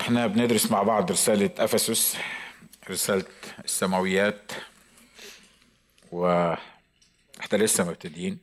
إحنا 0.00 0.26
بندرس 0.26 0.70
مع 0.70 0.82
بعض 0.82 1.10
رسالة 1.12 1.50
أفسس 1.58 2.16
رسالة 2.90 3.24
السماويات 3.64 4.52
و 6.12 6.26
إحنا 7.40 7.58
لسه 7.58 7.88
مبتدئين. 7.88 8.38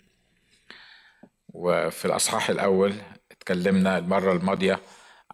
وفي 1.54 2.06
الأصحاح 2.06 2.50
الأول 2.50 2.96
اتكلمنا 3.32 3.98
المرة 3.98 4.32
الماضية 4.32 4.80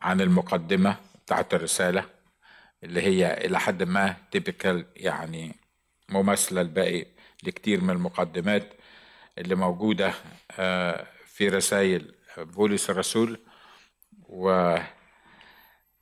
عن 0.01 0.21
المقدمة 0.21 0.97
بتاعت 1.25 1.53
الرسالة 1.53 2.05
اللي 2.83 3.01
هي 3.01 3.45
إلى 3.45 3.59
حد 3.59 3.83
ما 3.83 4.15
تيبيكال 4.31 4.85
يعني 4.95 5.55
مماثلة 6.09 6.61
الباقي 6.61 7.05
لكتير 7.43 7.81
من 7.81 7.89
المقدمات 7.89 8.73
اللي 9.37 9.55
موجودة 9.55 10.13
آه، 10.51 11.07
في 11.25 11.49
رسائل 11.49 12.15
بولس 12.37 12.89
الرسول 12.89 13.39
و 14.29 14.77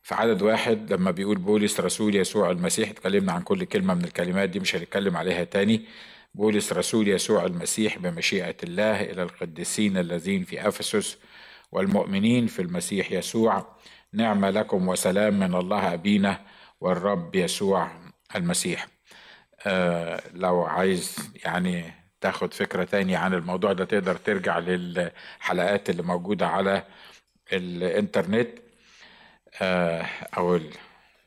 في 0.03 0.15
عدد 0.15 0.41
واحد 0.41 0.93
لما 0.93 1.11
بيقول 1.11 1.37
بولس 1.37 1.79
رسول 1.79 2.15
يسوع 2.15 2.51
المسيح 2.51 2.89
اتكلمنا 2.89 3.31
عن 3.31 3.41
كل 3.41 3.63
كلمة 3.63 3.93
من 3.93 4.03
الكلمات 4.05 4.49
دي 4.49 4.59
مش 4.59 4.75
هنتكلم 4.75 5.17
عليها 5.17 5.43
تاني. 5.43 5.85
بولس 6.33 6.73
رسول 6.73 7.07
يسوع 7.07 7.45
المسيح 7.45 7.97
بمشيئة 7.97 8.55
الله 8.63 9.01
إلى 9.01 9.23
القديسين 9.23 9.97
الذين 9.97 10.43
في 10.43 10.67
أفسس 10.67 11.17
والمؤمنين 11.71 12.47
في 12.47 12.61
المسيح 12.61 13.11
يسوع. 13.11 13.75
نعمة 14.13 14.49
لكم 14.49 14.87
وسلام 14.87 15.39
من 15.39 15.55
الله 15.55 15.93
أبينا 15.93 16.41
والرب 16.81 17.35
يسوع 17.35 17.91
المسيح. 18.35 18.87
آه 19.65 20.21
لو 20.33 20.63
عايز 20.63 21.15
يعني 21.45 21.93
تاخد 22.21 22.53
فكرة 22.53 22.83
تانية 22.83 23.17
عن 23.17 23.33
الموضوع 23.33 23.73
ده 23.73 23.85
تقدر 23.85 24.15
ترجع 24.15 24.59
للحلقات 24.59 25.89
اللي 25.89 26.03
موجودة 26.03 26.47
على 26.47 26.83
الإنترنت. 27.53 28.62
أو 29.61 30.55
ال- 30.55 30.71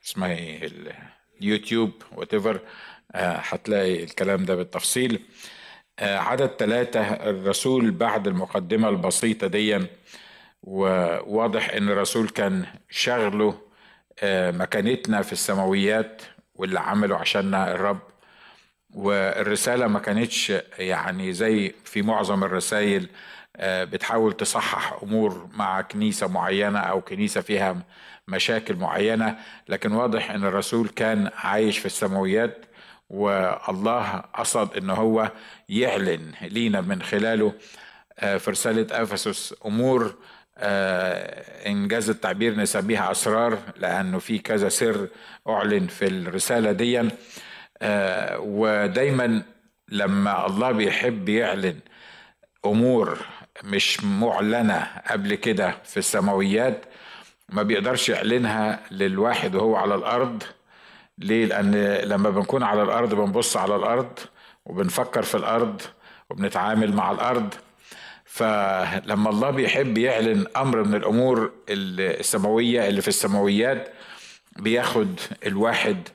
اسمها 0.04 0.32
إيه 0.32 0.70
اليوتيوب 1.40 1.90
whatever 2.12 2.60
هتلاقي 3.14 4.04
الكلام 4.04 4.45
ده 4.45 4.54
بالتفصيل. 4.54 5.23
آه، 5.98 6.18
عدد 6.18 6.46
ثلاثة 6.59 7.01
الرسول 7.01 7.90
بعد 7.90 8.26
المقدمة 8.26 8.88
البسيطة 8.88 9.46
دي. 9.46 9.78
وواضح 10.62 11.70
إن 11.70 11.88
الرسول 11.88 12.28
كان 12.28 12.66
شغله 12.90 13.59
آه، 14.20 14.51
مكانتنا 14.51 15.23
في 15.23 15.32
السماويات 15.32 16.23
واللي 16.54 16.80
عمله 16.80 17.16
عشاننا 17.16 17.73
الرب. 17.73 17.98
والرسالة 18.95 19.86
ما 19.86 19.98
كانتش 19.98 20.52
يعني 20.79 21.32
زي 21.32 21.74
في 21.84 22.02
معظم 22.02 22.45
الرسائل 22.45 23.08
آه، 23.56 23.84
بتحاول 23.84 24.32
تصحح 24.32 24.98
أمور 25.02 25.48
مع 25.54 25.80
كنيسة 25.80 26.26
معينة 26.29 26.79
أو 26.79 27.01
كنيسة 27.01 27.40
فيها 27.40 27.82
مشاكل 28.29 28.77
معينة 28.77 29.38
لكن 29.69 29.93
واضح 29.93 30.30
أن 30.30 30.45
الرسول 30.45 30.88
كان 30.88 31.30
عايش 31.37 31.79
في 31.79 31.87
السماويات 31.87 32.66
والله 33.10 34.16
قصد 34.35 34.77
أنه 34.77 34.95
هو 34.95 35.32
يعلن 35.69 36.32
لينا 36.43 36.80
من 36.80 37.02
خلاله 37.02 37.52
آه، 38.19 38.37
في 38.37 38.51
رسالة 38.51 39.02
أفسس 39.02 39.54
أمور 39.66 40.15
آه، 40.59 41.69
إنجاز 41.69 42.10
التعبير 42.10 42.54
نسميها 42.57 43.10
أسرار 43.10 43.59
لأنه 43.77 44.19
في 44.19 44.38
كذا 44.38 44.69
سر 44.69 45.09
أعلن 45.49 45.87
في 45.87 46.07
الرسالة 46.07 46.73
دي 46.73 47.09
آه، 47.82 48.38
ودايما 48.38 49.43
لما 49.88 50.47
الله 50.47 50.73
بيحب 50.73 51.29
يعلن 51.29 51.79
أمور 52.66 53.19
مش 53.65 54.04
معلنة 54.04 54.87
قبل 55.10 55.35
كده 55.35 55.74
في 55.85 55.97
السماويات 55.97 56.85
ما 57.48 57.62
بيقدرش 57.62 58.08
يعلنها 58.08 58.80
للواحد 58.90 59.54
وهو 59.54 59.76
على 59.76 59.94
الأرض. 59.94 60.42
ليه؟ 61.18 61.46
لأن 61.46 61.74
لما 62.08 62.30
بنكون 62.30 62.62
على 62.62 62.82
الأرض 62.82 63.14
بنبص 63.14 63.56
على 63.56 63.76
الأرض 63.76 64.19
وبنفكر 64.64 65.22
في 65.22 65.34
الأرض 65.34 65.82
وبنتعامل 66.30 66.92
مع 66.92 67.10
الأرض. 67.10 67.54
فلما 68.24 69.30
الله 69.30 69.50
بيحب 69.50 69.98
يعلن 69.98 70.46
أمر 70.56 70.82
من 70.82 70.94
الأمور 70.94 71.52
السماوية 71.68 72.88
اللي 72.88 73.02
في 73.02 73.08
السماويات 73.08 73.88
بياخد 74.56 75.20
الواحد 75.46 76.08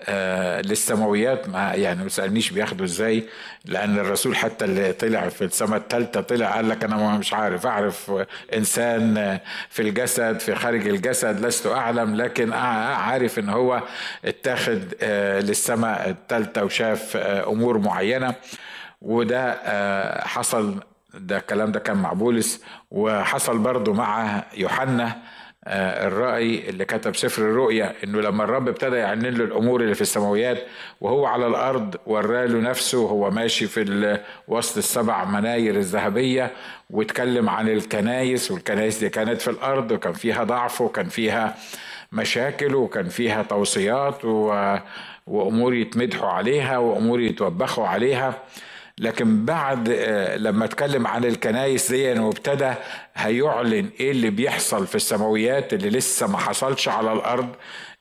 آه 0.00 0.60
للسماويات 0.60 1.48
ما 1.48 1.72
يعني 1.74 2.02
ما 2.02 2.08
تسالنيش 2.08 2.50
بياخده 2.50 2.84
إزاي 2.84 3.24
لأن 3.64 3.98
الرسول 3.98 4.36
حتى 4.36 4.64
اللي 4.64 4.92
طلع 4.92 5.28
في 5.28 5.44
السماء 5.44 5.78
الثالثه 5.78 6.20
طلع 6.20 6.54
قال 6.54 6.68
لك 6.68 6.84
أنا 6.84 7.18
مش 7.18 7.34
عارف 7.34 7.66
أعرف 7.66 8.12
إنسان 8.54 9.38
في 9.70 9.82
الجسد 9.82 10.40
في 10.40 10.54
خارج 10.54 10.88
الجسد 10.88 11.46
لست 11.46 11.66
أعلم 11.66 12.16
لكن 12.16 12.52
عارف 12.52 13.38
إن 13.38 13.48
هو 13.48 13.82
اتاخد 14.24 14.82
آه 15.02 15.40
للسماء 15.40 16.08
الثالثه 16.10 16.64
وشاف 16.64 17.16
آه 17.16 17.48
أمور 17.52 17.78
معينة 17.78 18.34
وده 19.02 19.52
حصل 20.26 20.80
ده 21.14 21.36
الكلام 21.36 21.72
ده 21.72 21.80
كان 21.80 21.96
مع 21.96 22.12
بولس 22.12 22.62
وحصل 22.90 23.58
برضه 23.58 23.92
مع 23.92 24.42
يوحنا 24.56 25.16
الرأي 25.66 26.68
اللي 26.68 26.84
كتب 26.84 27.16
سفر 27.16 27.42
الرؤيا 27.42 27.94
إنه 28.04 28.20
لما 28.20 28.44
الرب 28.44 28.68
ابتدى 28.68 28.96
يعلن 28.96 29.26
له 29.26 29.44
الأمور 29.44 29.80
اللي 29.80 29.94
في 29.94 30.00
السماويات 30.00 30.58
وهو 31.00 31.26
على 31.26 31.46
الأرض 31.46 31.96
وراله 32.06 32.58
نفسه 32.60 32.98
وهو 33.00 33.30
ماشي 33.30 33.66
في 33.66 34.18
وسط 34.48 34.76
السبع 34.76 35.24
مناير 35.24 35.74
الذهبية 35.76 36.50
واتكلم 36.90 37.48
عن 37.48 37.68
الكنايس 37.68 38.50
والكنايس 38.50 38.98
دي 38.98 39.08
كانت 39.08 39.40
في 39.40 39.50
الأرض 39.50 39.90
وكان 39.90 40.12
فيها 40.12 40.44
ضعف 40.44 40.80
وكان 40.80 41.08
فيها 41.08 41.56
مشاكل 42.12 42.74
وكان 42.74 43.08
فيها 43.08 43.42
توصيات 43.42 44.24
و... 44.24 44.74
وأمور 45.26 45.74
يتمدحوا 45.74 46.28
عليها 46.28 46.78
وأمور 46.78 47.20
يتوبخوا 47.20 47.86
عليها. 47.86 48.34
لكن 49.00 49.44
بعد 49.44 49.88
آه، 49.88 50.36
لما 50.36 50.64
اتكلم 50.64 51.06
عن 51.06 51.24
الكنايس 51.24 51.92
دي 51.92 52.12
وابتدى 52.20 52.72
هيعلن 53.14 53.88
إيه 54.00 54.10
اللي 54.10 54.30
بيحصل 54.30 54.86
في 54.86 54.94
السماويات 54.94 55.72
اللي 55.74 55.90
لسه 55.90 56.26
ما 56.26 56.38
حصلش 56.38 56.88
على 56.88 57.12
الأرض 57.12 57.48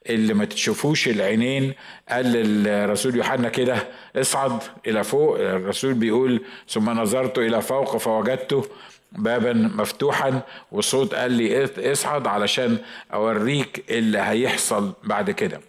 اللي 0.09 0.33
ما 0.33 0.45
تشوفوش 0.45 1.07
العينين 1.07 1.73
قال 2.09 2.25
للرسول 2.25 3.15
يوحنا 3.15 3.49
كده 3.49 3.77
اصعد 4.15 4.59
إلى 4.87 5.03
فوق. 5.03 5.39
الرسول 5.39 5.93
بيقول 5.93 6.41
ثم 6.69 6.89
نظرت 6.89 7.37
إلى 7.37 7.61
فوق 7.61 7.97
فوجدته 7.97 8.65
بابا 9.11 9.53
مفتوحا. 9.53 10.41
وصوت 10.71 11.15
قال 11.15 11.31
لي 11.31 11.69
اصعد 11.91 12.27
علشان 12.27 12.77
أوريك 13.13 13.83
اللي 13.89 14.19
هيحصل 14.19 14.93
بعد 15.03 15.31
كده. 15.31 15.61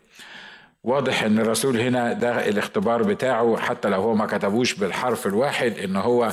واضح 0.87 1.23
إن 1.23 1.39
الرسول 1.39 1.81
هنا 1.81 2.13
ده 2.13 2.49
الاختبار 2.49 3.03
بتاعه 3.03 3.57
حتى 3.57 3.89
لو 3.89 4.03
هو 4.03 4.15
ما 4.15 4.27
كتبوش 4.27 4.75
بالحرف 4.75 5.27
الواحد 5.27 5.79
إن 5.79 5.97
هو 5.97 6.33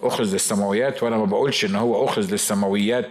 أخذ 0.00 0.32
للسماويات 0.32 1.02
وأنا 1.02 1.16
ما 1.16 1.24
بقولش 1.24 1.64
إن 1.64 1.74
هو 1.74 2.04
أخذ 2.04 2.32
للسماويات 2.32 3.08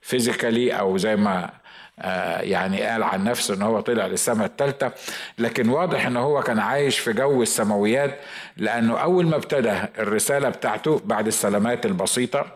فيزيكالي 0.00 0.72
أو 0.72 0.96
زي 0.96 1.16
ما 1.16 1.50
آه، 1.98 2.40
يعني 2.40 2.82
قال 2.82 3.02
عن 3.02 3.24
نفسه 3.24 3.54
إن 3.54 3.62
هو 3.62 3.80
طلع 3.80 4.06
للسماء 4.06 4.46
الثالثه 4.46 4.92
لكن 5.38 5.68
واضح 5.68 6.06
إن 6.06 6.16
هو 6.16 6.42
كان 6.42 6.58
عايش 6.58 6.98
في 6.98 7.12
جو 7.12 7.42
السماويات 7.42 8.20
لأنه 8.56 8.96
أول 8.98 9.26
ما 9.26 9.36
ابتدى 9.36 9.72
الرسالة 9.98 10.48
بتاعته 10.48 11.00
بعد 11.04 11.26
السلامات 11.26 11.86
البسيطة 11.86 12.46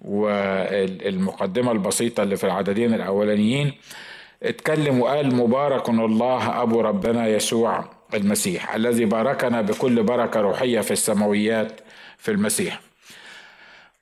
والمقدمة 0.00 1.72
البسيطة 1.72 2.22
اللي 2.22 2.36
في 2.36 2.44
العددين 2.44 2.94
الأولانيين 2.94 3.72
اتكلم 4.42 5.00
وقال 5.00 5.34
مبارك 5.34 5.88
الله 5.88 6.62
أبو 6.62 6.80
ربنا 6.80 7.26
يسوع 7.26 7.84
المسيح 8.14 8.74
الذي 8.74 9.04
باركنا 9.04 9.60
بكل 9.60 10.02
بركة 10.02 10.40
روحية 10.40 10.80
في 10.80 10.90
السماويات 10.90 11.80
في 12.18 12.30
المسيح. 12.30 12.80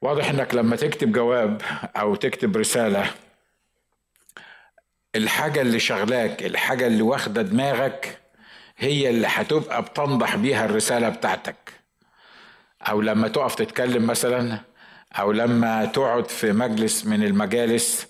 واضح 0.03 0.31
إنك 0.31 0.55
لما 0.55 0.77
تكتب 0.77 1.13
جواب 1.13 1.63
أو 1.97 2.15
تكتب 2.15 2.57
رسالة 2.57 3.11
الحاجة 5.17 5.61
اللي 5.61 5.79
شغلاك 5.79 6.43
الحاجة 6.43 6.87
اللي 6.87 7.03
واخدة 7.03 7.43
دماغك 7.43 8.19
هي 8.79 9.11
اللي 9.11 9.27
هتبقى 9.31 9.83
بتنضح 9.83 10.37
بيها 10.37 10.65
الرسالة 10.65 11.09
بتاعتك. 11.09 11.57
أو 12.89 13.01
لما 13.01 13.29
تقف 13.29 13.55
تتكلم 13.55 14.07
مثلا 14.07 14.59
أو 15.19 15.33
لما 15.33 15.85
تقعد 15.85 16.29
في 16.31 16.53
مجلس 16.53 17.07
من 17.07 17.23
المجالس 17.23 18.07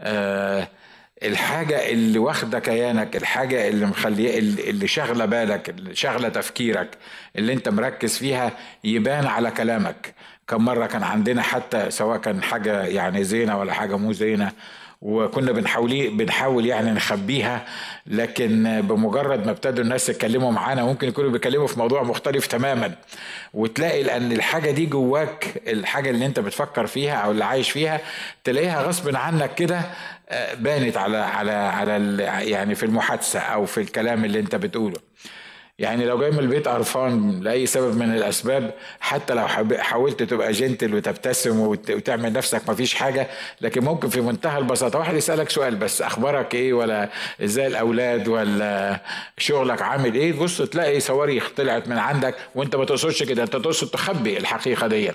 آه 0.00 0.68
الحاجة 1.24 1.90
اللي 1.90 2.18
واخدة 2.18 2.58
كيانك 2.58 3.16
الحاجة 3.16 3.68
اللي 3.68 3.86
مخليه 3.86 4.38
اللي 4.38 4.88
شاغلة 4.88 5.24
بالك 5.24 5.68
اللي 5.70 5.94
شاغلة 5.96 6.28
تفكيرك 6.28 6.88
اللي 7.36 7.52
انت 7.52 7.68
مركز 7.68 8.18
فيها 8.18 8.52
يبان 8.84 9.26
على 9.26 9.50
كلامك. 9.50 10.14
كم 10.48 10.64
مرة 10.64 10.86
كان 10.86 11.02
عندنا 11.02 11.42
حتى 11.42 11.90
سواء 11.90 12.18
كان 12.18 12.42
حاجة 12.42 12.82
يعني 12.82 13.24
زينة 13.24 13.58
ولا 13.58 13.72
حاجة 13.72 13.96
مو 13.96 14.12
زينة 14.12 14.52
وكنا 15.04 15.52
بنحاول 15.52 16.10
بنحاول 16.10 16.66
يعني 16.66 16.90
نخبيها 16.90 17.64
لكن 18.06 18.80
بمجرد 18.80 19.44
ما 19.46 19.50
ابتدوا 19.50 19.84
الناس 19.84 20.08
يتكلموا 20.08 20.52
معانا 20.52 20.84
ممكن 20.84 21.08
يكونوا 21.08 21.30
بيتكلموا 21.30 21.66
في 21.66 21.78
موضوع 21.78 22.02
مختلف 22.02 22.46
تماما. 22.46 22.94
وتلاقي 23.54 24.02
لأن 24.02 24.32
الحاجة 24.32 24.70
دي 24.70 24.86
جواك 24.86 25.62
الحاجة 25.66 26.10
اللي 26.10 26.26
أنت 26.26 26.40
بتفكر 26.40 26.86
فيها 26.86 27.14
أو 27.14 27.30
اللي 27.30 27.44
عايش 27.44 27.70
فيها 27.70 28.00
تلاقيها 28.44 28.82
غصب 28.82 29.16
عنك 29.16 29.54
كده 29.54 29.80
آه، 30.28 30.54
بانت 30.54 30.96
على 30.96 31.16
على 31.16 31.52
على 31.52 32.22
يعني 32.50 32.74
في 32.74 32.86
المحادثة 32.86 33.38
أو 33.38 33.66
في 33.66 33.80
الكلام 33.80 34.24
اللي 34.24 34.40
أنت 34.40 34.54
بتقوله. 34.56 34.96
يعني 35.78 36.04
لو 36.04 36.18
جاي 36.18 36.30
من 36.30 36.38
البيت 36.38 36.68
قرفان 36.68 37.40
لأي 37.40 37.66
سبب 37.66 37.96
من 37.96 38.14
الأسباب 38.14 38.74
حتى 39.00 39.34
لو 39.34 39.48
حاولت 39.78 40.22
تبقى 40.22 40.52
جنتل 40.52 40.94
وتبتسم 40.94 41.60
وتعمل 41.60 42.32
نفسك 42.32 42.68
ما 42.68 42.74
فيش 42.74 42.94
حاجة 42.94 43.26
لكن 43.60 43.84
ممكن 43.84 44.08
في 44.08 44.20
منتهى 44.20 44.58
البساطة 44.58 44.98
واحد 44.98 45.14
يسألك 45.14 45.50
سؤال 45.50 45.76
بس 45.76 46.02
أخبارك 46.02 46.54
إيه؟ 46.54 46.72
ولا 46.72 47.08
إزاي 47.44 47.66
الأولاد؟ 47.66 48.28
ولا 48.28 49.00
شغلك 49.38 49.82
عامل 49.82 50.14
إيه؟ 50.14 50.32
بص 50.32 50.62
تلاقي 50.62 51.00
صواريخ 51.00 51.50
طلعت 51.56 51.88
من 51.88 51.98
عندك 51.98 52.34
وأنت 52.54 52.76
ما 52.76 52.84
تقصدش 52.84 53.22
كده 53.22 53.42
أنت 53.42 53.56
تقصد 53.56 53.88
تخبي 53.88 54.38
الحقيقة 54.38 54.86
دي 54.86 55.10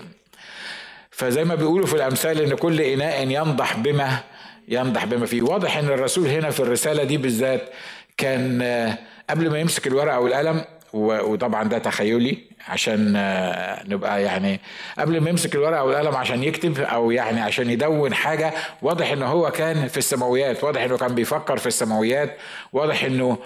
فزي 1.12 1.44
ما 1.44 1.56
بيقولوا 1.56 1.86
في 1.88 1.94
الأمثال 1.94 2.42
إن 2.42 2.56
كل 2.56 2.82
إناء 2.82 3.28
ينضح 3.28 3.78
بما 3.78 4.20
ينضح 4.68 5.06
بما 5.06 5.26
فيه. 5.26 5.42
واضح 5.42 5.78
إن 5.78 5.86
الرسول 5.86 6.28
هنا 6.28 6.50
في 6.50 6.60
الرسالة 6.60 7.04
دي 7.04 7.18
بالذات 7.18 7.70
كان 8.18 8.96
قبل 9.30 9.50
ما 9.50 9.60
يمسك 9.60 9.88
الورقة 9.88 10.20
والقلم 10.20 10.66
وطبعا 10.94 11.64
ده 11.64 11.78
تخيلي 11.78 12.38
عشان 12.68 13.14
آه، 13.18 13.84
نبقى 13.88 14.24
يعني 14.24 14.60
قبل 15.00 15.22
ما 15.22 15.30
يمسك 15.30 15.56
الورقة 15.56 15.84
والقلم 15.84 16.16
عشان 16.16 16.44
يكتب 16.44 16.80
أو 16.80 17.12
يعني 17.12 17.42
عشان 17.42 17.70
يدون 17.70 18.14
حاجة 18.14 18.54
واضح 18.82 19.12
إن 19.12 19.24
هو 19.24 19.52
كان 19.52 19.88
في 19.88 19.98
السماويات 19.98 20.64
واضح 20.64 20.82
إنه 20.82 20.98
كان 20.98 21.16
بيفكر 21.16 21.58
في 21.58 21.68
السماويات 21.68 22.38
واضح 22.74 23.04
إنه 23.04 23.38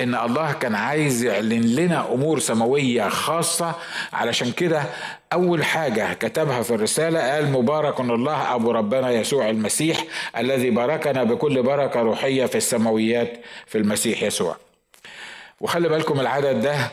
إن 0.00 0.14
الله 0.14 0.52
كان 0.52 0.74
عايز 0.74 1.24
يعلن 1.24 1.62
لنا 1.74 2.12
أمور 2.12 2.38
سماوية 2.38 3.08
خاصة. 3.08 3.74
علشان 4.12 4.52
كده 4.52 4.82
أول 5.32 5.64
حاجة 5.64 6.12
كتبها 6.12 6.62
في 6.62 6.74
الرسالة 6.74 7.20
قال 7.20 7.52
مبارك 7.52 8.00
الله 8.00 8.54
أبو 8.54 8.70
ربنا 8.70 9.10
يسوع 9.10 9.50
المسيح 9.50 10.04
الذي 10.38 10.70
باركنا 10.70 11.24
بكل 11.24 11.62
بركة 11.62 12.00
روحية 12.00 12.46
في 12.46 12.56
السماويات 12.56 13.32
في 13.66 13.78
المسيح 13.78 14.22
يسوع. 14.22 14.56
وخلي 15.60 15.88
بالكم 15.88 16.20
العدد 16.20 16.60
ده 16.60 16.90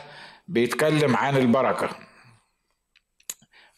بيتكلم 0.48 1.16
عن 1.16 1.36
البركة. 1.36 1.88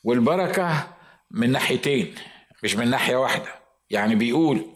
والبركة 0.04 0.86
من 1.30 1.52
ناحيتين 1.52 2.14
مش 2.62 2.76
من 2.76 2.90
ناحية 2.90 3.16
واحدة. 3.16 3.48
يعني 3.90 4.14
بيقول 4.14 4.66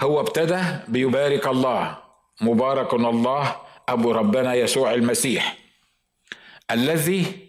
هو 0.00 0.20
ابتدى 0.20 0.62
بيبارك 0.88 1.46
الله 1.46 1.98
مبارك 2.40 2.94
الله 2.94 3.56
أبو 3.88 4.12
ربنا 4.12 4.54
يسوع 4.54 4.94
المسيح. 4.94 5.56
الذي 6.70 7.48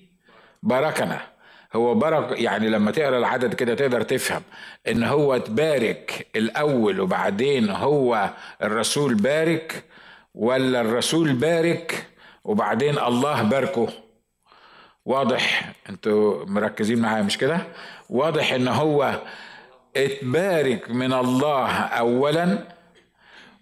باركنا 0.64 1.34
هو 1.74 1.96
برك 1.96 2.40
يعني 2.40 2.70
لما 2.70 2.92
تقرأ 2.92 3.18
العدد 3.18 3.54
كده 3.54 3.76
تقدر 3.76 4.02
تفهم 4.02 4.42
إن 4.88 5.04
هو 5.04 5.38
تبارك 5.38 6.28
الأول 6.36 7.00
وبعدين 7.00 7.70
هو 7.70 8.30
الرسول 8.64 9.16
بارك 9.16 9.84
ولا 10.36 10.82
الرسول 10.82 11.34
بارك 11.34 12.08
وبعدين 12.44 13.00
الله 13.00 13.44
باركه. 13.44 13.88
واضح 15.06 15.74
أنتوا 15.90 16.46
مركزين 16.46 17.00
معايا 17.00 17.22
مش 17.24 17.38
كده؟ 17.38 17.60
واضح 18.10 18.54
ان 18.54 18.68
هو 18.68 19.22
اتبارك 19.98 20.92
من 20.92 21.14
الله 21.14 21.70
اولا 21.72 22.68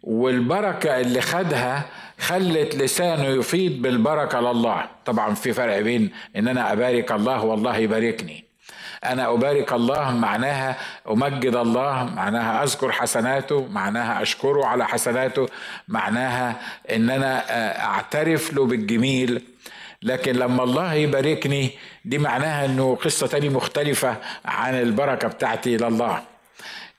والبركة 0.04 1.00
اللي 1.02 1.22
خدها 1.22 1.86
خلت 2.20 2.76
لسانه 2.76 3.26
يفيض 3.26 3.82
بالبركة 3.82 4.40
لله. 4.40 4.86
طبعا 5.06 5.34
في 5.34 5.54
فرق 5.54 5.80
بين 5.80 6.12
إن 6.36 6.48
أنا 6.48 6.74
أبارك 6.74 7.12
الله 7.12 7.44
والله 7.46 7.78
يباركني. 7.78 8.51
أنا 9.04 9.34
أبارك 9.34 9.74
الله 9.74 10.12
معناها 10.12 10.76
أمجد 11.10 11.56
الله 11.56 12.04
معناها 12.16 12.64
أذكر 12.64 12.92
حسناته 12.92 13.68
معناها 13.68 14.22
أشكره 14.22 14.66
على 14.66 14.88
حسناته 14.88 15.48
معناها 15.88 16.56
إن 16.92 17.10
أنا 17.10 17.44
أعترف 17.86 18.54
له 18.54 18.66
بالجميل. 18.66 19.44
لكن 20.04 20.32
لما 20.36 20.64
الله 20.64 20.94
يباركني 20.94 21.72
دي 22.06 22.18
معناها 22.18 22.66
إنه 22.66 22.96
قصة 22.96 23.28
تاني 23.28 23.50
مختلفة 23.50 24.16
عن 24.46 24.74
البركة 24.76 25.28
بتاعتي 25.28 25.78
لله 25.78 26.22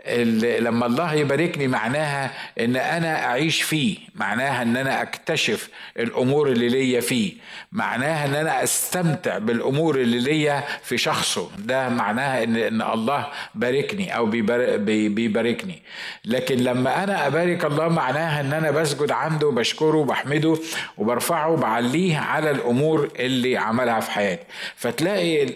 لما 0.06 0.86
الله 0.86 1.14
يباركني 1.14 1.68
معناها 1.68 2.30
إن 2.60 2.76
أنا 2.76 3.24
أعيش 3.24 3.62
فيه 3.62 3.96
معناها 4.14 4.62
إن 4.62 4.76
أنا 4.76 5.02
أكتشف 5.02 5.68
الأمور 5.98 6.48
اللي 6.48 6.68
ليا 6.68 7.00
فيه 7.00 7.32
معناها 7.72 8.26
إن 8.26 8.34
أنا 8.34 8.62
أستمتع 8.62 9.38
بالأمور 9.38 9.96
اللي 10.00 10.18
ليا 10.18 10.64
في 10.82 10.98
شخصه. 10.98 11.50
ده 11.58 11.88
معناها 11.88 12.42
ان 12.44 12.56
إن 12.56 12.82
الله 12.82 13.26
باركني 13.54 14.16
أو 14.16 14.26
بيباركني. 14.26 15.82
لكن 16.24 16.56
لما 16.56 17.04
أنا 17.04 17.26
أبارك 17.26 17.64
الله 17.64 17.88
معناها 17.88 18.40
إن 18.40 18.52
أنا 18.52 18.70
بسجد 18.70 19.10
عنده 19.10 19.46
وبشكره 19.46 19.96
وبحمده 19.96 20.56
وبرفعه 20.98 21.50
وبعليه 21.50 22.16
على 22.18 22.50
الأمور 22.50 23.10
اللي 23.18 23.56
عملها 23.56 24.00
في 24.00 24.10
حياتي. 24.10 24.44
فتلاقي 24.76 25.54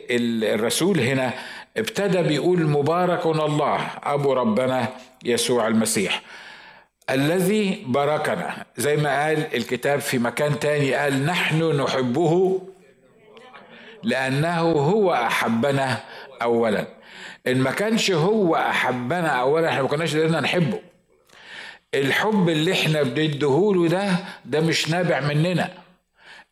الرسول 0.54 1.00
هنا 1.00 1.32
ابتدى 1.76 2.22
بيقول 2.22 2.66
مبارك 2.66 3.26
الله 3.26 3.80
أبو 4.02 4.32
ربنا 4.32 4.88
يسوع 5.24 5.66
المسيح. 5.68 6.22
الذي 7.10 7.84
باركنا 7.86 8.64
زي 8.76 8.96
ما 8.96 9.24
قال 9.24 9.54
الكتاب 9.56 10.00
في 10.00 10.18
مكان 10.18 10.58
تاني 10.58 10.94
قال 10.94 11.26
نحن 11.26 11.80
نحبه 11.80 12.60
لأنه 14.02 14.60
هو 14.60 15.14
أحبنا 15.14 16.00
اولا. 16.42 16.86
إن 17.46 17.58
ما 17.58 17.70
كانش 17.70 18.10
هو 18.10 18.56
أحبنا 18.56 19.28
اولا 19.28 19.68
إحنا 19.68 19.82
ما 19.82 19.88
كناش 19.88 20.16
قدرنا 20.16 20.40
نحبه. 20.40 20.80
الحب 21.94 22.48
اللي 22.48 22.72
إحنا 22.72 23.02
بنديهوله 23.02 23.88
ده 23.88 24.16
ده 24.44 24.60
مش 24.60 24.88
نابع 24.90 25.20
مننا. 25.20 25.70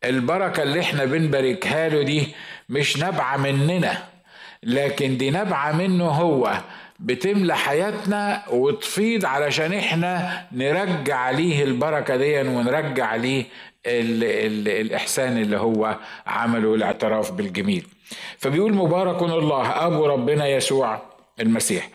البركة 0.03 0.63
اللي 0.63 0.79
إحنا 0.79 1.05
بنباركها 1.05 1.89
له 1.89 2.01
دي 2.03 2.27
مش 2.69 2.97
نابعة 2.97 3.37
مننا. 3.37 4.14
لكن 4.63 5.17
دي 5.17 5.29
نابعة 5.29 5.71
منه 5.71 6.05
هو 6.07 6.53
بتملى 6.99 7.55
حياتنا 7.55 8.43
وتفيض 8.51 9.25
علشان 9.25 9.73
إحنا 9.73 10.43
نرجع 10.51 11.29
ليه 11.29 11.63
البركة 11.63 12.15
دي 12.15 12.41
ونرجع 12.41 13.15
ليه 13.15 13.45
ال 13.85 14.23
ال 14.23 14.67
الإحسان 14.67 15.37
اللي 15.37 15.57
هو 15.57 15.97
عمله 16.27 16.75
الاعتراف 16.75 17.31
بالجميل. 17.31 17.87
فبيقول 18.37 18.73
مبارك 18.73 19.21
الله 19.21 19.85
أبو 19.85 20.05
ربنا 20.05 20.47
يسوع 20.47 21.01
المسيح. 21.39 21.89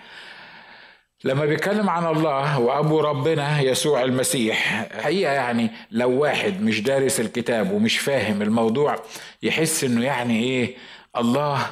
لما 1.24 1.44
بيتكلم 1.46 1.90
عن 1.90 2.06
الله 2.06 2.58
وأبو 2.60 3.00
ربنا 3.00 3.60
يسوع 3.60 4.02
المسيح 4.02 4.86
حقيقة 5.02 5.32
يعني 5.32 5.70
لو 5.90 6.10
واحد 6.10 6.62
مش 6.62 6.82
دارس 6.82 7.20
الكتاب 7.20 7.70
ومش 7.72 7.98
فاهم 7.98 8.42
الموضوع 8.42 8.96
يحس 9.42 9.84
إنه 9.84 10.04
يعني 10.04 10.42
إيه 10.44 10.74
الله 11.16 11.66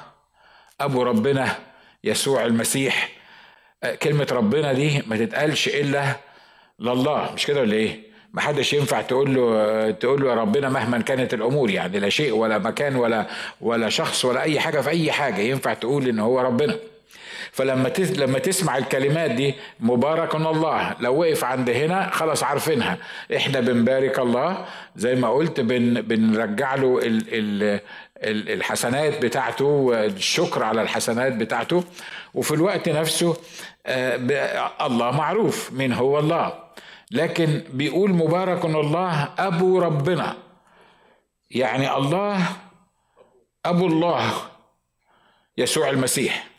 أبو 0.81 1.03
ربنا 1.03 1.57
يسوع 2.05 2.45
المسيح. 2.45 3.09
آه، 3.85 3.95
كلمة 3.95 4.27
ربنا 4.33 4.73
دي 4.73 5.03
ما 5.07 5.17
تتقالش 5.17 5.69
إلا 5.69 6.17
لله. 6.81 7.31
مش 7.35 7.47
كده 7.47 7.61
ولا 7.61 7.75
إيه؟ 7.75 8.01
ما 8.33 8.41
حدش 8.41 8.73
ينفع 8.73 9.01
تقول 9.03 9.35
له 9.35 9.91
تقول 9.91 10.21
له 10.23 10.31
يا 10.31 10.35
ربنا 10.35 10.69
مهما 10.69 10.99
كانت 10.99 11.35
الأمور 11.35 11.71
يعني 11.71 11.99
لا 11.99 12.09
شيء 12.09 12.33
ولا 12.35 12.59
مكان 12.59 12.97
ولا 12.97 13.27
ولا 13.61 13.89
شخص 13.89 14.25
ولا 14.25 14.43
أي 14.43 14.61
حاجة 14.61 14.81
في 14.81 14.91
أي 14.91 15.13
حاجة 15.13 15.41
ينفع 15.41 15.75
تقول 15.75 16.09
إن 16.09 16.19
هو 16.19 16.41
ربنا. 16.41 16.77
فلما 17.59 17.88
لما 17.99 18.38
تسمع 18.38 18.79
الكلمات 18.79 19.31
دي 19.31 19.55
مبارك 19.81 20.35
الله 20.35 20.95
لو 21.00 21.21
وقف 21.21 21.45
عند 21.45 21.71
هنا 21.71 22.11
خلاص 22.11 22.43
عارفينها. 22.43 22.99
إحنا 23.37 23.61
بنبارك 23.61 24.19
الله 24.19 24.65
زي 24.97 25.15
ما 25.15 25.31
قلت 25.31 25.61
بن 25.61 26.00
بنرجع 26.00 26.75
له 26.75 26.99
ال 27.03 27.25
ال 27.35 27.81
الحسنات 28.53 29.23
بتاعته 29.25 29.65
والشكر 29.65 30.62
على 30.62 30.83
الحسنات 30.83 31.33
بتاعته. 31.33 31.85
وفي 32.35 32.55
الوقت 32.55 32.88
نفسه 32.88 33.37
آه، 33.87 34.17
الله 34.87 35.11
معروف 35.11 35.73
من 35.73 35.93
هو 35.93 36.19
الله. 36.19 36.53
لكن 37.11 37.62
بيقول 37.73 38.11
مبارك 38.11 38.65
الله 38.65 39.29
أبو 39.38 39.79
ربنا. 39.79 40.37
يعني 41.50 41.97
الله 41.97 42.38
أبو 43.67 43.87
الله 43.87 44.33
يسوع 45.59 45.91
المسيح. 45.91 46.58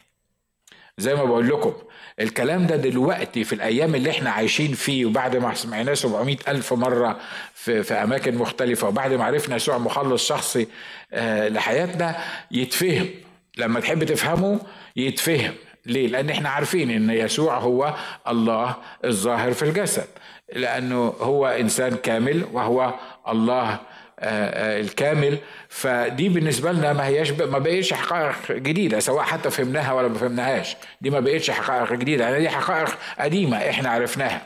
زي 0.99 1.15
ما 1.15 1.23
بقول 1.23 1.47
لكم 1.49 1.73
الكلام 2.19 2.67
ده 2.67 2.75
دلوقتي 2.75 3.43
في 3.43 3.53
الأيام 3.53 3.95
اللي 3.95 4.09
إحنا 4.09 4.29
عايشين 4.29 4.73
فيه 4.73 5.05
وبعد 5.05 5.35
ما 5.35 5.53
سمعناه 5.53 5.93
700 5.93 6.37
ألف 6.47 6.73
مرة 6.73 7.19
في, 7.53 7.83
في 7.83 7.93
أماكن 7.93 8.35
مختلفة 8.35 8.87
وبعد 8.87 9.13
ما 9.13 9.23
عرفنا 9.25 9.55
يسوع 9.55 9.77
مخلص 9.77 10.27
شخصي 10.27 10.67
آه 11.13 11.47
لحياتنا 11.49 12.17
يتفهم. 12.51 13.09
لما 13.57 13.79
تحب 13.79 14.03
تفهمه 14.03 14.59
يتفهم. 14.95 15.53
ليه؟ 15.85 16.07
لأن 16.07 16.29
إحنا 16.29 16.49
عارفين 16.49 16.89
إن 16.91 17.09
يسوع 17.09 17.57
هو 17.57 17.95
الله 18.27 18.75
الظاهر 19.05 19.51
في 19.53 19.63
الجسد. 19.63 20.07
لأنه 20.53 21.13
هو 21.21 21.47
إنسان 21.47 21.95
كامل 21.95 22.43
وهو 22.53 22.93
الله 23.27 23.79
الكامل. 24.21 25.37
فدي 25.69 26.29
بالنسبة 26.29 26.71
لنا 26.71 26.93
ما 26.93 27.07
هياش 27.07 27.31
ما 27.31 27.59
بقتش 27.59 27.93
حقائق 27.93 28.51
جديدة 28.51 28.99
سواء 28.99 29.23
حتى 29.23 29.49
فهمناها 29.49 29.93
ولا 29.93 30.07
ما 30.07 30.17
فهمناهاش. 30.17 30.75
دي 31.01 31.09
ما 31.09 31.19
بقتش 31.19 31.51
حقائق 31.51 31.93
جديدة 31.93 32.23
يعني 32.23 32.39
دي 32.39 32.49
حقائق 32.49 32.97
قديمة 33.19 33.57
إحنا 33.57 33.89
عرفناها. 33.89 34.41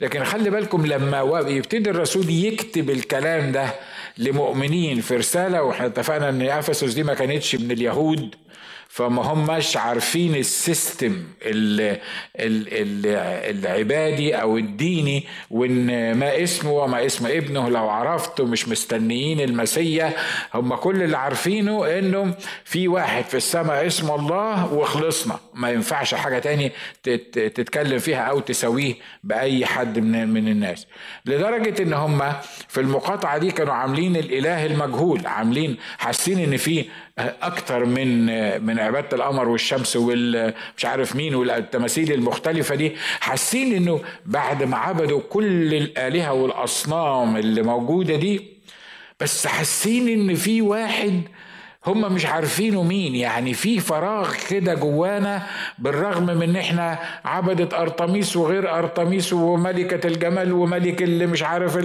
لكن 0.00 0.24
خلي 0.24 0.50
بالكم 0.50 0.86
لما 0.86 1.44
يبتدي 1.48 1.90
الرسول 1.90 2.30
يكتب 2.30 2.90
الكلام 2.90 3.52
ده 3.52 3.66
لمؤمنين 4.18 5.00
في 5.00 5.16
رسالة 5.16 5.62
وإحنا 5.62 5.86
اتفقنا 5.86 6.28
إن 6.28 6.42
إفسس 6.42 6.92
دي 6.94 7.02
ما 7.02 7.14
كانتش 7.14 7.56
من 7.56 7.70
اليهود 7.70 8.34
فما 8.94 9.22
هماش 9.22 9.76
عارفين 9.76 10.34
ال 10.34 10.47
system 10.47 11.24
العبادي 13.50 14.34
أو 14.34 14.58
الديني 14.58 15.24
وإن 15.50 16.12
ما 16.18 16.42
اسمه 16.42 16.70
وما 16.70 17.06
اسم 17.06 17.26
ابنه 17.26 17.68
لو 17.68 17.88
عرفته 17.88 18.44
مش 18.44 18.68
مستنيين 18.68 19.40
المسيا 19.40 20.12
هم 20.54 20.74
كل 20.74 21.02
اللي 21.02 21.16
عارفينه 21.16 21.98
انه 21.98 22.34
في 22.64 22.88
واحد 22.88 23.24
في 23.24 23.36
السماء 23.36 23.86
اسمه 23.86 24.14
الله 24.14 24.72
وخلصنا. 24.72 25.38
ما 25.54 25.70
ينفعش 25.70 26.14
حاجة 26.14 26.38
تاني 26.38 26.72
تتكلم 27.32 27.98
فيها 27.98 28.20
أو 28.22 28.40
تسويه 28.40 28.94
بأي 29.24 29.66
حد 29.66 29.98
من 29.98 30.28
من 30.28 30.48
الناس. 30.48 30.86
لدرجة 31.26 31.82
إن 31.82 31.92
هم 31.92 32.32
في 32.68 32.80
المقاطعة 32.80 33.38
دي 33.38 33.50
كانوا 33.50 33.74
عاملين 33.74 34.16
الإله 34.16 34.66
المجهول 34.66 35.26
عاملين 35.26 35.76
حاسين 35.98 36.38
إن 36.38 36.56
في 36.56 36.84
أكتر 37.18 37.84
من 37.84 38.26
من 38.66 38.78
عبادة 38.78 39.16
القمر 39.16 39.48
والشمس 39.48 39.96
والمش 39.96 40.84
عارف 40.84 41.16
مين 41.16 41.34
والتماثيل 41.34 42.12
المختلفة 42.12 42.74
دي 42.74 42.92
حاسين 43.20 43.74
إنه 43.76 44.00
بعد 44.26 44.62
ما 44.62 44.76
عبدوا 44.76 45.20
كل 45.30 45.74
الآلهة 45.74 46.32
والأصنام 46.32 47.36
اللي 47.36 47.62
موجودة 47.62 48.16
دي 48.16 48.40
بس 49.20 49.46
حاسين 49.46 50.08
إن 50.08 50.34
في 50.34 50.62
واحد 50.62 51.22
هم 51.86 52.12
مش 52.12 52.26
عارفينه 52.26 52.82
مين. 52.82 53.14
يعني 53.14 53.54
في 53.54 53.80
فراغ 53.80 54.34
كده 54.50 54.74
جوانا 54.74 55.42
بالرغم 55.78 56.26
من 56.26 56.42
إن 56.42 56.56
إحنا 56.56 56.98
عبدة 57.24 57.78
أرطميس 57.82 58.36
وغير 58.36 58.78
أرطميس 58.78 59.32
وملكة 59.32 60.06
الجمال 60.06 60.52
وملك 60.52 61.02
اللي 61.02 61.26
مش 61.26 61.42
عارف 61.42 61.76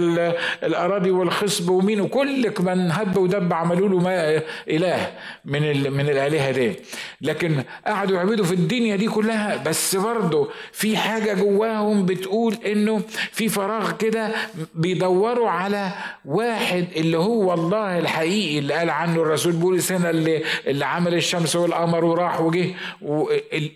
الأراضي 0.62 1.10
والخصب 1.10 1.70
ومين 1.70 2.00
وكل 2.00 2.52
من 2.60 2.90
هب 2.90 3.16
ودب 3.16 3.52
عملوا 3.52 3.88
له 3.88 3.98
ما 3.98 4.42
إله 4.68 5.06
من 5.44 5.92
من 5.92 6.08
الآلهة 6.10 6.50
دي. 6.50 6.72
لكن 7.20 7.62
قعدوا 7.86 8.16
يعبدوا 8.16 8.44
في 8.44 8.52
الدنيا 8.54 8.96
دي 8.96 9.08
كلها. 9.08 9.56
بس 9.56 9.96
برضه 9.96 10.48
في 10.72 10.96
حاجة 10.96 11.34
جواهم 11.34 12.06
بتقول 12.06 12.54
إنه 12.66 13.02
في 13.32 13.48
فراغ 13.48 13.90
كده 13.92 14.28
بيدوروا 14.74 15.50
على 15.50 15.88
واحد 16.24 16.84
اللي 16.96 17.18
هو 17.18 17.54
الله 17.54 17.98
الحقيقي 17.98 18.58
اللي 18.58 18.74
قال 18.74 18.90
عنه 18.90 19.22
الرسول 19.22 19.52
بولس 19.52 19.89
السنة 19.90 20.10
اللي 20.10 20.44
اللي 20.66 20.86
عمل 20.86 21.14
الشمس 21.14 21.56
والقمر 21.56 22.04
وراح 22.04 22.40
وجه 22.40 22.74
و... 23.02 23.30
ال... 23.30 23.70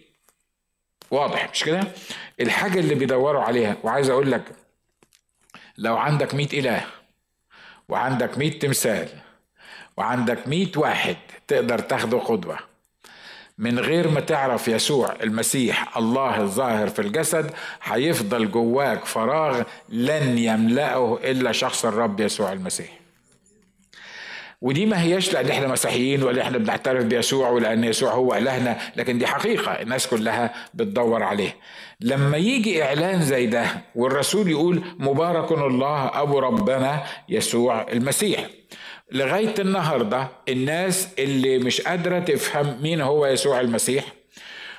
واضح 1.10 1.50
مش 1.52 1.64
كده؟ 1.64 1.80
الحاجة 2.40 2.80
اللي 2.80 2.94
بيدوروا 2.94 3.42
عليها 3.42 3.76
وعايز 3.82 4.10
أقول 4.10 4.30
لك 4.32 4.42
لو 5.78 5.96
عندك 5.96 6.34
مئة 6.34 6.58
إله 6.60 6.84
وعندك 7.88 8.38
مئة 8.38 8.58
تمثال 8.58 9.08
وعندك 9.96 10.48
مئة 10.48 10.78
واحد 10.78 11.16
تقدر 11.46 11.78
تاخده 11.78 12.18
قدوة. 12.18 12.58
من 13.58 13.78
غير 13.78 14.08
ما 14.08 14.20
تعرف 14.20 14.68
يسوع 14.68 15.16
المسيح 15.22 15.96
الله 15.96 16.40
الظاهر 16.40 16.88
في 16.88 16.98
الجسد 16.98 17.50
هيفضل 17.82 18.50
جواك 18.50 19.04
فراغ 19.04 19.62
لن 19.88 20.38
يملأه 20.38 21.18
إلا 21.24 21.52
شخص 21.52 21.84
الرب 21.84 22.20
يسوع 22.20 22.52
المسيح. 22.52 23.03
ودي 24.64 24.86
ما 24.86 25.02
هياش 25.02 25.32
لأن 25.32 25.48
إحنا 25.48 25.66
مسيحيين 25.66 26.22
ولا 26.22 26.42
إحنا 26.42 26.58
بنعترف 26.58 27.04
بيسوع 27.04 27.48
ولأن 27.50 27.84
يسوع 27.84 28.12
هو 28.12 28.34
إلهنا 28.34 28.78
لكن 28.96 29.18
دي 29.18 29.26
حقيقة 29.26 29.72
الناس 29.72 30.06
كلها 30.06 30.54
بتدور 30.74 31.22
عليه. 31.22 31.56
لما 32.00 32.36
يجي 32.36 32.82
إعلان 32.84 33.22
زي 33.22 33.46
ده 33.46 33.66
والرسول 33.94 34.50
يقول 34.50 34.82
مبارك 34.98 35.52
الله 35.52 36.22
أبو 36.22 36.38
ربنا 36.38 37.02
يسوع 37.28 37.86
المسيح 37.92 38.46
لغاية 39.12 39.54
النهارده 39.58 40.28
الناس 40.48 41.08
اللي 41.18 41.58
مش 41.58 41.80
قادرة 41.80 42.18
تفهم 42.18 42.76
مين 42.82 43.00
هو 43.00 43.26
يسوع 43.26 43.60
المسيح 43.60 44.04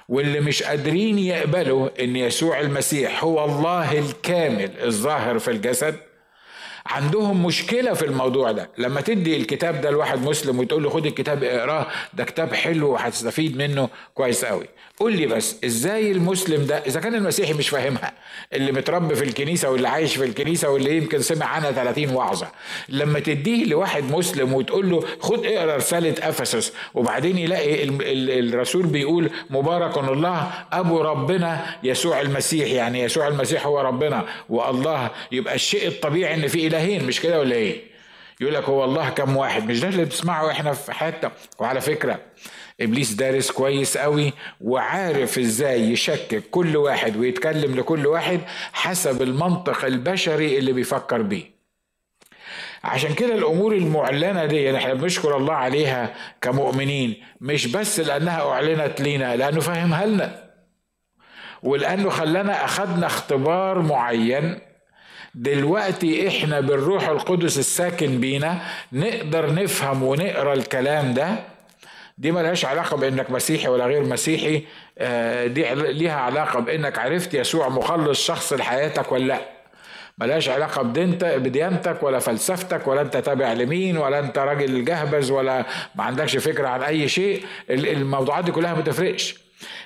واللي 0.09 0.39
مش 0.39 0.63
قادرين 0.63 1.19
يقبلوا 1.19 1.89
إن 2.03 2.15
يسوع 2.15 2.59
المسيح 2.59 3.23
هو 3.23 3.45
الله 3.45 3.99
الكامل 3.99 4.71
الظاهر 4.83 5.39
في 5.39 5.51
الجسد 5.51 5.95
عندهم 6.85 7.45
مشكلة 7.45 7.93
في 7.93 8.05
الموضوع 8.05 8.51
ده. 8.51 8.69
لما 8.77 9.01
تدي 9.01 9.37
الكتاب 9.37 9.81
ده 9.81 9.89
لواحد 9.91 10.25
مسلم 10.25 10.59
وتقول 10.59 10.83
له 10.83 10.89
خد 10.89 11.05
الكتاب 11.05 11.43
اقراه 11.43 11.87
ده 12.13 12.23
كتاب 12.23 12.53
حلو 12.53 12.91
وهتستفيد 12.91 13.57
منه 13.57 13.89
كويس 14.15 14.45
قوي. 14.45 14.65
قول 14.99 15.13
لي 15.17 15.25
بس 15.25 15.55
إزاي 15.65 16.11
المسلم 16.11 16.65
ده 16.65 16.77
إذا 16.77 16.99
كان 16.99 17.15
المسيحي 17.15 17.53
مش 17.53 17.69
فاهمها 17.69 18.13
اللي 18.53 18.71
متربي 18.71 19.15
في 19.15 19.23
الكنيسة 19.23 19.69
واللي 19.69 19.87
عايش 19.89 20.15
في 20.15 20.23
الكنيسة 20.23 20.69
واللي 20.69 20.97
يمكن 20.97 21.21
سمع 21.21 21.45
عنها 21.45 21.71
30 21.71 22.09
وعظة 22.09 22.47
لما 22.89 23.19
تديه 23.19 23.65
لواحد 23.65 24.03
مسلم 24.11 24.53
وتقول 24.53 24.89
له 24.89 25.03
خد 25.19 25.45
اقرأ 25.45 25.75
رسالة 25.75 26.29
أفسس 26.29 26.73
وبعدين 26.93 27.37
يلاقي 27.37 27.83
الرسول 28.39 28.85
بيقول 28.85 29.29
مبارك 29.49 29.97
الله 29.97 30.51
أبو 30.71 31.01
ربنا 31.01 31.65
يسوع 31.83 32.21
المسيح 32.21 32.67
يعني 32.71 32.99
يسوع 33.01 33.27
المسيح 33.27 33.65
هو 33.65 33.81
ربنا 33.81 34.25
والله 34.49 35.09
يبقى 35.31 35.55
الشيء 35.55 35.87
الطبيعي 35.87 36.33
إن 36.33 36.47
في 36.47 36.67
إلهين 36.67 37.03
مش 37.05 37.21
كده 37.21 37.39
ولا 37.39 37.55
إيه؟ 37.55 37.81
يقول 38.41 38.53
لك 38.53 38.63
هو 38.63 38.83
الله 38.83 39.09
كم 39.09 39.37
واحد؟ 39.37 39.69
مش 39.69 39.79
ده 39.79 39.87
اللي 39.87 40.05
بنسمعه 40.05 40.51
إحنا 40.51 40.73
في 40.73 40.91
حياتنا؟ 40.91 41.31
وعلى 41.59 41.81
فكرة 41.81 42.19
إبليس 42.81 43.13
دارس 43.13 43.51
كويس 43.51 43.97
قوي 43.97 44.33
وعارف 44.61 45.39
إزاي 45.39 45.81
يشكك 45.91 46.43
كل 46.51 46.77
واحد 46.77 47.17
ويتكلم 47.17 47.75
لكل 47.75 48.07
واحد 48.07 48.39
حسب 48.73 49.21
المنطق 49.21 49.85
البشري 49.85 50.57
اللي 50.57 50.71
بيفكر 50.73 51.21
بيه. 51.21 51.55
عشان 52.83 53.13
كده 53.13 53.35
الأمور 53.35 53.73
المعلنة 53.73 54.45
دي 54.45 54.77
إحنا 54.77 54.93
بنشكر 54.93 55.37
الله 55.37 55.53
عليها 55.53 56.13
كمؤمنين 56.41 57.15
مش 57.41 57.67
بس 57.67 57.99
لأنها 57.99 58.49
أعلنت 58.51 59.01
لينا 59.01 59.35
لأنه 59.35 59.59
فهمها 59.59 60.05
لنا. 60.05 60.43
ولأنه 61.63 62.09
خلانا 62.09 62.65
اخذنا 62.65 63.05
اختبار 63.05 63.81
معين. 63.81 64.59
دلوقتي 65.35 66.27
إحنا 66.27 66.59
بالروح 66.59 67.07
القدس 67.09 67.57
الساكن 67.57 68.19
بينا 68.19 68.61
نقدر 68.93 69.53
نفهم 69.53 70.03
ونقرأ 70.03 70.53
الكلام 70.53 71.13
ده. 71.13 71.54
دي 72.17 72.31
ملهاش 72.31 72.65
علاقة 72.65 72.97
بإنك 72.97 73.31
مسيحي 73.31 73.67
ولا 73.67 73.85
غير 73.85 74.03
مسيحي. 74.03 74.63
آه، 74.97 75.47
دي 75.47 75.65
ليها 75.75 76.19
علاقة 76.19 76.59
بإنك 76.59 76.99
عرفت 76.99 77.33
يسوع 77.33 77.69
مخلص 77.69 78.25
شخص 78.25 78.53
لحياتك 78.53 79.11
ولا 79.11 79.23
لأ. 79.23 79.39
ملهاش 80.17 80.49
علاقة 80.49 80.81
بدينتك 81.21 82.03
ولا 82.03 82.19
فلسفتك 82.19 82.87
ولا 82.87 83.01
أنت 83.01 83.17
تابع 83.17 83.53
لمين 83.53 83.97
ولا 83.97 84.19
أنت 84.19 84.37
راجل 84.37 84.85
جهبذ 84.85 85.31
ولا 85.31 85.65
ما 85.95 86.03
عندكش 86.03 86.37
فكرة 86.37 86.67
عن 86.67 86.81
أي 86.83 87.07
شيء. 87.07 87.43
الموضوعات 87.69 88.45
دي 88.45 88.51
كلها 88.51 88.73
ما 88.73 88.81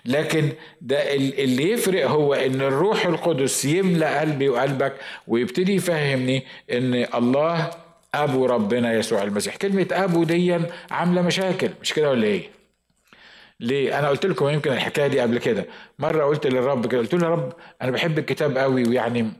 لكن 0.05 0.49
ده 0.81 1.13
اللي 1.13 1.71
يفرق 1.71 2.07
هو 2.07 2.33
إن 2.33 2.61
الروح 2.61 3.05
القدس 3.05 3.65
يملأ 3.65 4.19
قلبي 4.19 4.49
وقلبك 4.49 4.93
ويبتدي 5.27 5.75
يفهمني 5.75 6.43
إن 6.71 7.05
الله 7.15 7.69
أبو 8.15 8.45
ربنا 8.45 8.93
يسوع 8.93 9.23
المسيح. 9.23 9.55
كلمة 9.55 9.87
أبو 9.91 10.23
دي 10.23 10.59
عاملة 10.91 11.21
مشاكل 11.21 11.69
مش 11.81 11.93
كده 11.93 12.09
ولا 12.09 12.23
إيه؟ 12.27 12.49
ليه؟ 13.59 13.99
أنا 13.99 14.09
قلت 14.09 14.25
لكم 14.25 14.49
يمكن 14.49 14.71
الحكاية 14.71 15.07
دي 15.07 15.19
قبل 15.19 15.37
كده. 15.37 15.65
مرة 15.99 16.23
قلت 16.25 16.47
للرب 16.47 16.87
كده 16.87 16.99
قلت 17.01 17.13
له 17.13 17.23
يا 17.27 17.31
رب 17.31 17.53
أنا 17.81 17.91
بحب 17.91 18.19
الكتاب 18.19 18.57
قوي 18.57 18.87
ويعني 18.87 19.31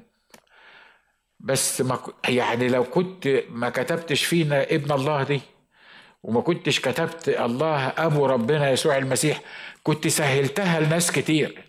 بس 1.40 1.82
ما 1.82 2.00
يعني 2.30 2.68
لو 2.70 2.84
كنت 2.84 3.44
ما 3.50 3.70
كتبتش 3.70 4.26
فينا 4.26 4.64
ابن 4.64 4.92
الله 4.92 5.24
دي 5.24 5.42
وما 6.24 6.42
كنتش 6.42 6.80
كتبت 6.80 7.30
الله 7.30 7.88
أبو 7.88 8.26
ربنا 8.26 8.70
يسوع 8.72 8.98
المسيح 8.98 9.42
كنت 9.84 10.08
سهلتها 10.08 10.80
لناس 10.80 11.12
كتير. 11.12 11.64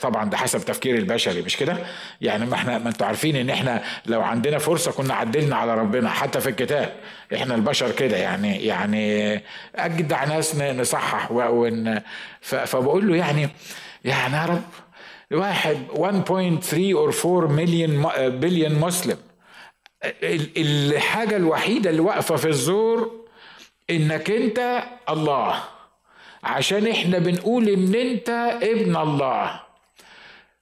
طبعا 0.00 0.30
ده 0.30 0.36
حسب 0.36 0.60
تفكير 0.64 0.96
البشري 0.98 1.42
مش 1.42 1.56
كده؟ 1.56 1.76
يعني 2.20 2.46
ما 2.46 2.54
إحنا 2.54 2.78
ما 2.78 2.88
أنتوا 2.88 3.06
عارفين 3.06 3.36
ان 3.36 3.50
إحنا 3.50 3.82
لو 4.06 4.22
عندنا 4.22 4.58
فرصة 4.58 4.92
كنا 4.92 5.14
عدلنا 5.14 5.56
على 5.56 5.74
ربنا 5.74 6.10
حتى 6.10 6.40
في 6.40 6.48
الكتاب. 6.48 6.92
إحنا 7.34 7.54
البشر 7.54 7.90
كده 7.92 8.16
يعني 8.16 8.64
يعني 8.64 9.40
أجدع 9.76 10.24
ناس 10.24 10.56
نصحح 10.56 11.30
ون 11.32 12.00
فبقول 12.40 13.08
له 13.08 13.16
يعني 13.16 13.48
يعني 14.04 14.36
يا 14.36 14.44
رب 14.46 14.62
واحد 15.32 15.76
1.3 15.88 16.74
اور 16.94 17.14
4 17.24 17.52
مليون 17.52 18.02
بليون 18.28 18.74
مسلم. 18.74 19.16
الحاجة 20.56 21.36
الوحيدة 21.36 21.90
اللي 21.90 22.00
واقفة 22.00 22.36
في 22.36 22.48
الزور 22.48 23.24
إنك 23.90 24.30
أنت 24.30 24.82
الله. 25.10 25.62
عشان 26.44 26.86
إحنا 26.86 27.18
بنقول 27.18 27.68
إن 27.68 27.94
أنت 27.94 28.28
ابن 28.62 28.96
الله. 28.96 29.65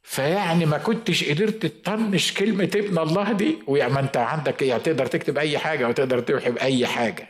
فيعني 0.05 0.67
ما 0.67 0.79
كنتش 0.79 1.25
قدرت 1.25 1.67
تطنش 1.67 2.33
كلمة 2.33 2.71
ابن 2.75 2.99
الله 2.99 3.33
دي 3.33 3.59
ويعني 3.67 3.93
ما 3.93 4.01
انت 4.01 4.17
عندك 4.17 4.63
إيه 4.63 4.77
تقدر 4.77 5.07
تكتب 5.07 5.39
أي 5.39 5.59
حاجة 5.59 5.89
وتقدر 5.89 6.21
توحي 6.21 6.51
بأي 6.51 6.87
حاجة. 6.87 7.29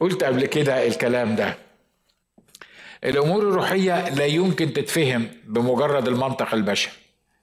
قلت 0.00 0.24
قبل 0.24 0.46
كده 0.46 0.86
الكلام 0.86 1.36
ده. 1.36 1.56
الأمور 3.04 3.42
الروحية 3.42 4.08
لا 4.08 4.26
يمكن 4.26 4.72
تتفهم 4.72 5.28
بمجرد 5.44 6.08
المنطق 6.08 6.54
البشري. 6.54 6.92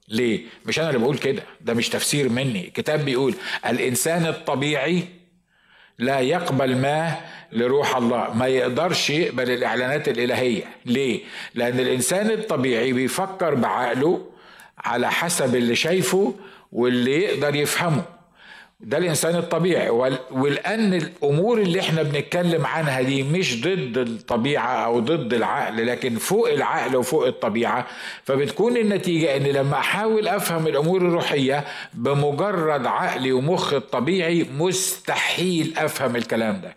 ليه؟ 0.07 0.41
مش 0.65 0.79
أنا 0.79 0.89
اللي 0.89 0.99
بقول 0.99 1.17
كده 1.17 1.43
ده 1.61 1.73
مش 1.73 1.89
تفسير 1.89 2.29
مني. 2.29 2.67
الكتاب 2.67 3.05
بيقول 3.05 3.33
الإنسان 3.65 4.25
الطبيعي 4.25 5.03
لا 5.99 6.19
يقبل 6.19 6.75
ما 6.75 7.15
لروح 7.51 7.95
الله 7.95 8.33
ما 8.33 8.47
يقدرش 8.47 9.09
يقبل 9.09 9.51
الإعلانات 9.51 10.07
الإلهية. 10.07 10.63
ليه؟ 10.85 11.21
لأن 11.55 11.79
الإنسان 11.79 12.31
الطبيعي 12.31 12.93
بيفكر 12.93 13.53
بعقله 13.55 14.25
على 14.77 15.11
حسب 15.11 15.55
اللي 15.55 15.75
شايفه 15.75 16.33
واللي 16.71 17.21
يقدر 17.23 17.55
يفهمه. 17.55 18.03
ده 18.79 18.97
الإنسان 18.97 19.35
الطبيعي. 19.35 19.89
ولان 20.31 20.93
الأمور 20.93 21.57
اللي 21.61 21.79
إحنا 21.79 22.03
بنتكلم 22.03 22.65
عنها 22.65 23.01
دي 23.01 23.23
مش 23.23 23.61
ضد 23.61 23.97
الطبيعة 23.97 24.85
أو 24.85 24.99
ضد 24.99 25.33
العقل 25.33 25.87
لكن 25.87 26.15
فوق 26.15 26.49
العقل 26.49 26.95
وفوق 26.95 27.25
الطبيعة. 27.27 27.87
فبتكون 28.23 28.77
النتيجة 28.77 29.37
إن 29.37 29.43
لما 29.43 29.77
أحاول 29.77 30.27
أفهم 30.27 30.67
الأمور 30.67 31.01
الروحية 31.01 31.65
بمجرد 31.93 32.85
عقلي 32.85 33.31
ومخ 33.31 33.73
الطبيعي 33.73 34.43
مستحيل 34.57 35.73
أفهم 35.77 36.15
الكلام 36.15 36.61
ده. 36.61 36.75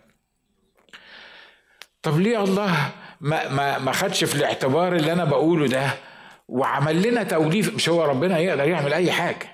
طب 2.01 2.19
ليه 2.19 2.43
الله 2.43 2.91
ما 3.21 3.49
ما 3.49 3.79
ما 3.79 3.91
خدش 3.91 4.23
في 4.23 4.35
الاعتبار 4.35 4.95
اللي 4.95 5.13
أنا 5.13 5.25
بقوله 5.25 5.67
ده 5.67 5.89
وعمل 6.47 7.07
لنا 7.07 7.23
توليف 7.23 7.75
مش 7.75 7.89
هو 7.89 8.03
ربنا 8.05 8.39
يقدر 8.39 8.67
يعمل 8.67 8.93
أي 8.93 9.11
حاجة. 9.11 9.52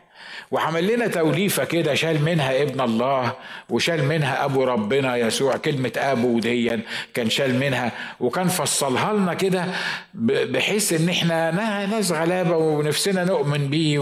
وعمل 0.52 0.94
لنا 0.94 1.08
توليفة 1.08 1.64
كده 1.66 1.94
شال 1.94 2.22
منها 2.24 2.62
ابن 2.62 2.82
الله 2.82 3.34
وشال 3.70 4.06
منها 4.06 4.46
أبو 4.46 4.64
ربنا 4.64 5.16
يسوع 5.18 5.58
كلمة 5.58 5.92
أبو 5.98 6.40
ديا 6.40 6.82
كان 7.14 7.30
شال 7.30 7.60
منها 7.60 7.92
وكان 8.20 8.48
فصلها 8.48 9.14
لنا 9.14 9.34
كده 9.34 9.66
بحيث 10.14 10.94
إن 10.94 11.10
إحنا 11.10 11.52
ناس 11.86 12.12
غلابة 12.12 12.58
ونفسنا 12.58 13.24
نؤمن 13.24 13.68
بيه 13.68 14.00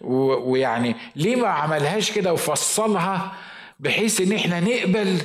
ويعني 0.00 0.96
ليه 1.16 1.36
ما 1.36 1.48
عملهاش 1.48 2.10
كده 2.12 2.32
وفصلها 2.32 3.32
بحيث 3.80 4.20
إن 4.20 4.32
إحنا 4.32 4.60
نقبل 4.60 5.18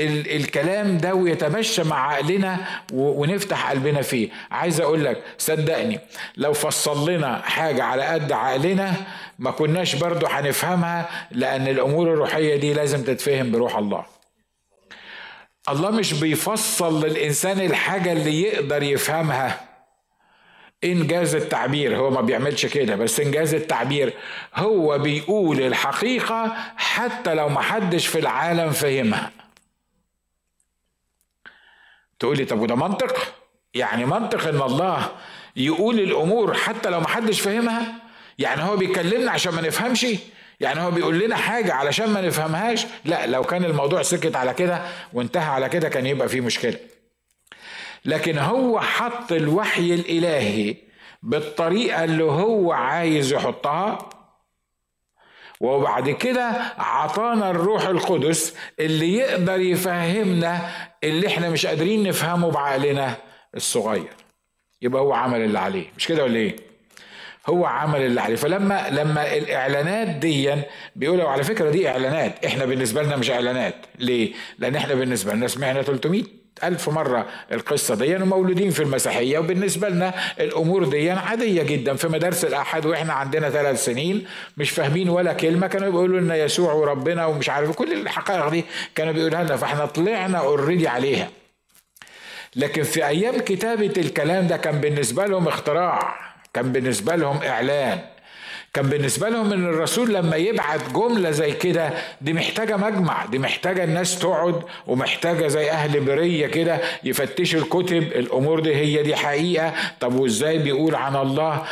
الكلام 0.00 0.98
ده 0.98 1.14
ويتمشى 1.14 1.84
مع 1.84 2.12
عقلنا 2.12 2.58
ونفتح 2.92 3.70
قلبنا 3.70 4.02
فيه. 4.02 4.28
عايز 4.50 4.80
أقول 4.80 5.04
لك 5.04 5.22
صدقني 5.38 6.00
لو 6.36 6.52
فصل 6.52 7.10
لنا 7.10 7.42
حاجة 7.44 7.84
على 7.84 8.02
قد 8.02 8.32
عقلنا 8.32 8.94
ما 9.38 9.50
كناش 9.50 9.94
برضو 9.94 10.26
هنفهمها 10.26 11.08
لأن 11.30 11.68
الأمور 11.68 12.12
الروحية 12.12 12.56
دي 12.56 12.72
لازم 12.74 13.02
تتفهم 13.04 13.52
بروح 13.52 13.76
الله. 13.76 14.04
الله 15.68 15.90
مش 15.90 16.12
بيفصل 16.12 17.04
للإنسان 17.06 17.60
الحاجة 17.60 18.12
اللي 18.12 18.42
يقدر 18.42 18.82
يفهمها. 18.82 19.60
إنجاز 20.84 21.34
التعبير 21.34 21.96
هو 21.96 22.10
ما 22.10 22.20
بيعملش 22.20 22.66
كده 22.66 22.96
بس 22.96 23.20
إنجاز 23.20 23.54
التعبير. 23.54 24.12
هو 24.54 24.98
بيقول 24.98 25.60
الحقيقة 25.60 26.56
حتى 26.76 27.34
لو 27.34 27.48
محدش 27.48 28.06
في 28.06 28.18
العالم 28.18 28.70
فهمها. 28.70 29.30
تقول 32.18 32.36
لي 32.36 32.44
طب 32.44 32.60
وده 32.60 32.74
منطق؟ 32.74 33.34
يعني 33.74 34.04
منطق 34.04 34.48
إن 34.48 34.62
الله 34.62 35.08
يقول 35.56 36.00
الأمور 36.00 36.54
حتى 36.54 36.90
لو 36.90 37.00
محدش 37.00 37.40
فاهمها؟ 37.40 37.94
يعني 38.38 38.62
هو 38.62 38.76
بيكلمنا 38.76 39.30
عشان 39.30 39.54
ما 39.54 39.62
نفهمش؟ 39.62 40.06
يعني 40.60 40.80
هو 40.80 40.90
بيقول 40.90 41.18
لنا 41.18 41.36
حاجة 41.36 41.74
علشان 41.74 42.10
ما 42.10 42.20
نفهمهاش؟ 42.20 42.86
لا 43.04 43.26
لو 43.26 43.42
كان 43.42 43.64
الموضوع 43.64 44.02
سكت 44.02 44.36
على 44.36 44.54
كده 44.54 44.82
وانتهى 45.12 45.44
على 45.44 45.68
كده 45.68 45.88
كان 45.88 46.06
يبقى 46.06 46.28
فيه 46.28 46.40
مشكلة. 46.40 46.76
لكن 48.04 48.38
هو 48.38 48.80
حط 48.80 49.32
الوحي 49.32 49.94
الإلهي 49.94 50.76
بالطريقة 51.22 52.04
اللي 52.04 52.24
هو 52.24 52.72
عايز 52.72 53.32
يحطها 53.32 53.98
وبعد 55.60 56.10
كده 56.10 56.50
عطانا 56.78 57.50
الروح 57.50 57.86
القدس 57.86 58.54
اللي 58.80 59.14
يقدر 59.14 59.60
يفهمنا 59.60 60.60
اللي 61.08 61.26
إحنا 61.26 61.50
مش 61.50 61.66
قادرين 61.66 62.08
نفهمه 62.08 62.50
بعقلنا 62.50 63.16
الصغير. 63.56 64.08
يبقى 64.82 65.02
هو 65.02 65.12
عمل 65.12 65.40
اللي 65.40 65.58
عليه. 65.58 65.84
مش 65.96 66.06
كده 66.06 66.24
ولا 66.24 66.36
إيه؟ 66.36 66.56
هو 67.46 67.66
عمل 67.66 68.00
اللي 68.00 68.20
عليه. 68.20 68.36
فلما 68.36 68.88
لما 68.90 69.36
الإعلانات 69.36 70.08
دي 70.08 70.54
بيقولوا 70.96 71.28
على 71.28 71.44
فكرة 71.44 71.70
دي 71.70 71.88
إعلانات. 71.88 72.44
إحنا 72.44 72.64
بالنسبة 72.64 73.02
لنا 73.02 73.16
مش 73.16 73.30
إعلانات. 73.30 73.74
ليه؟ 73.98 74.32
لأن 74.58 74.76
إحنا 74.76 74.94
بالنسبة 74.94 75.32
لنا 75.34 75.46
سمعنا 75.46 75.82
300 75.82 76.22
ألف 76.64 76.88
مرة 76.88 77.26
القصة 77.52 77.94
دي 77.94 78.16
ومولودين 78.16 78.70
في 78.70 78.82
المسيحية 78.82 79.38
وبالنسبة 79.38 79.88
لنا 79.88 80.14
الأمور 80.40 80.84
دي 80.84 81.10
عادية 81.10 81.62
جدا 81.62 81.94
في 81.96 82.08
مدارس 82.08 82.44
الأحد 82.44 82.86
وإحنا 82.86 83.12
عندنا 83.12 83.50
ثلاث 83.50 83.84
سنين 83.84 84.26
مش 84.56 84.70
فاهمين 84.70 85.08
ولا 85.08 85.32
كلمة. 85.32 85.66
كانوا 85.66 85.90
بيقولوا 85.90 86.20
لنا 86.20 86.36
يسوع 86.36 86.72
وربنا 86.72 87.26
ومش 87.26 87.48
عارف 87.50 87.70
كل 87.70 87.92
الحقائق 87.92 88.48
دي 88.48 88.64
كانوا 88.94 89.12
بيقولها 89.12 89.44
لنا 89.44 89.56
فإحنا 89.56 89.86
طلعنا 89.86 90.38
اوريدي 90.38 90.88
عليها. 90.88 91.28
لكن 92.56 92.82
في 92.82 93.06
أيام 93.06 93.38
كتابة 93.38 93.92
الكلام 93.96 94.46
ده 94.46 94.56
كان 94.56 94.80
بالنسبة 94.80 95.26
لهم 95.26 95.48
اختراع 95.48 96.14
كان 96.54 96.72
بالنسبة 96.72 97.16
لهم 97.16 97.42
إعلان. 97.42 98.00
كان 98.76 98.86
بالنسبة 98.88 99.28
لهم 99.28 99.52
إن 99.52 99.64
الرسول 99.64 100.14
لما 100.14 100.36
يبعت 100.36 100.92
جملة 100.92 101.30
زي 101.30 101.52
كده 101.52 101.90
دي 102.20 102.32
محتاجة 102.32 102.76
مجمع 102.76 103.24
دي 103.26 103.38
محتاجة 103.38 103.84
الناس 103.84 104.18
تقعد 104.18 104.62
ومحتاجة 104.86 105.46
زي 105.46 105.70
أهل 105.70 106.00
برية 106.00 106.46
كده 106.46 106.80
يفتشوا 107.04 107.60
الكتب 107.60 108.02
الأمور 108.02 108.60
دي 108.60 108.74
هي 108.74 109.02
دي 109.02 109.16
حقيقة. 109.16 109.72
طب 110.00 110.14
وإزاي 110.14 110.58
بيقول 110.58 110.94
عن 110.94 111.16
الله 111.16 111.62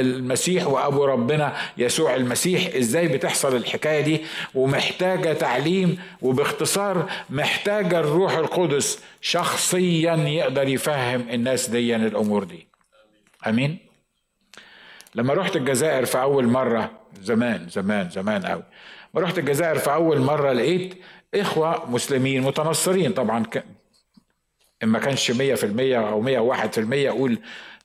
المسيح 0.00 0.66
وأبو 0.66 1.04
ربنا 1.04 1.56
يسوع 1.78 2.14
المسيح؟ 2.14 2.76
إزاي 2.76 3.08
بتحصل 3.08 3.56
الحكاية 3.56 4.00
دي؟ 4.00 4.20
ومحتاجة 4.54 5.32
تعليم 5.32 5.98
وباختصار 6.22 7.10
محتاجة 7.30 8.00
الروح 8.00 8.36
القدس 8.36 8.98
شخصيا 9.20 10.14
يقدر 10.14 10.68
يفهم 10.68 11.26
الناس 11.30 11.70
دي 11.70 11.96
الأمور 11.96 12.44
دي. 12.44 12.66
آمين؟ 13.46 13.85
لما 15.16 15.34
رحت 15.34 15.56
الجزائر 15.56 16.04
في 16.04 16.20
أول 16.20 16.46
مرة 16.46 16.90
زمان 17.22 17.68
زمان 17.68 18.10
زمان 18.10 18.46
قوي. 18.46 18.62
ما 19.14 19.20
رحت 19.20 19.38
الجزائر 19.38 19.78
في 19.78 19.92
أول 19.92 20.20
مرة 20.20 20.52
لقيت 20.52 20.94
إخوة 21.34 21.90
مسلمين 21.90 22.42
متنصرين. 22.42 23.12
طبعا 23.12 23.44
ك... 23.44 23.64
إن 24.82 24.88
ما 24.88 24.98
كانش 24.98 25.30
100% 25.30 25.34
أو 25.80 26.24
101% 26.24 26.28
أقول 26.78 27.38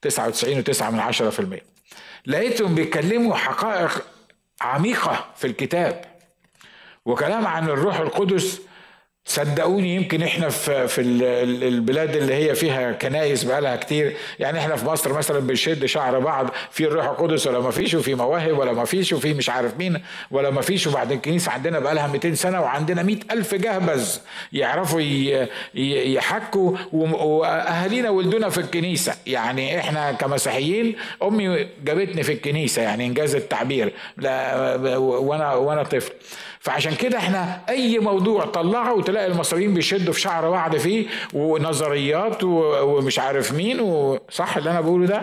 99.9 0.07 0.83
من 0.83 1.13
10% 1.13 1.61
لقيتهم 2.25 2.75
بيتكلموا 2.75 3.35
حقائق 3.35 4.05
عميقة 4.61 5.25
في 5.35 5.47
الكتاب 5.47 6.05
وكلام 7.05 7.47
عن 7.47 7.69
الروح 7.69 7.99
القدس 7.99 8.61
صدقوني 9.25 9.95
يمكن 9.95 10.23
إحنا 10.23 10.49
في 10.49 10.87
في 10.87 11.01
البلاد 11.01 12.15
اللي 12.15 12.33
هي 12.33 12.55
فيها 12.55 12.91
كنايس 12.91 13.43
بقالها 13.43 13.75
كتير. 13.75 14.13
يعني 14.39 14.59
إحنا 14.59 14.75
في 14.75 14.85
مصر 14.85 15.13
مثلا 15.13 15.39
بنشد 15.39 15.85
شعر 15.85 16.19
بعض 16.19 16.49
في 16.71 16.85
الروح 16.85 17.05
القدس 17.05 17.47
ولا 17.47 17.59
ما 17.59 17.71
فيش 17.71 17.93
وفي 17.93 18.15
مواهب 18.15 18.57
ولا 18.57 18.71
ما 18.73 18.85
فيش 18.85 19.13
وفي 19.13 19.33
مش 19.33 19.49
عارف 19.49 19.77
مين 19.77 20.01
ولا 20.31 20.49
ما 20.49 20.61
فيش. 20.61 20.87
وبعدين 20.87 21.17
الكنيسة 21.17 21.51
عندنا 21.51 21.79
بقالها 21.79 22.07
200 22.07 22.33
سنة 22.33 22.61
وعندنا 22.61 23.03
100 23.03 23.17
ألف 23.31 23.55
جهبذ 23.55 24.17
يعرفوا 24.53 25.01
يحكوا 25.73 26.77
وأهالينا 26.93 28.09
ولدونا 28.09 28.49
في 28.49 28.57
الكنيسة. 28.57 29.15
يعني 29.27 29.79
إحنا 29.79 30.11
كمسيحيين 30.11 30.95
أمي 31.23 31.67
جابتني 31.83 32.23
في 32.23 32.33
الكنيسة 32.33 32.81
يعني 32.81 33.05
إنجاز 33.05 33.35
التعبير. 33.35 33.93
وأنا 34.17 35.53
وأنا 35.53 35.83
طفل. 35.83 36.11
فعشان 36.61 36.95
كده 36.95 37.17
إحنا 37.17 37.61
اي 37.69 37.99
موضوع 37.99 38.45
طلعه 38.45 38.93
وتلاقي 38.93 39.27
المصريين 39.27 39.73
بيشدوا 39.73 40.13
في 40.13 40.19
شعر 40.21 40.49
بعض 40.49 40.75
فيه 40.75 41.07
ونظريات 41.33 42.43
ومش 42.43 43.19
عارف 43.19 43.51
مين 43.53 43.79
وصح 43.79 44.57
اللي 44.57 44.71
أنا 44.71 44.81
بقوله 44.81 45.05
ده؟ 45.07 45.21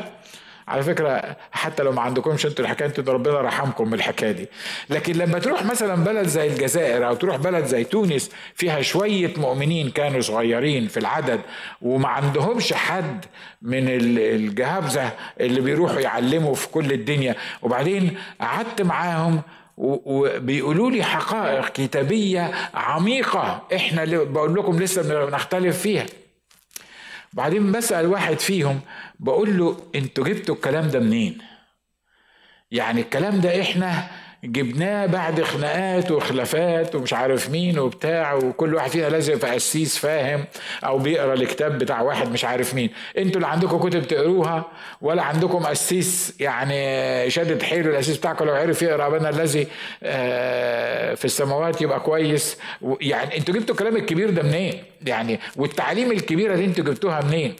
على 0.68 0.82
فكرة 0.82 1.36
حتى 1.52 1.82
لو 1.82 1.92
ما 1.92 2.02
عندكمش 2.02 2.46
أنتوا 2.46 2.64
الحكاية 2.64 2.88
أنتوا 2.88 3.14
ربنا 3.14 3.40
رحمكم 3.40 3.86
من 3.88 3.94
الحكاية 3.94 4.30
دي. 4.32 4.48
لكن 4.90 5.12
لما 5.12 5.38
تروح 5.38 5.64
مثلا 5.64 6.04
بلد 6.04 6.26
زي 6.26 6.46
الجزائر 6.46 7.08
أو 7.08 7.14
تروح 7.14 7.36
بلد 7.36 7.64
زي 7.64 7.84
تونس 7.84 8.30
فيها 8.54 8.82
شوية 8.82 9.32
مؤمنين 9.36 9.90
كانوا 9.90 10.20
صغيرين 10.20 10.88
في 10.88 10.96
العدد 11.00 11.40
وما 11.82 12.08
عندهمش 12.08 12.72
حد 12.72 13.24
من 13.62 13.84
الجهابزة 13.88 15.10
اللي 15.40 15.60
بيروحوا 15.60 16.00
يعلموا 16.00 16.54
في 16.54 16.68
كل 16.68 16.92
الدنيا. 16.92 17.34
وبعدين 17.62 18.16
قعدت 18.40 18.82
معاهم 18.82 19.42
وبيقولوا 19.78 20.90
لي 20.90 21.02
حقائق 21.02 21.68
كتابية 21.68 22.50
عميقة. 22.74 23.66
إحنا 23.74 24.04
بقول 24.04 24.54
لكم 24.54 24.78
لسه 24.78 25.26
بنختلف 25.26 25.78
فيها. 25.82 26.06
بعدين 27.32 27.72
بسأل 27.72 28.06
واحد 28.06 28.38
فيهم 28.40 28.80
بقول 29.20 29.58
له 29.58 29.76
أنتوا 29.94 30.24
جبتوا 30.24 30.54
الكلام 30.54 30.88
ده 30.88 30.98
منين؟ 30.98 31.38
يعني 32.70 33.00
الكلام 33.00 33.40
ده 33.40 33.60
إحنا 33.62 34.10
جبناه 34.44 35.06
بعد 35.06 35.42
خناقات 35.42 36.10
وخلافات 36.10 36.94
ومش 36.94 37.12
عارف 37.12 37.50
مين 37.50 37.78
وبتاع 37.78 38.34
وكل 38.34 38.74
واحد 38.74 38.90
فينا 38.90 39.08
لازم 39.08 39.32
يبقى 39.32 39.54
قسيس 39.54 39.98
فاهم 39.98 40.44
أو 40.84 40.98
بيقرأ 40.98 41.34
الكتاب 41.34 41.78
بتاع 41.78 42.00
واحد 42.02 42.32
مش 42.32 42.44
عارف 42.44 42.74
مين. 42.74 42.90
أنتوا 43.18 43.36
اللي 43.36 43.46
عندكم 43.46 43.88
كتب 43.88 44.02
تقروها 44.08 44.64
ولا 45.00 45.22
عندكم 45.22 45.58
قسيس 45.58 46.34
يعني 46.40 47.30
شدد 47.30 47.62
حيله 47.62 47.90
القسيس 47.90 48.16
بتاعكم؟ 48.16 48.44
لو 48.44 48.54
عرف 48.54 48.82
يقرأ 48.82 49.06
ابانا 49.06 49.28
الذي 49.28 49.66
آه، 50.02 51.14
في 51.14 51.24
السماوات 51.24 51.82
يبقى 51.82 52.00
كويس. 52.00 52.56
يعني 53.00 53.36
أنتوا 53.36 53.54
جبتوا 53.54 53.74
الكلام 53.74 53.96
الكبير 53.96 54.30
ده 54.30 54.42
منين؟ 54.42 54.82
يعني 55.06 55.40
والتعليم 55.56 56.12
الكبيرة 56.12 56.56
دي 56.56 56.64
أنتوا 56.64 56.84
جبتوها 56.84 57.20
منين؟ 57.24 57.54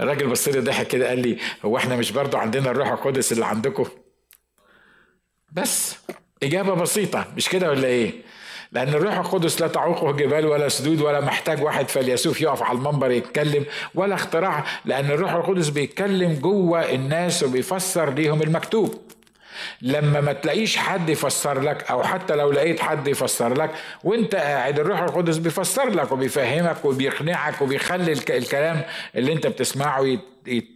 الراجل 0.00 0.26
بص 0.26 0.48
لي 0.48 0.60
ضحك 0.60 0.86
كده 0.86 1.08
قال 1.08 1.18
لي 1.18 1.38
هو 1.64 1.76
إحنا 1.76 1.96
مش 1.96 2.12
برضو 2.12 2.36
عندنا 2.36 2.70
الروح 2.70 2.88
القدس 2.88 3.32
اللي 3.32 3.46
عندكم؟ 3.46 3.84
بس 5.60 5.96
إجابة 6.42 6.74
بسيطة 6.74 7.24
مش 7.36 7.48
كده 7.48 7.70
ولا 7.70 7.88
إيه؟ 7.88 8.12
لأن 8.72 8.88
الروح 8.88 9.18
القدس 9.18 9.60
لا 9.60 9.66
تعوقه 9.68 10.12
جبال 10.12 10.46
ولا 10.46 10.68
سدود 10.68 11.00
ولا 11.00 11.20
محتاج 11.20 11.62
واحد 11.62 11.88
فيلسوف 11.88 12.40
يقف 12.40 12.62
على 12.62 12.78
المنبر 12.78 13.10
يتكلم 13.10 13.64
ولا 13.94 14.14
اختراع 14.14 14.64
لأن 14.84 15.04
الروح 15.10 15.32
القدس 15.32 15.68
بيتكلم 15.68 16.34
جوه 16.34 16.90
الناس 16.90 17.42
وبيفسر 17.42 18.10
ليهم 18.10 18.42
المكتوب 18.42 19.00
لما 19.82 20.20
ما 20.20 20.32
تلاقيش 20.32 20.76
حد 20.76 21.08
يفسر 21.08 21.60
لك 21.60 21.90
أو 21.90 22.02
حتى 22.02 22.34
لو 22.34 22.52
لقيت 22.52 22.80
حد 22.80 23.08
يفسر 23.08 23.54
لك 23.54 23.70
وأنت 24.04 24.34
قاعد 24.34 24.78
الروح 24.78 25.00
القدس 25.00 25.36
بيفسر 25.36 25.88
لك 25.88 26.12
وبيفهمك 26.12 26.84
وبيقنعك 26.84 27.62
وبيخلي 27.62 28.12
الكلام 28.12 28.82
اللي 29.16 29.32
أنت 29.32 29.46
بتسمعه 29.46 30.18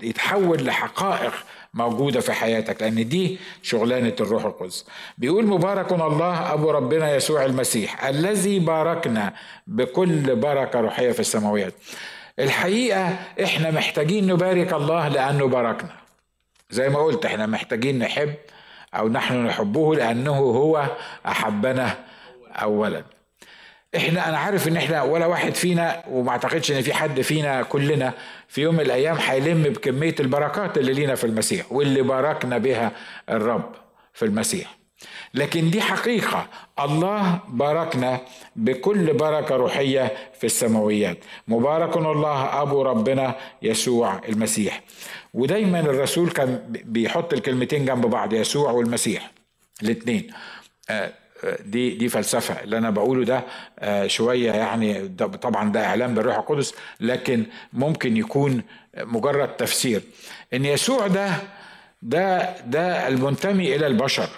يتحول 0.02 0.64
لحقائق 0.64 1.32
موجودة 1.74 2.20
في 2.20 2.32
حياتك 2.32 2.82
لأن 2.82 3.08
دي 3.08 3.38
شغلانة 3.62 4.14
الروح 4.20 4.44
القدس. 4.44 4.86
بيقول 5.18 5.46
مبارك 5.46 5.92
الله 5.92 6.52
أبو 6.52 6.70
ربنا 6.70 7.14
يسوع 7.16 7.44
المسيح 7.44 8.04
الذي 8.04 8.58
باركنا 8.58 9.32
بكل 9.66 10.36
بركة 10.36 10.80
روحية 10.80 11.12
في 11.12 11.20
السماويات 11.20 11.74
الحقيقة 12.38 13.16
إحنا 13.44 13.70
محتاجين 13.70 14.26
نبارك 14.26 14.72
الله 14.72 15.08
لأنه 15.08 15.46
باركنا. 15.48 15.90
زي 16.70 16.88
ما 16.88 16.98
قلت 16.98 17.26
إحنا 17.26 17.46
محتاجين 17.46 17.98
نحب 17.98 18.34
أو 18.94 19.08
نحن 19.08 19.46
نحبه 19.46 19.94
لأنه 19.94 20.36
هو 20.36 20.86
أحبنا 21.26 21.98
أولا. 22.54 23.02
إحنا 23.96 24.28
أنا 24.28 24.38
عارف 24.38 24.68
إن 24.68 24.76
إحنا 24.76 25.02
ولا 25.02 25.26
واحد 25.26 25.54
فينا 25.54 26.02
وما 26.10 26.30
أعتقدش 26.30 26.72
إن 26.72 26.82
في 26.82 26.94
حد 26.94 27.20
فينا 27.20 27.62
كلنا 27.62 28.12
في 28.52 28.60
يوم 28.60 28.74
من 28.74 28.80
الأيام 28.80 29.16
هيلم 29.16 29.62
بكمية 29.62 30.14
البركات 30.20 30.78
اللي 30.78 30.92
لينا 30.92 31.14
في 31.14 31.24
المسيح 31.24 31.72
واللي 31.72 32.02
باركنا 32.02 32.58
بها 32.58 32.92
الرب 33.28 33.74
في 34.12 34.24
المسيح. 34.24 34.78
لكن 35.34 35.70
دي 35.70 35.80
حقيقة. 35.80 36.46
الله 36.80 37.40
باركنا 37.48 38.20
بكل 38.56 39.12
بركة 39.12 39.56
روحية 39.56 40.12
في 40.38 40.44
السماويات. 40.44 41.18
مبارك 41.48 41.96
الله 41.96 42.62
أبو 42.62 42.82
ربنا 42.82 43.34
يسوع 43.62 44.20
المسيح. 44.28 44.82
ودايما 45.34 45.80
الرسول 45.80 46.30
كان 46.30 46.62
بيحط 46.84 47.32
الكلمتين 47.32 47.84
جنب 47.84 48.06
بعض 48.06 48.32
يسوع 48.32 48.70
والمسيح. 48.70 49.30
الاثنين. 49.82 50.30
آه، 50.90 51.12
دي 51.64 51.90
دي 51.94 52.08
فلسفة. 52.08 52.62
اللي 52.62 52.78
أنا 52.78 52.90
بقوله 52.90 53.24
ده 53.24 53.44
آه، 53.78 54.06
شوية 54.06 54.52
يعني 54.52 55.08
ده 55.08 55.26
طبعا 55.26 55.72
ده 55.72 55.84
إعلام 55.86 56.14
بالروح 56.14 56.36
القدس 56.38 56.74
لكن 57.00 57.44
ممكن 57.72 58.16
يكون 58.16 58.62
مجرد 58.96 59.48
تفسير. 59.48 60.02
إن 60.54 60.64
يسوع 60.64 61.06
ده 61.06 61.30
ده 62.02 62.56
ده 62.60 63.08
المنتمي 63.08 63.76
إلى 63.76 63.86
البشر 63.86 64.28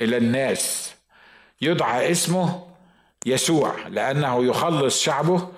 إلى 0.00 0.16
الناس. 0.16 0.94
يدعى 1.60 2.10
اسمه 2.10 2.66
يسوع 3.26 3.74
لأنه 3.88 4.44
يخلص 4.44 5.02
شعبه 5.02 5.48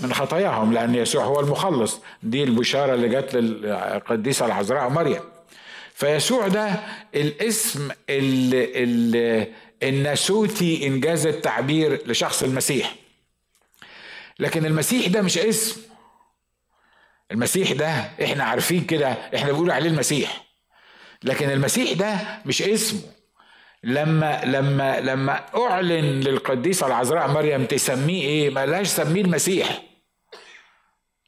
من 0.00 0.14
خطاياهم 0.14 0.72
لأن 0.72 0.94
يسوع 0.94 1.24
هو 1.24 1.40
المخلص. 1.40 2.00
دي 2.22 2.44
البشارة 2.44 2.94
اللي 2.94 3.08
جت 3.08 3.34
للقديسة 3.34 4.46
العذراء 4.46 4.88
مريم 4.88 5.20
فيسوع 5.94 6.48
ده 6.48 6.80
الاسم 7.14 7.88
اللي, 8.10 8.82
اللي 8.82 9.48
الناسوتي 9.82 10.86
إنجاز 10.86 11.26
التعبير 11.26 12.02
لشخص 12.10 12.42
المسيح. 12.42 12.94
لكن 14.38 14.66
المسيح 14.66 15.06
ده 15.06 15.22
مش 15.22 15.38
اسم. 15.38 15.82
المسيح 17.30 17.72
ده 17.72 17.88
إحنا 18.24 18.44
عارفين 18.44 18.84
كده 18.84 19.08
إحنا 19.12 19.52
بنقول 19.52 19.70
عليه 19.70 19.90
المسيح. 19.90 20.44
لكن 21.22 21.50
المسيح 21.50 21.92
ده 21.92 22.40
مش 22.46 22.62
اسمه. 22.62 23.00
لما 23.84 24.40
لما 24.44 25.00
لما 25.00 25.46
أعلن 25.56 26.20
للقديسة 26.20 26.86
العذراء 26.86 27.28
مريم 27.28 27.64
تسميه 27.64 28.22
إيه؟ 28.22 28.50
ما 28.50 28.66
لهاش 28.66 28.86
سميه 28.88 29.22
المسيح. 29.22 29.82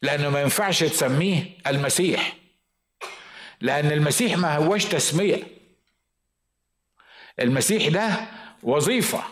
لأنه 0.03 0.31
ما 0.31 0.43
ينفعش 0.43 0.81
تسميه 0.81 1.45
المسيح. 1.67 2.37
لأن 3.61 3.93
المسيح 3.93 4.37
ما 4.37 4.57
هوش 4.57 4.85
تسمية. 4.85 5.43
المسيح 7.41 7.89
ده 7.89 8.27
وظيفة. 8.65 9.23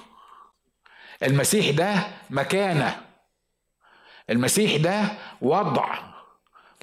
المسيح 1.23 1.71
ده 1.71 1.95
مكانة. 2.31 2.97
المسيح 4.31 4.77
ده 4.77 5.03
وضع 5.41 5.95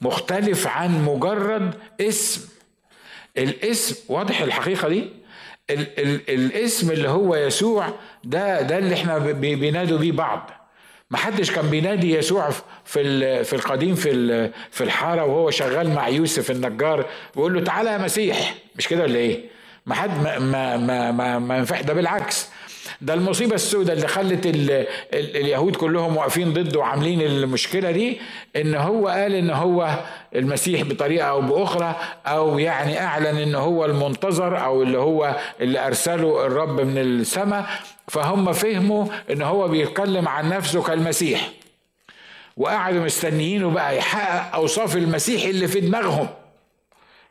مختلف 0.01 0.67
عن 0.67 1.05
مجرد 1.05 1.73
اسم. 2.01 2.49
الاسم 3.37 4.13
واضح 4.13 4.41
الحقيقة 4.41 4.89
دي؟ 4.89 5.09
ال 5.69 5.99
ال 5.99 6.29
الاسم 6.29 6.91
اللي 6.91 7.09
هو 7.09 7.35
يسوع 7.35 7.89
ده 8.23 8.61
ده 8.61 8.77
اللي 8.77 8.95
إحنا 8.95 9.17
بينادوا 9.41 9.97
بيه 9.97 10.11
بعض. 10.11 10.49
ما 11.11 11.17
حدش 11.17 11.51
كان 11.51 11.69
بينادي 11.69 12.13
يسوع 12.13 12.49
في 12.85 13.43
في 13.43 13.53
القديم 13.53 13.95
في 13.95 14.51
في 14.71 14.83
الحارة 14.83 15.23
وهو 15.25 15.51
شغال 15.51 15.89
مع 15.95 16.07
يوسف 16.07 16.51
النجار 16.51 17.05
ويقول 17.35 17.53
له 17.53 17.61
تعالى 17.63 17.89
يا 17.89 17.97
مسيح. 17.97 18.55
مش 18.75 18.87
كده 18.87 19.03
ولا 19.03 19.15
إيه؟ 19.15 19.49
ما 19.85 19.95
حد 19.95 20.23
ما 20.23 20.39
ما 20.39 20.77
ما 20.77 21.11
ما, 21.11 21.39
ما 21.39 21.57
ينفع. 21.57 21.81
ده 21.81 21.93
بالعكس. 21.93 22.47
ده 23.01 23.13
المصيبة 23.13 23.55
السوداء 23.55 23.95
اللي 23.95 24.07
خلت 24.07 24.45
ال 24.45 24.71
ال 24.71 25.37
اليهود 25.37 25.75
كلهم 25.75 26.17
واقفين 26.17 26.53
ضده 26.53 26.79
وعاملين 26.79 27.21
المشكلة 27.21 27.91
دي 27.91 28.19
إن 28.55 28.75
هو 28.75 29.07
قال 29.07 29.33
إن 29.35 29.49
هو 29.49 29.99
المسيح 30.35 30.81
بطريقة 30.83 31.27
أو 31.27 31.41
بأخرى 31.41 31.95
أو 32.27 32.59
يعني 32.59 32.99
أعلن 33.01 33.25
إن 33.37 33.55
هو 33.55 33.85
المنتظر 33.85 34.63
أو 34.65 34.83
اللي 34.83 34.97
هو 34.97 35.35
اللي 35.61 35.87
أرسله 35.87 36.45
الرب 36.45 36.81
من 36.81 36.97
السماء. 36.97 37.65
فهم 38.07 38.51
فهموا 38.53 39.05
إن 39.31 39.41
هو 39.41 39.67
بيتكلم 39.67 40.27
عن 40.27 40.49
نفسه 40.49 40.83
كالمسيح. 40.83 41.49
وقعدوا 42.57 43.03
مستنيينه 43.03 43.69
بقى 43.69 43.97
يحقق 43.97 44.55
أوصاف 44.55 44.95
المسيح 44.95 45.43
اللي 45.43 45.67
في 45.67 45.79
دماغهم. 45.79 46.27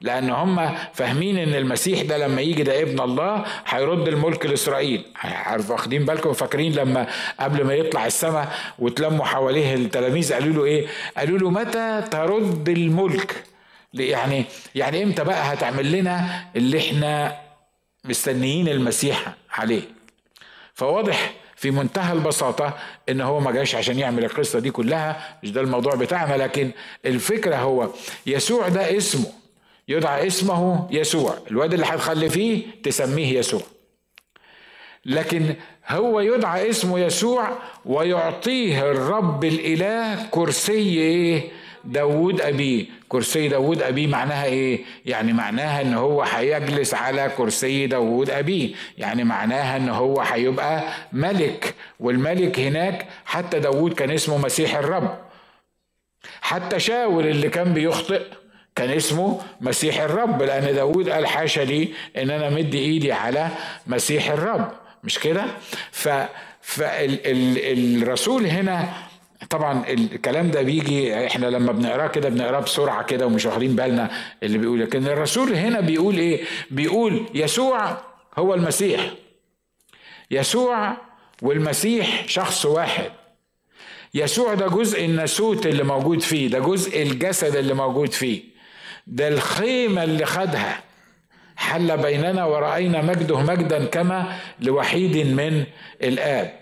لأن 0.01 0.31
هم 0.31 0.75
فاهمين 0.95 1.39
إن 1.39 1.55
المسيح 1.55 2.03
ده 2.03 2.19
لما 2.19 2.41
يجي 2.41 2.63
ده 2.63 2.83
ابن 2.83 3.01
الله 3.01 3.45
هيرد 3.67 4.09
الملك 4.09 4.47
لإسرائيل. 4.47 5.05
عارف 5.25 5.71
واخدين 5.71 6.05
بالكم 6.05 6.33
فاكرين 6.33 6.73
لما 6.73 7.07
قبل 7.41 7.65
ما 7.65 7.75
يطلع 7.75 8.07
السماء 8.07 8.53
وتلموا 8.79 9.25
حواليه 9.25 9.75
التلاميذ 9.75 10.33
قالوا 10.35 10.53
له 10.55 10.65
إيه؟ 10.65 10.87
قالوا 11.17 11.39
له 11.39 11.51
متى 11.51 12.03
ترد 12.11 12.69
الملك؟ 12.69 13.45
يعني 13.95 14.45
يعني 14.75 15.03
إمتى 15.03 15.25
بقى 15.25 15.53
هتعمل 15.55 15.93
لنا 15.93 16.45
اللي 16.57 16.79
إحنا 16.79 17.37
مستنيين 18.05 18.69
المسيح 18.69 19.25
عليه؟ 19.53 19.83
فواضح 20.75 21.33
في 21.57 21.71
منتهى 21.71 22.13
البساطة 22.13 22.75
إن 23.09 23.21
هو 23.21 23.41
ما 23.41 23.51
جاش 23.53 23.75
عشان 23.75 23.99
يعمل 23.99 24.25
القصة 24.25 24.59
دي 24.59 24.71
كلها 24.71 25.39
مش 25.43 25.51
ده 25.53 25.61
الموضوع 25.61 25.95
بتاعنا 25.95 26.35
لكن 26.43 26.71
الفكرة 27.07 27.57
هو 27.57 27.89
يسوع 28.27 28.69
ده 28.69 28.97
اسمه. 28.97 29.27
يدعى 29.88 30.27
اسمه 30.27 30.88
يسوع. 30.90 31.35
الواد 31.51 31.72
اللي 31.74 31.87
هتخلفيه 31.87 32.62
تسميه 32.83 33.38
يسوع. 33.38 33.62
لكن 35.05 35.55
هو 35.88 36.20
يدعى 36.20 36.70
اسمه 36.70 36.98
يسوع 37.01 37.51
ويعطيه 37.85 38.90
الرب 38.90 39.44
الإله 39.44 40.27
كرسي 40.31 40.72
إيه؟ 40.98 41.48
داود 41.85 42.40
أبيه. 42.40 42.87
كرسي 43.09 43.48
داود 43.48 43.83
أبيه 43.83 44.07
معناها 44.07 44.44
إيه؟ 44.44 44.85
يعني 45.07 45.33
معناها 45.33 45.81
إن 45.83 45.94
هو 45.94 46.22
هيجلس 46.22 46.94
على 46.94 47.33
كرسي 47.37 47.87
داود 47.87 48.31
أبيه. 48.31 48.74
يعني 48.98 49.24
معناها 49.24 49.77
إن 49.77 49.88
هو 49.88 50.20
هيبقى 50.20 50.85
ملك. 51.12 51.74
والملك 52.01 52.61
هناك 52.61 53.07
حتى 53.24 53.59
داود 53.61 53.92
كان 53.92 54.11
اسمه 54.11 54.38
مسيح 54.38 54.74
الرب. 54.77 55.18
حتى 56.40 56.79
شاول 56.81 57.27
اللي 57.27 57.48
كان 57.48 57.74
بيخطئ 57.74 58.22
كان 58.79 58.91
اسمه 58.91 59.41
مسيح 59.61 60.01
الرب 60.01 60.43
لأن 60.43 60.75
داود 60.75 61.09
قال 61.09 61.27
حاشا 61.27 61.61
لي 61.61 61.88
إن 62.17 62.31
أنا 62.31 62.51
مدي 62.51 62.79
إيدي 62.79 63.12
على 63.12 63.49
مسيح 63.87 64.31
الرب. 64.31 64.73
مش 65.05 65.19
كده؟ 65.19 65.45
ف 65.91 66.09
فالرسول 66.62 68.47
هنا 68.47 68.88
طبعا 69.51 69.85
الكلام 69.88 70.51
ده 70.51 70.62
بيجي 70.62 71.27
إحنا 71.27 71.47
لما 71.47 71.73
بنقراه 71.73 72.07
كده 72.07 72.29
بنقراه 72.29 72.61
بسرعة 72.61 73.03
كده 73.03 73.27
ومش 73.27 73.47
واخدين 73.47 73.77
بالنا 73.77 74.11
اللي 74.43 74.59
بيقول. 74.59 74.81
لكن 74.81 75.07
الرسول 75.07 75.55
هنا 75.55 75.81
بيقول 75.81 76.19
إيه؟ 76.19 76.45
بيقول 76.71 77.27
يسوع 77.35 77.99
هو 78.38 78.55
المسيح. 78.55 79.11
يسوع 80.31 80.97
والمسيح 81.43 82.25
شخص 82.29 82.67
واحد. 82.67 83.11
يسوع 84.14 84.55
ده 84.55 84.67
جزء 84.69 85.05
الناسوت 85.05 85.67
اللي 85.67 85.83
موجود 85.85 86.21
فيه 86.21 86.49
ده 86.49 86.59
جزء 86.59 87.03
الجسد 87.03 87.57
اللي 87.57 87.75
موجود 87.75 88.12
فيه. 88.12 88.58
ده 89.09 89.29
الخيمة 89.29 90.05
اللي 90.05 90.27
خدها. 90.27 90.81
حل 91.57 91.97
بيننا 91.97 92.44
ورأينا 92.44 93.03
مجده 93.03 93.40
مجدا 93.40 93.85
كما 93.85 94.37
لوحيد 94.61 95.16
من 95.16 95.64
الآب. 96.03 96.53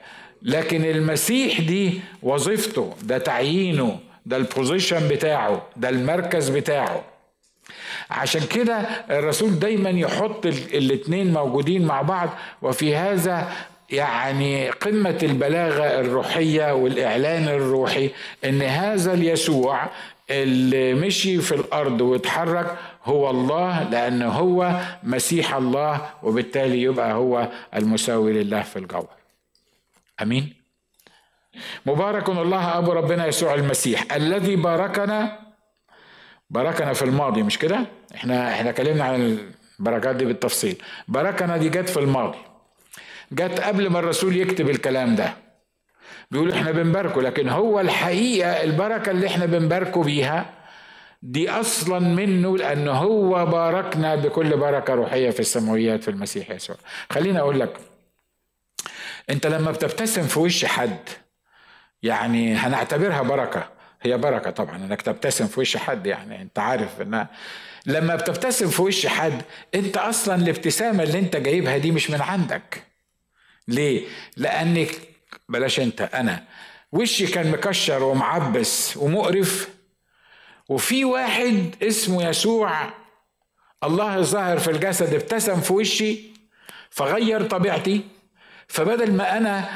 لكن 0.42 0.84
المسيح 0.84 1.60
دي 1.60 2.00
وظيفته 2.22 2.94
ده 3.02 3.18
تعيينه 3.18 3.98
ده 4.26 4.36
البوزيشن 4.36 5.08
بتاعه 5.08 5.62
ده 5.76 5.88
المركز 5.88 6.48
بتاعه. 6.48 7.04
عشان 8.10 8.40
كده 8.46 8.78
الرسول 9.10 9.58
دايما 9.58 9.90
يحط 9.90 10.46
الاتنين 10.46 11.32
موجودين 11.32 11.84
مع 11.84 12.02
بعض. 12.02 12.28
وفي 12.62 12.96
هذا 12.96 13.52
يعني 13.90 14.70
قمة 14.70 15.18
البلاغة 15.22 16.00
الروحية 16.00 16.74
والإعلان 16.74 17.48
الروحي 17.48 18.10
إن 18.44 18.62
هذا 18.62 19.12
اليسوع 19.14 19.88
اللي 20.30 20.94
مشي 20.94 21.38
في 21.38 21.54
الأرض 21.54 22.00
واتحرك 22.00 22.78
هو 23.04 23.30
الله 23.30 23.82
لأن 23.90 24.22
هو 24.22 24.80
مسيح 25.02 25.54
الله 25.54 26.10
وبالتالي 26.22 26.82
يبقى 26.82 27.12
هو 27.12 27.48
المساوي 27.76 28.32
لله 28.32 28.62
في 28.62 28.78
الجوهر 28.78 29.08
أمين. 30.22 30.54
مبارك 31.86 32.28
الله 32.28 32.78
أبو 32.78 32.92
ربنا 32.92 33.26
يسوع 33.26 33.54
المسيح 33.54 34.12
الذي 34.14 34.56
باركنا 34.56 35.38
باركنا 36.50 36.92
في 36.92 37.02
الماضي 37.04 37.42
مش 37.42 37.58
كده؟ 37.58 37.86
إحنا 38.14 38.52
إحنا 38.54 38.70
اتكلمنا 38.70 39.04
عن 39.04 39.38
البركات 39.80 40.16
دي 40.16 40.24
بالتفصيل. 40.24 40.82
باركنا 41.08 41.56
دي 41.56 41.68
جت 41.68 41.88
في 41.88 41.96
الماضي. 42.00 42.38
جت 43.32 43.60
قبل 43.60 43.90
ما 43.90 43.98
الرسول 43.98 44.36
يكتب 44.36 44.70
الكلام 44.70 45.14
ده. 45.16 45.32
بيقول 46.30 46.52
إحنا 46.52 46.70
بنباركه 46.70 47.22
لكن 47.22 47.48
هو 47.48 47.80
الحقيقة 47.80 48.62
البركة 48.62 49.10
اللي 49.10 49.26
إحنا 49.26 49.46
بنباركه 49.46 50.02
بيها 50.02 50.50
دي 51.22 51.50
أصلا 51.50 51.98
منه 51.98 52.56
لأن 52.58 52.88
هو 52.88 53.46
باركنا 53.46 54.14
بكل 54.14 54.56
بركة 54.56 54.94
روحية 54.94 55.30
في 55.30 55.40
السماويات 55.40 56.02
في 56.02 56.10
المسيح 56.10 56.50
يسوع. 56.50 56.76
خليني 57.10 57.38
أقول 57.38 57.60
لك 57.60 57.76
أنت 59.30 59.46
لما 59.46 59.70
بتبتسم 59.70 60.22
في 60.22 60.38
وش 60.40 60.64
حد 60.64 60.98
يعني 62.02 62.54
هنعتبرها 62.54 63.22
بركة 63.22 63.68
هي 64.02 64.18
بركة 64.18 64.50
طبعا 64.50 64.76
إنك 64.76 65.02
تبتسم 65.02 65.46
في 65.46 65.60
وش 65.60 65.76
حد 65.76 66.06
يعني 66.06 66.42
أنت 66.42 66.58
عارف 66.58 67.00
انها 67.00 67.28
لما 67.86 68.14
بتبتسم 68.16 68.68
في 68.68 68.82
وش 68.82 69.06
حد 69.06 69.42
أنت 69.74 69.96
أصلا 69.96 70.34
الابتسامة 70.34 71.02
اللي 71.02 71.18
أنت 71.18 71.36
جايبها 71.36 71.76
دي 71.78 71.90
مش 71.92 72.10
من 72.10 72.20
عندك. 72.20 72.82
ليه؟ 73.68 74.04
لأنك 74.36 74.90
بلاش 75.48 75.80
انت 75.80 76.00
أنا. 76.00 76.44
وشي 76.92 77.26
كان 77.26 77.50
مكشر 77.50 78.02
ومعبس 78.02 78.96
ومقرف. 78.96 79.68
وفي 80.68 81.04
واحد 81.04 81.74
اسمه 81.82 82.28
يسوع 82.28 82.92
الله 83.84 84.16
الظاهر 84.16 84.58
في 84.58 84.70
الجسد 84.70 85.14
ابتسم 85.14 85.60
في 85.60 85.72
وشي 85.72 86.20
فغير 86.90 87.42
طبيعتي. 87.42 88.04
فبدل 88.68 89.12
ما 89.12 89.36
أنا 89.36 89.68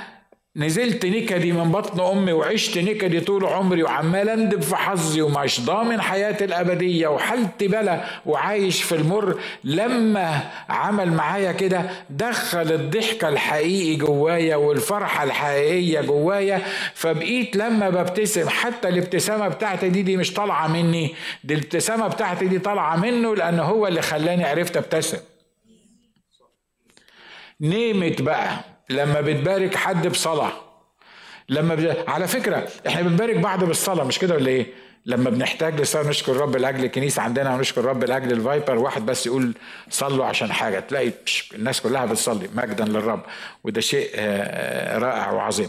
نزلت 0.56 1.06
نكدي 1.06 1.52
من 1.52 1.72
بطن 1.72 2.00
أمي 2.00 2.32
وعشت 2.32 2.78
نكدي 2.78 3.20
طول 3.20 3.44
عمري 3.44 3.82
وعمال 3.82 4.28
أندب 4.28 4.62
في 4.62 4.76
حظي 4.76 5.22
ومش 5.22 5.60
ضامن 5.60 6.00
حياتي 6.00 6.44
الأبدية 6.44 7.08
وحالتي 7.08 7.68
بلا 7.68 8.04
وعايش 8.26 8.82
في 8.82 8.94
المر. 8.94 9.40
لما 9.64 10.50
عمل 10.68 11.12
معايا 11.12 11.52
كده 11.52 11.90
دخل 12.10 12.72
الضحكة 12.72 13.28
الحقيقي 13.28 13.96
جوايا 13.96 14.56
والفرحة 14.56 15.24
الحقيقية 15.24 16.00
جوايا. 16.00 16.62
فبقيت 16.94 17.56
لما 17.56 17.90
ببتسم 17.90 18.48
حتى 18.48 18.88
الابتسامة 18.88 19.48
بتاعتي 19.48 19.88
دي 19.88 20.02
دي 20.02 20.16
مش 20.16 20.32
طالعة 20.32 20.66
مني. 20.68 21.14
دي 21.44 21.54
الابتسامة 21.54 22.08
بتاعتي 22.08 22.46
دي 22.46 22.58
طالعة 22.58 22.96
منه 22.96 23.36
لأن 23.36 23.58
هو 23.60 23.86
اللي 23.86 24.02
خلاني 24.02 24.44
عرفت 24.44 24.76
أبتسم. 24.76 25.18
نيمت 27.60 28.22
بقى. 28.22 28.50
لما 28.90 29.20
بتبارك 29.20 29.74
حد 29.74 30.06
بصلاة 30.08 30.52
لما 31.48 31.74
ب... 31.74 31.96
على 32.08 32.26
فكرة 32.28 32.68
إحنا 32.86 33.02
بنبارك 33.02 33.36
بعض 33.36 33.64
بالصلاة 33.64 34.04
مش 34.04 34.18
كده 34.18 34.34
ولا 34.34 34.48
إيه؟ 34.48 34.66
لما 35.06 35.30
بنحتاج 35.30 35.80
لصلاة 35.80 36.08
نشكر 36.08 36.36
رب 36.36 36.56
لأجل 36.56 36.84
الكنيسة 36.84 37.22
عندنا 37.22 37.54
ونشكر 37.54 37.84
رب 37.84 38.04
لأجل 38.04 38.32
الفايبر 38.32 38.78
واحد 38.78 39.06
بس 39.06 39.26
يقول 39.26 39.52
صلوا 39.90 40.26
عشان 40.26 40.52
حاجة 40.52 40.80
تلاقي 40.80 41.10
الناس 41.54 41.80
كلها 41.80 42.04
بتصلي 42.06 42.48
مجدا 42.54 42.84
للرب 42.84 43.20
وده 43.64 43.80
شيء 43.80 44.10
رائع 44.98 45.30
وعظيم. 45.30 45.68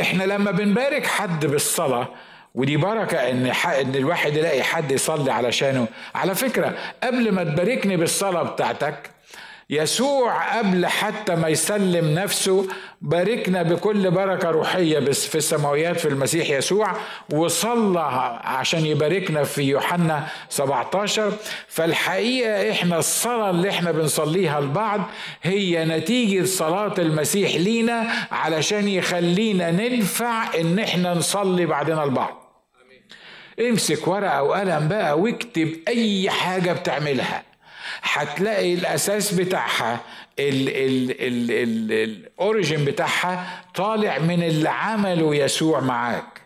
إحنا 0.00 0.24
لما 0.24 0.50
بنبارك 0.50 1.06
حد 1.06 1.46
بالصلاة 1.46 2.08
ودي 2.54 2.76
بركة 2.76 3.18
إن 3.18 3.46
إن 3.80 3.94
الواحد 3.94 4.36
يلاقي 4.36 4.62
حد 4.62 4.90
يصلي 4.92 5.32
علشانه، 5.32 5.88
على 6.14 6.34
فكرة 6.34 6.74
قبل 7.02 7.32
ما 7.32 7.44
تباركني 7.44 7.96
بالصلاة 7.96 8.42
بتاعتك 8.42 9.10
يسوع 9.70 10.58
قبل 10.58 10.86
حتى 10.86 11.34
ما 11.34 11.48
يسلم 11.48 12.14
نفسه 12.14 12.66
باركنا 13.02 13.62
بكل 13.62 14.10
بركة 14.10 14.50
روحية 14.50 14.98
بس 14.98 15.26
في 15.26 15.34
السماويات 15.38 16.00
في 16.00 16.08
المسيح 16.08 16.50
يسوع 16.50 16.92
وصلى 17.32 18.00
عشان 18.44 18.86
يباركنا 18.86 19.44
في 19.44 19.62
يوحنا 19.62 20.26
17 20.48 21.32
فالحقيقة 21.68 22.70
إحنا 22.70 22.98
الصلاة 22.98 23.50
اللي 23.50 23.70
إحنا 23.70 23.90
بنصليها 23.92 24.60
لبعض 24.60 25.00
هي 25.42 25.84
نتيجة 25.84 26.44
صلاة 26.44 26.94
المسيح 26.98 27.54
لينا 27.54 28.06
علشان 28.32 28.88
يخلينا 28.88 29.70
ننفع 29.70 30.54
إن 30.60 30.78
إحنا 30.78 31.14
نصلي 31.14 31.66
بعدنا 31.66 32.04
البعض 32.04 32.40
امسك 33.60 34.08
ورقة 34.08 34.42
وقلم 34.42 34.88
بقى 34.88 35.18
واكتب 35.20 35.72
أي 35.88 36.30
حاجة 36.30 36.72
بتعملها. 36.72 37.42
هتلاقي 38.02 38.74
الأساس 38.74 39.32
بتاعها 39.34 40.00
الاوريجين 41.58 42.84
بتاعها 42.84 43.64
طالع 43.74 44.18
من 44.18 44.42
اللي 44.42 44.68
عمله 44.68 45.34
يسوع 45.34 45.80
معاك. 45.80 46.40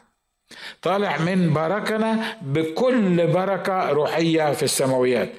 طالع 0.82 1.18
من 1.18 1.52
بركنا 1.52 2.36
بكل 2.42 3.26
بركة 3.26 3.90
روحية 3.90 4.52
في 4.52 4.62
السماويات. 4.62 5.32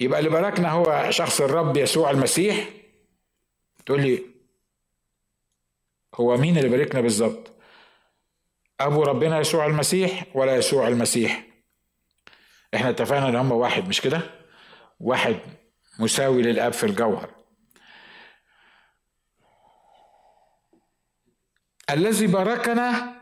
يبقى 0.00 0.18
اللي 0.18 0.30
باركنا 0.30 0.70
هو 0.70 1.06
شخص 1.10 1.40
الرب 1.40 1.76
يسوع 1.76 2.10
المسيح. 2.10 2.64
تقول 3.86 4.02
لي 4.02 4.22
هو 6.14 6.36
مين 6.36 6.58
اللي 6.58 6.68
باركنا 6.68 7.00
بالظبط؟ 7.00 7.50
أبو 8.80 9.02
ربنا 9.02 9.40
يسوع 9.40 9.66
المسيح 9.66 10.24
ولا 10.34 10.56
يسوع 10.56 10.88
المسيح؟ 10.88 11.42
إحنا 12.74 12.90
اتفقنا 12.90 13.28
إن 13.28 13.36
هم 13.36 13.52
واحد 13.52 13.88
مش 13.88 14.00
كده؟ 14.00 14.20
واحد 15.02 15.36
مساوي 15.98 16.42
للآب 16.42 16.72
في 16.72 16.84
الجوهر. 16.84 17.30
الذي 21.90 22.26
باركنا 22.26 23.14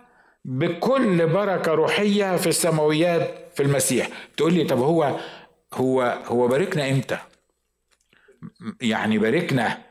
بكل 0.44 1.26
بركة 1.26 1.72
روحية 1.72 2.36
في 2.36 2.46
السماويات 2.46 3.52
في 3.54 3.62
المسيح. 3.62 4.08
تقول 4.36 4.54
لي 4.54 4.64
طب 4.64 4.78
هو 4.78 5.20
هو 5.74 6.02
هو 6.02 6.48
باركنا 6.48 6.90
إمتى؟ 6.90 7.18
يعني 8.80 9.18
باركنا 9.18 9.82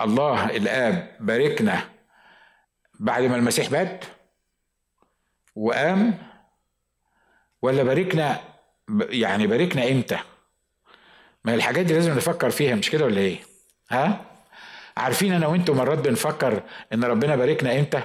الله 0.00 0.50
الآب 0.50 1.16
باركنا 1.20 1.88
بعد 3.00 3.22
ما 3.22 3.36
المسيح 3.36 3.70
مات؟ 3.70 4.04
وقام؟ 5.56 6.18
ولا 7.62 7.82
باركنا 7.82 8.40
يعني 9.10 9.46
باركنا 9.46 9.88
إمتى؟ 9.88 10.18
ما 11.44 11.54
الحاجات 11.54 11.86
دي 11.86 11.94
لازم 11.94 12.14
نفكر 12.16 12.50
فيها 12.50 12.74
مش 12.74 12.90
كده 12.90 13.04
ولا 13.04 13.20
إيه؟ 13.20 13.38
ها؟ 13.90 14.20
عارفين 14.96 15.32
أنا 15.32 15.46
وأنتم 15.46 15.76
مرات 15.76 15.98
بنفكر 15.98 16.62
ان 16.92 17.04
ربنا 17.04 17.36
باركنا 17.36 17.78
إمتى؟ 17.78 18.02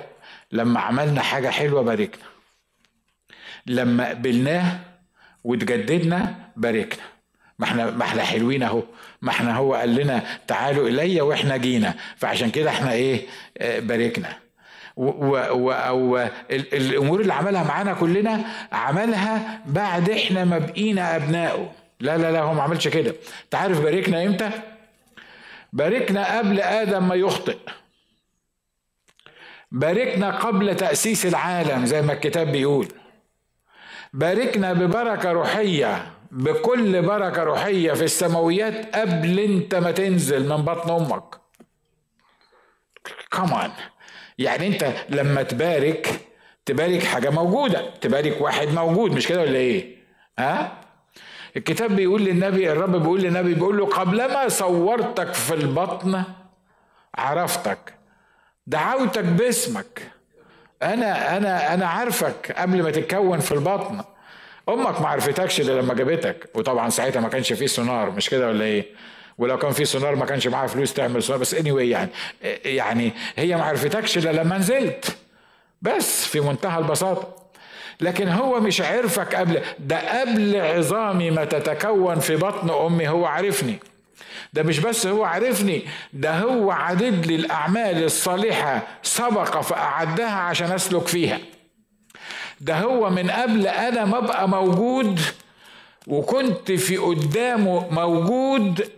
لما 0.52 0.80
عملنا 0.80 1.22
حاجة 1.22 1.50
حلوة 1.50 1.82
باركنا. 1.82 2.24
لما 3.65 4.10
قبلناه 4.10 4.80
وتجددنا 5.43 6.36
باركنا. 6.56 7.04
ما 7.60 7.65
إحنا 7.65 7.91
ما 7.91 8.04
إحنا 8.06 8.24
حلوين 8.24 8.63
اهو. 8.63 8.84
ما 9.22 9.30
إحنا 9.32 9.56
هو 9.56 9.74
قال 9.74 9.96
لنا 9.96 10.24
تعالوا 10.48 10.89
إلي 10.89 11.22
وإحنا 11.22 11.58
جينا. 11.58 11.93
فعشان 12.17 12.52
كده 12.52 12.69
إحنا 12.69 12.91
إيه؟ 12.93 13.28
آه 13.58 13.80
باركنا. 13.80 14.30
و 14.98 16.28
الأمور 16.52 17.22
اللي 17.22 17.34
عملها 17.34 17.63
معانا 17.63 17.93
كلنا 17.93 18.41
عملها 18.72 19.62
بعد 19.65 20.10
إحنا 20.10 20.46
ما 20.46 20.58
بقينا 20.58 21.15
ابنائه 21.15 21.72
لا 22.04 22.18
لا 22.18 22.32
لا 22.32 22.42
هو 22.42 22.54
ما 22.54 22.62
عملش 22.63 22.88
كده. 22.88 23.16
انت 23.44 23.56
عارف 23.56 23.82
باركنا 23.82 24.26
إمتى؟ 24.26 24.50
باركنا 25.74 26.38
قبل 26.38 26.60
آدم 26.60 27.08
ما 27.08 27.16
يخطئ. 27.16 27.58
باركنا 29.72 30.32
قبل 30.39 30.76
تأسيس 30.76 31.26
العالم 31.26 31.86
زي 31.86 32.02
ما 32.02 32.13
الكتاب 32.13 32.48
بيقول. 32.52 32.88
باركنا 34.13 34.74
ببركة 34.74 35.32
روحية 35.32 36.12
بكل 36.32 37.02
بركة 37.02 37.44
روحية 37.44 37.94
في 37.94 38.04
السماويات 38.04 38.96
قبل 38.96 39.39
انت 39.39 39.76
ما 39.76 39.92
تنزل 39.92 40.50
من 40.50 40.58
بطن 40.58 40.89
أمك. 40.92 41.36
كمان 43.32 43.72
يعني 44.38 44.68
انت 44.68 44.94
لما 45.10 45.44
تبارك 45.44 46.20
تبارك 46.66 47.04
حاجة 47.04 47.30
موجودة. 47.30 47.89
تبارك 48.02 48.42
واحد 48.42 48.68
موجود 48.68 49.12
مش 49.12 49.28
كده 49.28 49.42
ولا 49.42 49.56
إيه؟ 49.56 49.98
ها؟ 50.39 50.83
الكتاب 51.58 51.96
بيقول 51.96 52.22
للنبي 52.22 52.72
الرب 52.72 52.96
بيقول 52.96 53.22
للنبي 53.22 53.54
بيقول 53.54 53.78
له 53.78 53.86
قبلما 53.86 54.48
صورتك 54.50 55.34
في 55.34 55.54
البطن 55.54 56.24
عرفتك 57.16 57.94
دعوتك 58.68 59.24
باسمك 59.24 60.12
أنا 60.84 61.38
أنا 61.38 61.74
أنا 61.74 61.86
عارفك 61.86 62.56
قبل 62.58 62.84
ما 62.84 62.92
تتكون 62.92 63.39
في 63.39 63.52
البطن. 63.52 64.02
أمك 64.70 65.02
ما 65.02 65.08
عرفتكش 65.08 65.62
إلا 65.62 65.82
لما 65.82 65.94
جابتك 65.94 66.50
وطبعا 66.56 66.89
ساعتها 66.89 67.20
ما 67.20 67.30
كانش 67.30 67.54
فيه 67.54 67.66
سونار 67.66 68.12
مش 68.12 68.30
كده 68.30 68.48
ولا 68.48 68.66
إيه؟ 68.66 68.86
ولو 69.38 69.58
كان 69.58 69.72
في 69.72 69.86
سونار 69.86 70.16
ما 70.16 70.26
كانش 70.26 70.48
معاها 70.48 70.68
فلوس 70.68 70.94
تعمل 70.94 71.24
سونار. 71.24 71.42
بس 71.42 71.54
اني 71.54 71.72
anyway 71.72 71.76
يعني 71.82 72.10
يعني 72.66 73.13
هي 73.36 73.56
ما 73.56 73.63
عرفتكش 73.63 74.18
إلا 74.18 74.44
لما 74.44 74.58
نزلت. 74.58 75.18
بس 75.82 76.26
في 76.28 76.39
منتهى 76.39 76.80
البساطة. 76.80 77.42
لكن 78.04 78.28
هو 78.28 78.60
مش 78.60 78.82
عرفك 78.82 79.36
قبل. 79.36 79.62
ده 79.80 80.22
قبل 80.22 80.56
عظامي 80.56 81.32
ما 81.32 81.46
تتكون 81.46 82.20
في 82.20 82.36
بطن 82.36 82.70
أمي 82.70 83.08
هو 83.10 83.26
عرفني. 83.26 83.80
ده 84.54 84.63
مش 84.63 84.80
بس 84.80 85.08
هو 85.08 85.24
عرفني 85.24 85.82
ده 86.13 86.39
هو 86.39 86.72
عدد 86.72 87.26
لي 87.26 87.36
الأعمال 87.36 88.04
الصالحة 88.04 88.88
سبق 89.04 89.62
فأعدها 89.62 90.32
عشان 90.36 90.72
أسلك 90.72 91.08
فيها. 91.08 91.39
ده 92.62 92.80
هو 92.80 93.10
من 93.10 93.30
قبل 93.32 93.68
أنا 93.68 94.06
ما 94.06 94.18
أبقى 94.18 94.50
موجود 94.50 95.20
وكنت 96.08 96.72
في 96.72 96.98
قدامه 96.98 97.88
موجود 97.89 98.89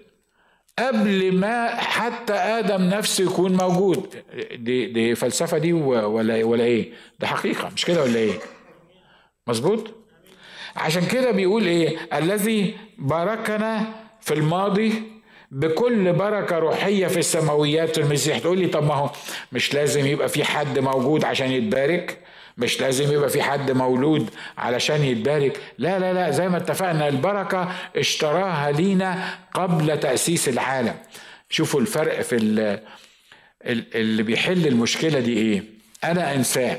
قبل 0.80 1.36
ما 1.36 1.76
حتى 1.76 2.34
آدم 2.34 2.82
نفسه 2.82 3.24
يكون 3.24 3.54
موجود. 3.58 4.16
دي 4.56 4.86
دي 4.86 5.16
فلسفة 5.16 5.58
دي 5.58 5.74
ولا 5.74 6.44
ولا 6.44 6.64
إيه؟ 6.64 6.90
ده 7.20 7.28
حقيقة 7.28 7.70
مش 7.76 7.86
كده 7.86 8.04
ولا 8.04 8.16
إيه؟ 8.20 8.34
مظبوط؟ 9.48 9.94
عشان 10.76 11.06
كده 11.06 11.32
بيقول 11.32 11.66
إيه؟ 11.66 11.98
الذي 12.14 12.76
باركنا 12.98 13.84
في 14.22 14.34
الماضي 14.34 15.04
بكل 15.52 16.14
بركة 16.14 16.58
روحية 16.60 17.08
في 17.08 17.20
السماويات 17.20 17.98
المسيح. 17.98 18.38
تقول 18.40 18.60
لي 18.60 18.68
طب 18.68 18.84
ما 18.88 18.94
هو 18.94 19.10
مش 19.52 19.74
لازم 19.74 20.06
يبقى 20.06 20.30
في 20.30 20.44
حد 20.44 20.80
موجود 20.80 21.24
عشان 21.26 21.52
يتبارك؟ 21.52 22.20
مش 22.58 22.82
لازم 22.82 23.12
يبقى 23.14 23.30
في 23.30 23.42
حد 23.44 23.72
مولود 23.72 24.30
علشان 24.58 25.04
يتبارك؟ 25.04 25.60
لا 25.78 26.00
لا 26.00 26.14
لا 26.14 26.32
زي 26.32 26.50
ما 26.50 26.58
اتفقنا 26.58 27.08
البركة 27.08 27.72
اشتراها 27.96 28.72
لينا 28.72 29.30
قبل 29.54 30.00
تأسيس 30.00 30.50
العالم. 30.50 30.96
شوفوا 31.50 31.82
الفرق 31.82 32.22
في 32.22 32.36
اللي 33.96 34.24
بيحل 34.24 34.68
المشكلة 34.68 35.20
دي 35.20 35.38
إيه؟ 35.38 35.64
أنا 36.04 36.36
إنسان. 36.36 36.78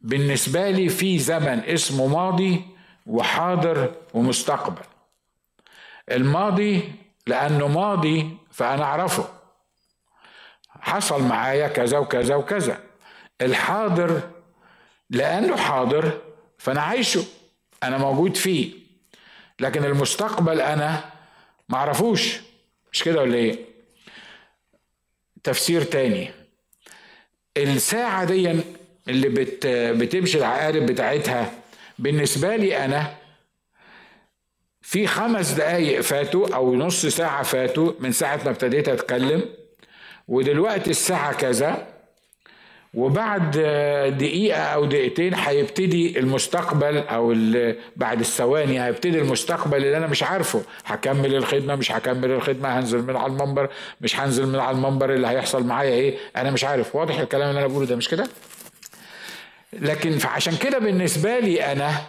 بالنسبة 0.00 0.70
لي 0.70 0.88
في 0.88 1.18
زمن 1.18 1.64
اسمه 1.64 2.06
ماضي 2.06 2.62
وحاضر 3.06 3.94
ومستقبل. 4.14 4.82
الماضي 6.10 6.92
لأنه 7.26 7.68
ماضي 7.68 8.36
فأنا 8.52 8.84
أعرفه. 8.84 9.28
حصل 10.80 11.22
معايا 11.22 11.68
كذا 11.68 11.98
وكذا 11.98 12.34
وكذا. 12.34 12.80
الحاضر 13.40 14.20
لأنه 15.10 15.56
حاضر 15.56 16.20
فأنا 16.58 16.80
عايشه. 16.82 17.24
أنا 17.82 17.98
موجود 17.98 18.36
فيه. 18.36 18.72
لكن 19.60 19.84
المستقبل 19.84 20.60
أنا 20.60 21.04
معرفوش 21.68 22.40
مش 22.92 23.02
كده 23.02 23.20
ولا 23.20 23.34
إيه؟ 23.34 23.64
تفسير 25.44 25.82
تاني. 25.82 26.30
الساعة 27.56 28.24
دي 28.24 28.60
اللي 29.08 29.28
بت 29.28 29.66
بتمشي 29.66 30.38
العقارب 30.38 30.86
بتاعتها. 30.86 31.52
بالنسبة 31.98 32.56
لي 32.56 32.84
أنا 32.84 33.14
في 34.82 35.06
خمس 35.06 35.50
دقايق 35.50 36.00
فاتوا 36.00 36.54
أو 36.54 36.74
نص 36.74 37.06
ساعة 37.06 37.42
فاتوا 37.42 37.92
من 38.00 38.12
ساعة 38.12 38.40
ما 38.44 38.50
ابتديت 38.50 38.88
أتكلم 38.88 39.42
ودلوقتي 40.28 40.90
الساعة 40.90 41.32
كذا 41.32 41.86
وبعد 42.94 43.50
دقيقة 44.18 44.60
أو 44.60 44.84
دقيقتين 44.84 45.34
هيبتدي 45.34 46.18
المستقبل 46.18 46.98
أو 46.98 47.34
بعد 47.96 48.20
الثواني 48.20 48.84
هيبتدي 48.84 49.18
المستقبل 49.18 49.76
اللي 49.76 49.96
أنا 49.96 50.06
مش 50.06 50.22
عارفه. 50.22 50.62
هكمل 50.84 51.34
الخدمة 51.34 51.74
مش 51.76 51.92
هكمل 51.92 52.30
الخدمة 52.30 52.78
هنزل 52.78 53.02
من 53.02 53.16
على 53.16 53.32
المنبر 53.32 53.68
مش 54.00 54.20
هنزل 54.20 54.46
من 54.46 54.58
على 54.58 54.76
المنبر 54.76 55.14
اللي 55.14 55.26
هيحصل 55.28 55.66
معايا 55.66 55.90
إيه 55.94 56.16
أنا 56.36 56.50
مش 56.50 56.64
عارف. 56.64 56.96
واضح 56.96 57.18
الكلام 57.20 57.48
اللي 57.50 57.60
أنا 57.60 57.68
بقوله 57.68 57.86
ده 57.86 57.96
مش 57.96 58.08
كده؟ 58.08 58.28
لكن 59.72 60.18
فعشان 60.18 60.56
كده 60.56 60.78
بالنسبة 60.78 61.38
لي 61.38 61.72
أنا 61.72 62.06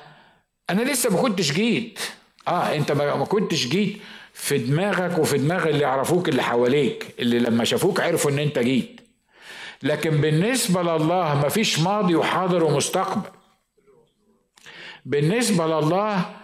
أنا 0.69 0.81
لسه 0.91 1.09
ما 1.09 1.21
كنتش 1.21 1.51
جيت. 1.51 1.99
آه 2.47 2.75
أنت 2.75 2.91
ما 2.91 3.25
كنتش 3.25 3.67
جيت 3.67 3.97
في 4.33 4.57
دماغك 4.57 5.19
وفي 5.19 5.37
دماغ 5.37 5.69
اللي 5.69 5.81
يعرفوك 5.81 6.29
اللي 6.29 6.43
حواليك 6.43 7.15
اللي 7.19 7.39
لما 7.39 7.63
شافوك 7.63 7.99
عرفوا 7.99 8.31
إن 8.31 8.39
أنت 8.39 8.59
جيت. 8.59 9.01
لكن 9.83 10.21
بالنسبة 10.21 10.81
لله 10.81 11.41
ما 11.41 11.49
فيش 11.49 11.79
ماضي 11.79 12.15
وحاضر 12.15 12.63
ومستقبل. 12.63 13.29
بالنسبة 15.05 15.65
لله 15.67 16.35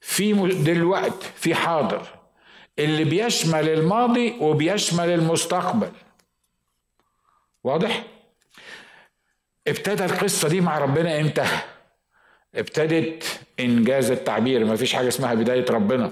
في 0.00 0.32
دلوقتي 0.48 1.26
في 1.36 1.54
حاضر. 1.54 2.06
اللي 2.78 3.04
بيشمل 3.04 3.68
الماضي 3.68 4.34
وبيشمل 4.40 5.08
المستقبل. 5.10 5.90
واضح؟ 7.64 8.02
ابتدى 9.68 10.04
القصة 10.04 10.48
دي 10.48 10.60
مع 10.60 10.78
ربنا 10.78 11.20
إمتى؟ 11.20 11.44
ابتدت 12.54 13.40
إنجاز 13.60 14.10
التعبير 14.10 14.64
ما 14.64 14.76
فيش 14.76 14.92
حاجة 14.92 15.08
اسمها 15.08 15.34
بداية 15.34 15.64
ربنا. 15.70 16.10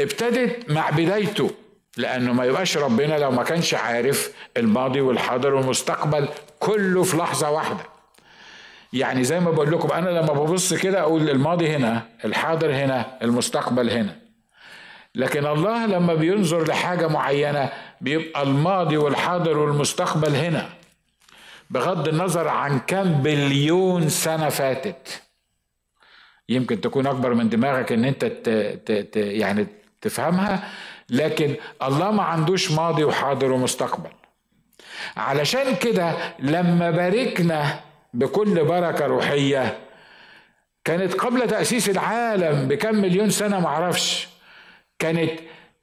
ابتدت 0.00 0.70
مع 0.70 0.90
بدايته 0.90 1.50
لأنه 1.96 2.32
ما 2.32 2.44
يبقاش 2.44 2.76
ربنا 2.76 3.18
لو 3.18 3.30
ما 3.30 3.42
كانش 3.42 3.74
عارف 3.74 4.32
الماضي 4.56 5.00
والحاضر 5.00 5.54
والمستقبل 5.54 6.28
كله 6.60 7.02
في 7.02 7.16
لحظة 7.16 7.50
واحدة. 7.50 7.84
يعني 8.92 9.24
زي 9.24 9.40
ما 9.40 9.50
بقول 9.50 9.72
لكم 9.72 9.90
أنا 9.92 10.10
لما 10.10 10.32
ببص 10.32 10.74
كده 10.74 11.00
أقول 11.00 11.30
الماضي 11.30 11.68
هنا 11.76 12.02
الحاضر 12.24 12.72
هنا 12.74 13.18
المستقبل 13.22 13.90
هنا. 13.90 14.16
لكن 15.14 15.46
الله 15.46 15.86
لما 15.86 16.14
بينظر 16.14 16.68
لحاجة 16.68 17.06
معينة 17.08 17.72
بيبقى 18.00 18.42
الماضي 18.42 18.96
والحاضر 18.96 19.58
والمستقبل 19.58 20.36
هنا. 20.36 20.68
بغض 21.72 22.08
النظر 22.08 22.48
عن 22.48 22.78
كم 22.78 23.12
بليون 23.12 24.08
سنة 24.08 24.48
فاتت. 24.48 25.22
يمكن 26.48 26.80
تكون 26.80 27.06
أكبر 27.06 27.34
من 27.34 27.48
دماغك 27.48 27.92
إن 27.92 28.04
أنت 28.04 28.24
ت 28.24 28.48
ت 28.86 28.92
ت 28.92 29.16
يعني 29.16 29.66
تفهمها 30.00 30.68
لكن 31.10 31.54
الله 31.82 32.10
ما 32.10 32.22
عندوش 32.22 32.70
ماضي 32.70 33.04
وحاضر 33.04 33.52
ومستقبل. 33.52 34.10
علشان 35.16 35.74
كده 35.76 36.14
لما 36.38 36.90
باركنا 36.90 37.80
بكل 38.14 38.64
بركة 38.64 39.06
روحية 39.06 39.78
كانت 40.84 41.14
قبل 41.14 41.46
تأسيس 41.48 41.90
العالم 41.90 42.68
بكم 42.68 42.94
مليون 42.94 43.30
سنة 43.30 43.60
معرفش 43.60 44.28
كانت 44.98 45.40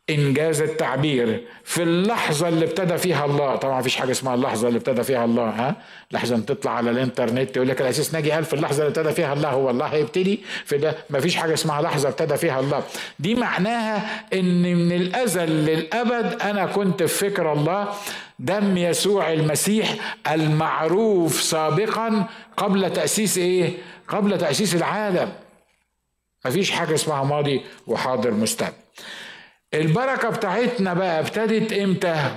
إنجاز 0.09 0.61
التعبير 0.61 1.43
في 1.63 1.83
اللحظة 1.83 2.47
اللي 2.47 2.65
ابتدى 2.65 2.97
فيها 2.97 3.25
الله. 3.25 3.55
طبعا 3.55 3.79
مفيش 3.79 3.95
حاجة 3.95 4.11
اسمها 4.11 4.35
اللحظة 4.35 4.67
اللي 4.67 4.77
ابتدى 4.77 5.03
فيها 5.03 5.25
الله 5.25 5.49
ها؟ 5.49 5.75
لحظة 6.11 6.39
تطلع 6.39 6.71
على 6.71 6.91
الإنترنت 6.91 7.55
يقول 7.55 7.69
لك 7.69 7.81
الاساس 7.81 8.13
ناجي 8.13 8.31
قال 8.31 8.45
في 8.45 8.53
اللحظة 8.53 8.77
اللي 8.77 8.87
ابتدى 8.99 9.13
فيها 9.13 9.33
الله 9.33 9.49
هو 9.49 9.69
الله 9.69 9.85
هيبتدي 9.85 10.39
في 10.65 10.77
ده. 10.77 10.95
مفيش 11.09 11.35
حاجة 11.35 11.53
اسمها 11.53 11.81
لحظة 11.81 12.09
ابتدى 12.09 12.37
فيها 12.37 12.59
الله. 12.59 12.83
دي 13.19 13.35
معناها 13.35 14.23
إن 14.33 14.63
من 14.75 14.91
الأزل 14.91 15.49
للأبد 15.49 16.41
أنا 16.41 16.65
كنت 16.65 17.03
في 17.03 17.29
فكر 17.29 17.53
الله. 17.53 17.93
دم 18.39 18.77
يسوع 18.77 19.33
المسيح 19.33 20.17
المعروف 20.31 21.41
سابقا 21.41 22.25
قبل 22.57 22.93
تأسيس 22.93 23.37
إيه؟ 23.37 23.73
قبل 24.07 24.37
تأسيس 24.37 24.75
العالم. 24.75 25.31
مفيش 26.45 26.71
حاجة 26.71 26.93
اسمها 26.95 27.23
ماضي 27.23 27.61
وحاضر 27.87 28.31
مستقبل. 28.31 28.73
البركة 29.73 30.29
بتاعتنا 30.29 30.93
بقى 30.93 31.19
ابتدت 31.19 31.73
إمتى؟ 31.73 32.35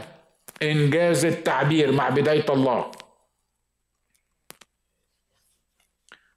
إنجاز 0.62 1.24
التعبير 1.24 1.93
مع 1.93 2.09
بداية 2.09 2.45
الله. 2.51 2.91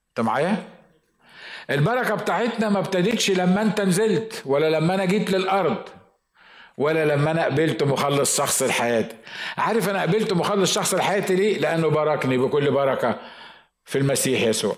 انت 0.09 0.19
معايا؟ 0.25 0.63
البركة 1.69 2.15
بتاعتنا 2.15 2.69
ما 2.69 2.79
ابتدتش 2.79 3.31
لما 3.31 3.61
انت 3.61 3.81
نزلت 3.81 4.41
ولا 4.45 4.69
لما 4.69 4.95
أنا 4.95 5.05
جيت 5.05 5.31
للأرض 5.31 5.77
ولا 6.77 7.05
لما 7.05 7.31
أنا 7.31 7.45
قبلت 7.45 7.83
مخلص 7.83 8.37
شخص 8.37 8.63
لحياتي 8.63 9.15
عارف 9.57 9.89
أنا 9.89 10.01
قبلت 10.01 10.33
مخلص 10.33 10.73
شخص 10.73 10.93
لحياتي 10.93 11.35
ليه؟ 11.35 11.57
لأنه 11.59 11.89
باركني 11.89 12.37
بكل 12.37 12.71
بركة 12.71 13.19
في 13.85 13.97
المسيح 13.97 14.41
يسوع. 14.41 14.75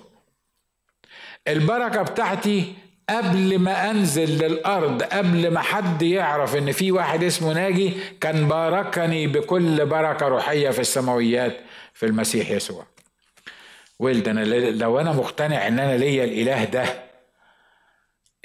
البركة 1.47 2.01
بتاعتي 2.01 2.74
قبل 3.10 3.60
ما 3.60 3.91
أنزل 3.91 4.30
للأرض 4.43 5.03
قبل 5.03 5.51
ما 5.51 5.62
حد 5.62 6.01
يعرف 6.01 6.55
إن 6.55 6.72
في 6.72 6.91
واحد 6.91 7.24
اسمه 7.24 7.53
ناجي 7.53 7.93
كان 8.22 8.47
باركني 8.47 9.28
بكل 9.28 9.86
بركة 9.86 10.28
روحية 10.28 10.70
في 10.70 10.80
السماويات 10.80 11.58
في 11.93 12.05
المسيح 12.05 12.49
يسوع 12.51 12.86
ولد 13.99 14.28
أنا 14.28 14.39
لو 14.70 14.99
أنا 14.99 15.12
مقتنع 15.12 15.68
إن 15.68 15.80
أنا 15.80 15.97
ليا 15.97 16.24
الإله 16.24 16.64
ده 16.64 16.86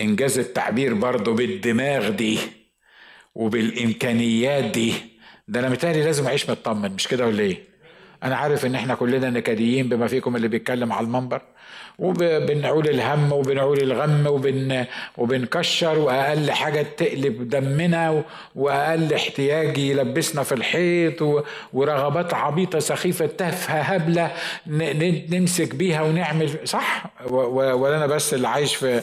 إنجاز 0.00 0.38
التعبير 0.38 0.94
برضه 0.94 1.34
بالدماغ 1.34 2.08
دي 2.08 2.38
وبالإمكانيات 3.34 4.64
دي 4.64 4.94
ده 5.48 5.60
أنا 5.60 5.68
متهيألي 5.68 6.02
لازم 6.02 6.26
أعيش 6.26 6.50
مطمن 6.50 6.92
مش 6.92 7.08
كده 7.08 7.26
ولا 7.26 7.42
إيه؟ 7.42 7.71
أنا 8.22 8.36
عارف 8.36 8.66
إن 8.66 8.74
إحنا 8.74 8.94
كلنا 8.94 9.30
نكديين 9.30 9.88
بما 9.88 10.06
فيكم 10.06 10.36
اللي 10.36 10.48
بيتكلم 10.48 10.92
على 10.92 11.04
المنبر 11.06 11.40
وبنعول 11.98 12.88
الهم 12.88 13.32
وبنعول 13.32 13.78
الغم 13.82 14.26
وبن 14.26 14.84
وبنكشر 15.16 15.98
وأقل 15.98 16.50
حاجة 16.50 16.86
تقلب 16.96 17.48
دمنا 17.48 18.22
وأقل 18.54 19.14
احتياج 19.14 19.78
يلبسنا 19.78 20.42
في 20.42 20.52
الحيط 20.52 21.42
ورغبات 21.72 22.34
عبيطة 22.34 22.78
سخيفة 22.78 23.26
تافهة 23.26 23.80
هبلة 23.80 24.30
نمسك 25.30 25.74
بيها 25.74 26.02
ونعمل 26.02 26.50
صح 26.64 27.04
ولا 27.30 27.96
أنا 27.96 28.06
بس 28.06 28.34
اللي 28.34 28.48
عايش 28.48 28.74
في 28.74 29.02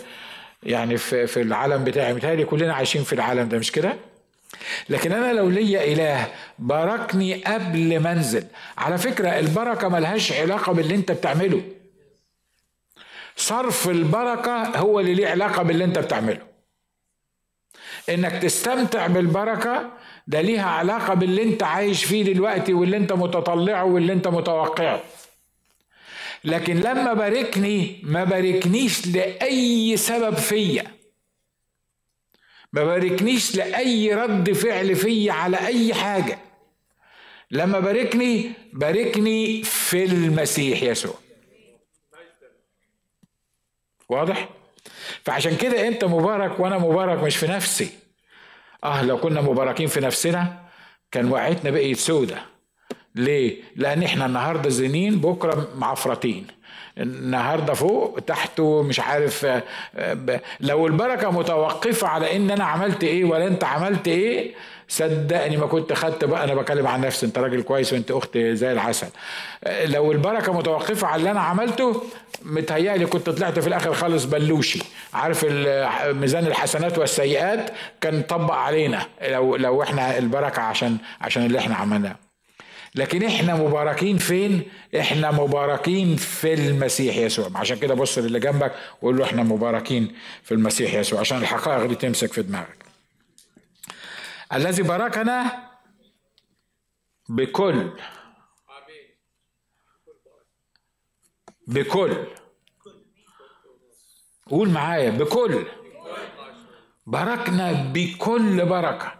يعني 0.63 0.97
في, 0.97 1.27
في 1.27 1.41
العالم 1.41 1.83
بتاعي 1.83 2.13
متهيألي 2.13 2.45
كلنا 2.45 2.73
عايشين 2.73 3.03
في 3.03 3.13
العالم 3.13 3.49
ده 3.49 3.57
مش 3.57 3.71
كده؟ 3.71 3.95
لكن 4.89 5.11
أنا 5.11 5.33
لو 5.33 5.49
ليا 5.49 5.83
إله 5.93 6.27
باركني 6.59 7.33
قبل 7.43 7.99
ما 7.99 8.11
أنزل. 8.11 8.45
على 8.77 8.97
فكرة 8.97 9.39
البركة 9.39 9.89
ملهاش 9.89 10.31
علاقة 10.31 10.71
باللي 10.73 10.95
أنت 10.95 11.11
بتعمله. 11.11 11.61
صرف 13.35 13.89
البركة 13.89 14.63
هو 14.77 14.99
اللي 14.99 15.13
ليه 15.13 15.27
علاقة 15.27 15.63
باللي 15.63 15.83
أنت 15.83 15.99
بتعمله. 15.99 16.41
إنك 18.09 18.31
تستمتع 18.31 19.07
بالبركة 19.07 19.91
ده 20.27 20.41
ليها 20.41 20.69
علاقة 20.69 21.13
باللي 21.13 21.43
أنت 21.43 21.63
عايش 21.63 22.03
فيه 22.03 22.23
دلوقتي 22.23 22.73
واللي 22.73 22.97
أنت 22.97 23.13
متطلعه 23.13 23.83
واللي 23.85 24.13
أنت 24.13 24.27
متوقعه. 24.27 25.01
لكن 26.43 26.79
لما 26.79 27.13
باركني 27.13 27.99
ما 28.03 28.23
باركنيش 28.23 29.07
لأي 29.07 29.97
سبب 29.97 30.35
فيا. 30.35 30.98
ما 32.73 32.83
باركنيش 32.83 33.55
لأي 33.55 34.13
رد 34.13 34.51
فعل 34.51 34.95
فيا 34.95 35.31
على 35.31 35.57
أي 35.57 35.93
حاجة. 35.93 36.39
لما 37.51 37.79
باركني 37.79 38.51
باركني 38.73 39.63
في 39.63 40.03
المسيح 40.03 40.83
يسوع. 40.83 41.15
واضح؟ 44.09 44.49
فعشان 45.23 45.57
كده 45.57 45.87
أنت 45.87 46.05
مبارك 46.05 46.59
وأنا 46.59 46.77
مبارك 46.77 47.23
مش 47.23 47.37
في 47.37 47.47
نفسي. 47.47 47.89
آه 48.83 49.03
لو 49.03 49.17
كنا 49.17 49.41
مباركين 49.41 49.87
في 49.87 49.99
نفسنا 49.99 50.69
كان 51.11 51.31
وقعتنا 51.31 51.69
بقيت 51.69 51.97
سودة. 51.97 52.41
ليه؟ 53.15 53.63
لأن 53.75 54.03
إحنا 54.03 54.25
النهارده 54.25 54.69
زنين 54.69 55.19
بكرة 55.19 55.71
معفرتين. 55.75 56.47
النهارده 56.99 57.73
فوق 57.73 58.19
تحته 58.27 58.81
مش 58.83 58.99
عارف 58.99 59.45
آه، 59.45 60.39
لو 60.59 60.87
البركة 60.87 61.31
متوقفة 61.31 62.07
على 62.07 62.35
إن 62.35 62.51
أنا 62.51 62.63
عملت 62.63 63.03
إيه 63.03 63.23
ولا 63.25 63.47
أنت 63.47 63.63
عملت 63.63 64.07
إيه 64.07 64.53
صدقني 64.87 65.57
ما 65.57 65.65
كنت 65.65 65.93
خدت 65.93 66.25
بقى 66.25 66.43
أنا 66.43 66.55
بكلم 66.55 66.87
عن 66.87 67.01
نفسي 67.01 67.25
أنت 67.25 67.37
راجل 67.37 67.61
كويس 67.61 67.93
وأنت 67.93 68.11
أخت 68.11 68.37
زي 68.37 68.71
العسل. 68.71 69.07
آه، 69.63 69.85
لو 69.85 70.11
البركة 70.11 70.53
متوقفة 70.53 71.07
على 71.07 71.19
اللي 71.19 71.31
أنا 71.31 71.41
عملته 71.41 72.03
متهيألي 72.43 73.05
كنت 73.05 73.29
طلعت 73.29 73.59
في 73.59 73.67
الآخر 73.67 73.93
خالص 73.93 74.23
بلوشي. 74.25 74.79
عارف 75.13 75.45
ميزان 76.05 76.47
الحسنات 76.47 76.97
والسيئات؟ 76.97 77.69
كان 78.01 78.21
طبق 78.21 78.53
علينا 78.53 79.01
لو 79.21 79.55
لو 79.55 79.83
إحنا 79.83 80.17
البركة 80.17 80.61
عشان 80.61 80.97
عشان 81.21 81.45
اللي 81.45 81.59
إحنا 81.59 81.75
عملناه. 81.75 82.15
لكن 82.95 83.23
إحنا 83.23 83.55
مباركين 83.55 84.17
فين؟ 84.17 84.71
إحنا 84.99 85.31
مباركين 85.31 86.15
في 86.15 86.53
المسيح 86.53 87.17
يسوع. 87.17 87.49
عشان 87.55 87.77
كده 87.79 87.93
بص 87.93 88.17
للي 88.17 88.39
جنبك 88.39 88.75
وقول 89.01 89.17
له 89.17 89.25
إحنا 89.25 89.43
مباركين 89.43 90.15
في 90.43 90.53
المسيح 90.53 90.93
يسوع. 90.93 91.19
عشان 91.19 91.37
الحقائق 91.37 91.85
دي 91.85 91.95
تمسك 91.95 92.33
في 92.33 92.41
دماغك. 92.41 92.85
الذي 94.53 94.83
باركنا 94.83 95.69
بكل. 97.29 97.91
بكل. 101.67 102.17
قول 104.49 104.69
معايا 104.69 105.09
بكل. 105.09 105.65
باركنا 107.07 107.71
بكل 107.93 108.65
بركة. 108.65 109.13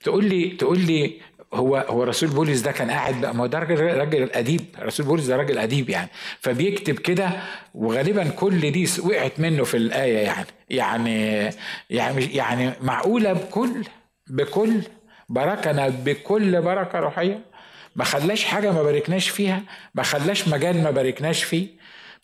تقول 0.00 0.24
لي 0.24 0.50
تقول 0.50 0.78
لي 0.78 1.20
هو 1.54 1.76
هو 1.76 2.02
رسول 2.04 2.28
بولس 2.28 2.60
ده 2.60 2.72
كان 2.72 2.90
قاعد 2.90 3.20
بقى 3.20 3.34
ما 3.34 3.42
هو 3.42 3.46
ده 3.46 3.58
راجل 3.58 3.80
راجل 3.80 4.30
اديب 4.32 4.64
رسول 4.82 5.06
بولس 5.06 5.24
ده 5.26 5.36
راجل 5.36 5.58
أديب 5.58 5.90
يعني. 5.90 6.08
فبيكتب 6.40 6.98
كده 6.98 7.30
وغالبا 7.74 8.28
كل 8.28 8.70
دي 8.70 8.88
وقعت 9.04 9.40
منه 9.40 9.64
في 9.64 9.76
الآية 9.76 10.18
يعني. 10.18 10.46
يعني 10.70 11.50
يعني 11.90 12.24
يعني 12.24 12.72
معقولة 12.80 13.32
بكل 13.32 13.84
بكل 14.30 14.82
باركنا 15.28 15.88
بكل 15.88 16.62
بركة 16.62 16.98
روحية. 16.98 17.40
ما 17.96 18.04
خلاش 18.04 18.44
حاجة 18.44 18.72
ما 18.72 18.82
باركناش 18.82 19.28
فيها 19.28 19.62
ما 19.94 20.02
خلاش 20.02 20.48
مجال 20.48 20.82
ما 20.82 20.90
باركناش 20.90 21.44
فيه 21.44 21.66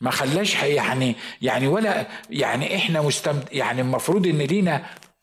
ما 0.01 0.11
خلاش 0.11 0.62
يعني 0.62 1.16
يعني 1.43 1.66
ولا 1.66 2.07
يعني 2.31 2.76
إحنا 2.76 3.03
مستمد 3.03 3.45
يعني 3.53 3.81
المفروض 3.81 4.26
إن 4.26 4.39
لينا 4.39 4.83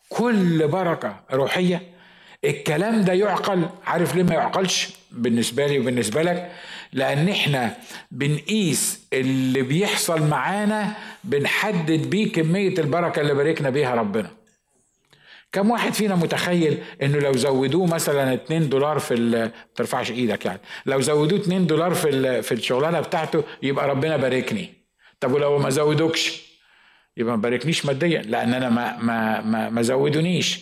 كل 0.09 0.67
بركة 0.67 1.15
روحية. 1.33 1.94
الكلام 2.43 3.01
ده 3.01 3.13
يعقل. 3.13 3.69
عارف 3.85 4.15
ليه 4.15 4.23
ما 4.23 4.33
يعقلش؟ 4.33 4.89
بالنسبة 5.11 5.67
لي 5.67 5.79
وبالنسبة 5.79 6.21
لك. 6.21 6.51
لأن 6.93 7.29
إحنا 7.29 7.77
بنقيس 8.11 9.07
اللي 9.13 9.61
بيحصل 9.61 10.27
معانا 10.27 10.93
بنحدد 11.23 12.09
بيه 12.09 12.31
كمية 12.31 12.73
البركة 12.77 13.21
اللي 13.21 13.33
باركنا 13.33 13.69
بيها 13.69 13.95
ربنا. 13.95 14.29
كم 15.51 15.69
واحد 15.69 15.93
فينا 15.93 16.15
متخيل 16.15 16.77
إنه 17.01 17.17
لو 17.19 17.33
زودوه 17.33 17.85
مثلا 17.85 18.33
2 18.33 18.69
دولار 18.69 18.99
في 18.99 19.15
ما 19.15 19.51
ترفعش 19.75 20.11
إيدك 20.11 20.45
يعني. 20.45 20.59
لو 20.85 21.01
زودوه 21.01 21.39
2 21.39 21.67
دولار 21.67 21.93
في 21.93 22.41
في 22.41 22.51
الشغلانة 22.51 22.99
بتاعته 22.99 23.43
يبقى 23.63 23.87
ربنا 23.89 24.17
باركني. 24.17 24.73
طب 25.19 25.31
ولو 25.33 25.59
ما 25.59 25.69
زودوكش؟ 25.69 26.41
يبقى 27.17 27.35
ما 27.37 27.41
باركنيش 27.41 27.85
ماديا. 27.85 28.21
لأن 28.21 28.53
أنا 28.53 28.69
ما 28.69 28.97
ما 28.97 29.41
ما, 29.41 29.69
ما 29.69 29.81
زودونيش. 29.81 30.59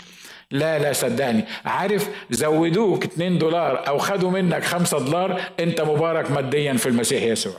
لا 0.51 0.79
لا 0.79 0.93
صدقني. 0.93 1.45
عارف 1.65 2.09
زودوك 2.31 3.03
2 3.03 3.37
دولار 3.37 3.87
أو 3.87 3.97
خدوا 3.97 4.31
منك 4.31 4.63
5 4.63 4.99
دولار 4.99 5.41
أنت 5.59 5.81
مبارك 5.81 6.31
ماديا 6.31 6.73
في 6.73 6.89
المسيح 6.89 7.23
يسوع. 7.23 7.53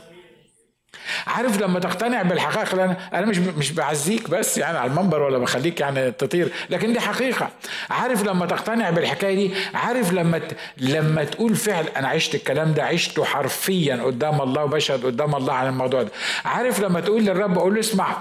عارف 1.27 1.61
لما 1.61 1.79
تقتنع 1.79 2.21
بالحقائق 2.21 2.73
أنا 3.13 3.25
مش 3.25 3.37
مش 3.37 3.71
بعزيك 3.71 4.29
بس 4.29 4.57
يعني 4.57 4.77
على 4.77 4.91
المنبر 4.91 5.21
ولا 5.21 5.37
بخليك 5.37 5.79
يعني 5.79 6.11
تطير 6.11 6.51
لكن 6.69 6.93
دي 6.93 6.99
حقيقة. 6.99 7.49
عارف 7.89 8.23
لما 8.23 8.45
تقتنع 8.45 8.89
بالحكاية 8.89 9.35
دي 9.35 9.53
عارف 9.73 10.13
لما 10.13 10.37
ت... 10.37 10.57
لما 10.77 11.23
تقول 11.23 11.55
فعل 11.55 11.85
أنا 11.97 12.07
عشت 12.07 12.35
الكلام 12.35 12.73
ده 12.73 12.83
عشته 12.83 13.25
حرفيا 13.25 13.95
قدام 13.95 14.41
الله 14.41 14.63
وبشهد 14.63 15.05
قدام 15.05 15.35
الله 15.35 15.53
عن 15.53 15.67
الموضوع 15.67 16.03
ده. 16.03 16.11
عارف 16.45 16.79
لما 16.79 16.99
تقول 17.01 17.25
للرب 17.25 17.57
أقول 17.57 17.73
له 17.73 17.79
اسمع 17.79 18.17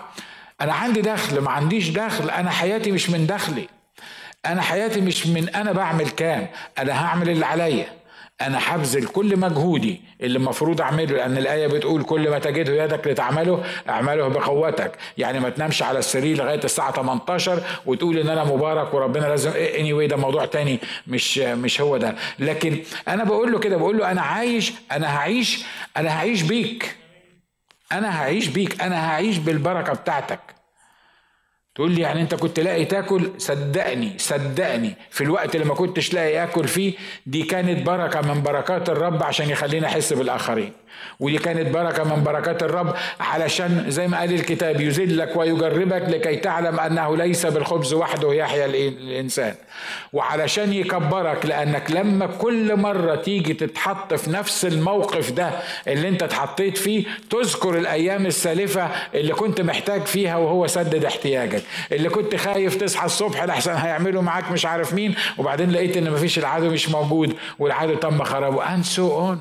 أنا 0.60 0.72
عندي 0.72 1.00
دخل 1.00 1.38
ما 1.40 1.50
عنديش 1.50 1.88
دخل 1.88 2.30
أنا 2.30 2.50
حياتي 2.50 2.92
مش 2.92 3.10
من 3.10 3.26
دخلي. 3.26 3.68
أنا 4.46 4.62
حياتي 4.62 5.00
مش 5.00 5.26
من 5.26 5.48
أنا 5.48 5.72
بعمل 5.72 6.08
كام 6.08 6.46
أنا 6.78 7.04
هعمل 7.04 7.30
اللي 7.30 7.46
عليا. 7.46 7.86
أنا 8.40 8.58
هبذل 8.62 9.06
كل 9.06 9.36
مجهودي 9.36 10.00
اللي 10.20 10.38
المفروض 10.38 10.80
أعمله 10.80 11.04
لأن 11.16 11.38
الآية 11.38 11.66
بتقول 11.66 12.02
كل 12.02 12.30
ما 12.30 12.38
تجده 12.38 12.84
يدك 12.84 13.06
لتعمله 13.06 13.64
اعمله 13.88 14.28
بقوتك. 14.28 14.92
يعني 15.18 15.40
ما 15.40 15.50
تنامش 15.50 15.82
على 15.82 15.98
السرير 15.98 16.36
لغاية 16.36 16.60
الساعة 16.64 16.92
18 16.92 17.62
وتقول 17.86 18.18
إن 18.18 18.28
أنا 18.28 18.44
مبارك 18.44 18.94
وربنا 18.94 19.26
لازم 19.26 19.50
اني 19.50 19.92
anyway 20.06 20.10
ده 20.10 20.16
موضوع 20.16 20.44
تاني 20.46 20.80
مش 21.06 21.38
مش 21.38 21.80
هو 21.80 21.96
ده. 21.96 22.14
لكن 22.38 22.78
أنا 23.08 23.24
بقول 23.24 23.52
له 23.52 23.58
كده 23.58 23.76
بقول 23.76 23.98
له 23.98 24.10
أنا 24.10 24.22
عايش 24.22 24.72
أنا 24.92 25.16
هعيش 25.16 25.64
أنا 25.96 26.18
هعيش 26.18 26.42
بيك. 26.42 26.96
أنا 27.92 28.20
هعيش 28.20 28.46
بيك 28.46 28.82
أنا 28.82 29.10
هعيش 29.10 29.36
بالبركة 29.38 29.92
بتاعتك. 29.92 30.53
تقول 31.74 31.90
لي 31.90 32.00
يعني 32.00 32.20
انت 32.20 32.34
كنت 32.34 32.60
لاقي 32.60 32.84
تاكل؟ 32.84 33.30
صدقني 33.38 34.12
صدقني. 34.18 34.94
في 35.10 35.24
الوقت 35.24 35.54
اللي 35.54 35.66
ما 35.66 35.74
كنتش 35.74 36.14
لاقي 36.14 36.44
اكل 36.44 36.68
فيه 36.68 36.92
دي 37.26 37.42
كانت 37.42 37.86
بركة 37.86 38.20
من 38.34 38.42
بركات 38.42 38.88
الرب 38.88 39.22
عشان 39.22 39.50
يخليني 39.50 39.86
أحس 39.86 40.12
بالآخرين. 40.12 40.72
ودي 41.20 41.38
كانت 41.38 41.74
بركة 41.74 42.16
من 42.16 42.24
بركات 42.24 42.62
الرب 42.62 42.94
علشان 43.20 43.84
زي 43.88 44.08
ما 44.08 44.18
قال 44.18 44.34
الكتاب 44.34 44.80
يذلك 44.80 45.36
ويجربك 45.36 46.02
لكي 46.08 46.36
تعلم 46.36 46.80
أنه 46.80 47.16
ليس 47.16 47.46
بالخبز 47.46 47.92
وحده 47.94 48.32
يحيا 48.32 48.66
الإنسان. 48.66 49.54
وعلشان 50.12 50.72
يكبرك 50.72 51.46
لأنك 51.46 51.90
لما 51.90 52.26
كل 52.26 52.76
مرة 52.76 53.14
تيجي 53.14 53.54
تتحط 53.54 54.14
في 54.14 54.30
نفس 54.30 54.64
الموقف 54.64 55.30
ده 55.32 55.50
اللي 55.88 56.08
انت 56.08 56.22
اتحطيت 56.22 56.78
فيه 56.78 57.04
تذكر 57.30 57.78
الأيام 57.78 58.26
السالفة 58.26 58.90
اللي 59.14 59.32
كنت 59.32 59.60
محتاج 59.60 60.02
فيها 60.02 60.36
وهو 60.36 60.66
سدد 60.66 61.04
احتياجك. 61.04 61.62
اللي 61.92 62.08
كنت 62.08 62.36
خايف 62.36 62.76
تصحى 62.76 63.06
الصبح 63.06 63.44
لحسن 63.44 63.72
هيعملوا 63.72 64.22
معاك 64.22 64.50
مش 64.52 64.66
عارف 64.66 64.94
مين 64.94 65.14
وبعدين 65.38 65.70
لقيت 65.70 65.96
إن 65.96 66.10
مفيش 66.10 66.38
العدو 66.38 66.70
مش 66.70 66.88
موجود 66.88 67.36
والعدو 67.58 67.94
تم 67.94 68.24
خرابه. 68.24 68.76
And 68.76 68.86
so 68.86 69.32
on. 69.32 69.38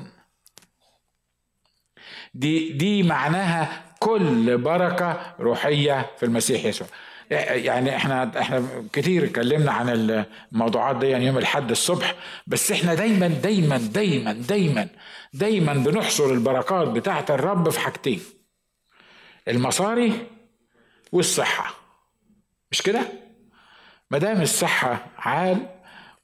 دي 2.34 2.72
دي 2.72 3.02
معناها 3.02 3.82
كل 3.98 4.58
بركة 4.58 5.34
روحية 5.40 6.10
في 6.18 6.26
المسيح 6.26 6.64
يسوع. 6.64 6.86
يعني 7.30 7.96
إحنا 7.96 8.40
إحنا 8.40 8.64
كتير 8.92 9.24
اتكلمنا 9.24 9.72
عن 9.72 9.88
الموضوعات 10.52 10.96
دي 10.96 11.06
يعني 11.06 11.26
يوم 11.26 11.38
الحد 11.38 11.70
الصبح 11.70 12.14
بس 12.46 12.72
إحنا 12.72 12.94
دايما 12.94 13.28
دايما 13.28 13.76
دايما 13.78 14.32
دايما 14.32 14.88
دايما 15.32 15.72
بنحصر 15.74 16.24
البركات 16.24 16.88
بتاعه 16.88 17.24
الرب 17.30 17.70
في 17.70 17.80
حاجتين 17.80 18.20
المصاري 19.48 20.26
والصحة. 21.12 21.83
مش 22.74 22.82
كده 22.82 23.00
ما 24.10 24.18
دام 24.18 24.42
الصحة 24.42 25.06
عال 25.18 25.58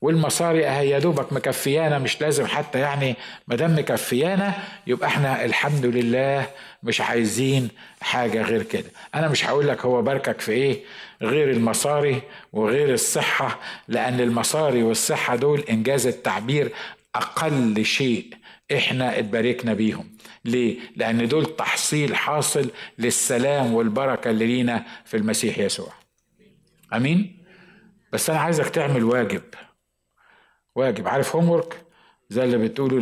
والمصاري 0.01 0.67
أهي 0.67 0.91
يا 0.91 0.99
دوبك 0.99 1.33
مكفيانا 1.33 1.99
مش 1.99 2.21
لازم 2.21 2.47
حتى 2.47 2.79
يعني 2.79 3.17
ما 3.49 3.57
دام 3.57 3.79
مكفيانا 3.79 4.55
يبقى 4.87 5.09
إحنا 5.09 5.45
الحمد 5.45 5.87
لله 5.87 6.47
مش 6.83 7.01
عايزين 7.01 7.69
حاجة 8.01 8.43
غير 8.43 8.63
كده 8.63 8.91
أنا 9.15 9.29
مش 9.29 9.47
هقول 9.47 9.69
لك 9.69 9.85
هو 9.85 10.03
باركك 10.03 10.41
في 10.41 10.53
إيه 10.53 10.81
غير 11.23 11.51
المصاري 11.51 12.23
وغير 12.53 12.93
الصحة 12.95 13.59
لأن 13.89 14.21
المصاري 14.21 14.83
والصحة 14.83 15.37
دول 15.37 15.61
إنجاز 15.61 16.07
التعبير 16.07 16.73
أقل 17.15 17.85
شيء 17.85 18.35
إحنا 18.77 19.19
اتباركنا 19.19 19.75
بيهم 19.75 20.11
ليه؟ 20.45 20.79
لأن 20.97 21.29
دول 21.29 21.57
تحصيل 21.57 22.17
حاصل 22.17 22.71
للسلام 22.99 23.75
والبركة 23.75 24.31
اللي 24.31 24.47
لينا 24.47 24.85
في 25.05 25.17
المسيح 25.17 25.59
يسوع. 25.59 26.00
أمين؟ 26.93 27.45
بس 28.13 28.31
أنا 28.31 28.39
عايزك 28.41 28.69
تعمل 28.69 29.05
واجب. 29.05 29.43
واجب. 30.75 31.09
عارف 31.09 31.37
هوم 31.37 31.51
ورك 31.51 31.77
زي 32.31 32.45
اللي 32.45 32.59
بتقوله 32.59 32.99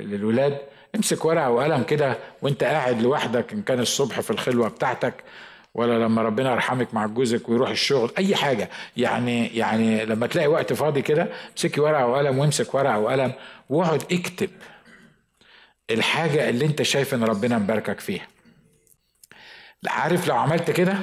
للولاد. 0.00 0.58
امسك 0.96 1.24
ورقة 1.24 1.50
وقلم 1.50 1.82
كده 1.82 2.18
وأنت 2.42 2.64
قاعد 2.64 3.02
لوحدك 3.02 3.52
إن 3.52 3.62
كان 3.62 3.80
الصبح 3.80 4.20
في 4.20 4.30
الخلوة 4.30 4.68
بتاعتك 4.68 5.24
ولا 5.74 5.98
لما 6.04 6.22
ربنا 6.22 6.52
يرحمك 6.52 6.94
مع 6.94 7.06
جوزك 7.06 7.48
ويروح 7.48 7.70
الشغل 7.70 8.10
أي 8.18 8.36
حاجة. 8.36 8.70
يعني 8.96 9.46
يعني 9.46 10.04
لما 10.04 10.26
تلاقي 10.26 10.48
وقت 10.48 10.72
فاضي 10.72 11.02
كده 11.02 11.28
امسكي 11.50 11.80
ورقة 11.80 12.06
وقلم 12.06 12.38
وامسك 12.38 12.74
ورقة 12.74 12.98
وقلم 12.98 13.32
واقعد 13.70 14.02
اكتب 14.12 14.50
الحاجة 15.90 16.48
اللي 16.48 16.64
أنت 16.66 16.82
شايف 16.82 17.14
إن 17.14 17.24
ربنا 17.24 17.58
مباركك 17.58 18.00
فيها. 18.00 18.26
عارف 19.86 20.28
لو 20.28 20.36
عملت 20.36 20.70
كده؟ 20.70 20.98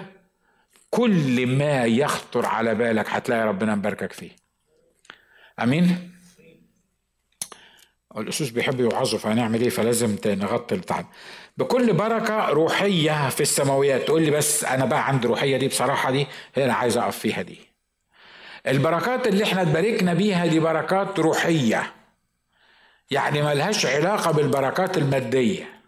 كل 0.92 1.48
ما 1.48 1.86
يخطر 1.86 2.46
على 2.46 2.76
بالك 2.76 3.10
هتلاقي 3.10 3.48
ربنا 3.48 3.76
مباركك 3.76 4.14
فيه. 4.14 4.32
أمين؟ 5.60 6.12
الاسوس 8.18 8.50
بيحبوا 8.50 8.82
يوعظوا 8.82 9.20
فهنعمل 9.20 9.62
إيه؟ 9.62 9.70
فلازم 9.70 10.16
نغطي 10.26 10.76
البتاع 10.76 11.06
بكل 11.58 11.94
بركة 11.94 12.50
روحية 12.50 13.30
في 13.30 13.42
السماويات. 13.42 14.02
تقول 14.02 14.22
لي 14.22 14.32
بس 14.32 14.64
أنا 14.64 14.86
بقى 14.86 15.08
عندي 15.08 15.28
روحية 15.28 15.58
دي 15.58 15.68
بصراحة 15.68 16.12
دي 16.12 16.28
هي 16.56 16.66
أنا 16.66 16.74
عايز 16.74 16.98
أقف 16.98 17.18
فيها 17.20 17.42
دي. 17.42 17.60
البركات 18.68 19.28
اللي 19.28 19.44
إحنا 19.44 19.62
اتباركنا 19.62 20.14
بيها 20.14 20.46
دي 20.46 20.60
بركات 20.60 21.20
روحية. 21.20 21.94
يعني 23.12 23.42
ملهاش 23.42 23.86
علاقة 23.86 24.32
بالبركات 24.32 24.98
المادية. 24.98 25.82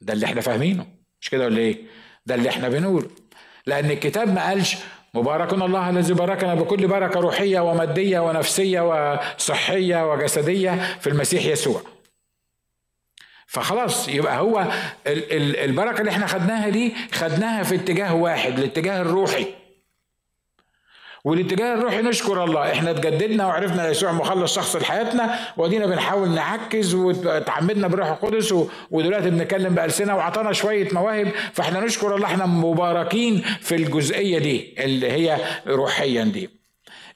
ده 0.00 0.12
اللي 0.12 0.26
إحنا 0.26 0.40
فاهمينه. 0.40 0.86
مش 1.20 1.30
كده 1.30 1.44
ولا 1.44 1.58
إيه؟ 1.58 1.82
ده 2.26 2.34
اللي 2.34 2.48
إحنا 2.48 2.68
بنقول 2.68 3.10
لأن 3.66 3.90
الكتاب 3.90 4.34
ما 4.34 4.48
قالش 4.48 4.76
مبارك 5.14 5.52
الله 5.52 5.90
الذي 5.90 6.14
باركنا 6.14 6.54
بكل 6.54 6.86
بركة 6.86 7.20
روحية 7.20 7.60
ومادية 7.60 8.20
ونفسية 8.20 8.80
وصحية 8.80 10.12
وجسدية 10.12 10.98
في 11.00 11.06
المسيح 11.06 11.44
يسوع. 11.44 11.82
فخلاص 13.46 14.08
يبقى 14.08 14.38
هو 14.38 14.66
البركة 15.64 16.00
اللي 16.00 16.10
إحنا 16.10 16.26
خدناها 16.26 16.68
دي 16.68 16.94
خدناها 17.12 17.62
في 17.62 17.74
اتجاه 17.74 18.14
واحد 18.14 18.58
الاتجاه 18.58 19.00
الروحي. 19.02 19.46
والاتجاه 21.24 21.74
الروحي 21.74 22.02
نشكر 22.02 22.44
الله. 22.44 22.72
إحنا 22.72 22.90
اتجددنا 22.90 23.46
وعرفنا 23.46 23.88
يسوع 23.88 24.12
مخلص 24.12 24.54
شخص 24.54 24.76
لحياتنا 24.76 25.38
وادينا 25.56 25.86
بنحاول 25.86 26.28
نعكز 26.30 26.94
وتعمدنا 26.94 27.88
بروح 27.88 28.08
القدس 28.08 28.54
ودلوقتي 28.90 29.30
بنتكلم 29.30 29.74
بألسنة 29.74 30.16
وعطانا 30.16 30.52
شوية 30.52 30.88
مواهب. 30.92 31.28
فإحنا 31.52 31.80
نشكر 31.80 32.14
الله 32.14 32.26
إحنا 32.26 32.46
مباركين 32.46 33.42
في 33.60 33.74
الجزئية 33.74 34.38
دي 34.38 34.74
اللي 34.78 35.12
هي 35.12 35.38
روحيا 35.66 36.24
دي. 36.24 36.60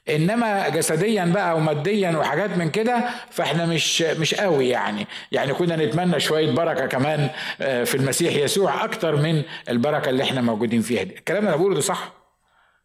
إنما 0.09 0.69
جسديا 0.69 1.25
بقى 1.25 1.57
وماديا 1.57 2.11
وحاجات 2.17 2.57
من 2.57 2.69
كده 2.69 3.03
فإحنا 3.31 3.65
مش 3.65 4.01
مش 4.01 4.35
قوي 4.35 4.69
يعني. 4.69 5.07
يعني 5.31 5.53
كنا 5.53 5.75
نتمنى 5.75 6.19
شوية 6.19 6.51
بركة 6.51 6.85
كمان 6.85 7.29
آه، 7.61 7.83
في 7.83 7.95
المسيح 7.95 8.35
يسوع 8.35 8.83
أكتر 8.83 9.15
من 9.15 9.43
البركة 9.69 10.09
اللي 10.09 10.23
إحنا 10.23 10.41
موجودين 10.41 10.81
فيها 10.81 11.03
دي. 11.03 11.15
الكلام 11.15 11.39
اللي 11.39 11.49
أنا 11.49 11.57
بقوله 11.57 11.75
ده 11.75 11.81
صح؟ 11.81 12.13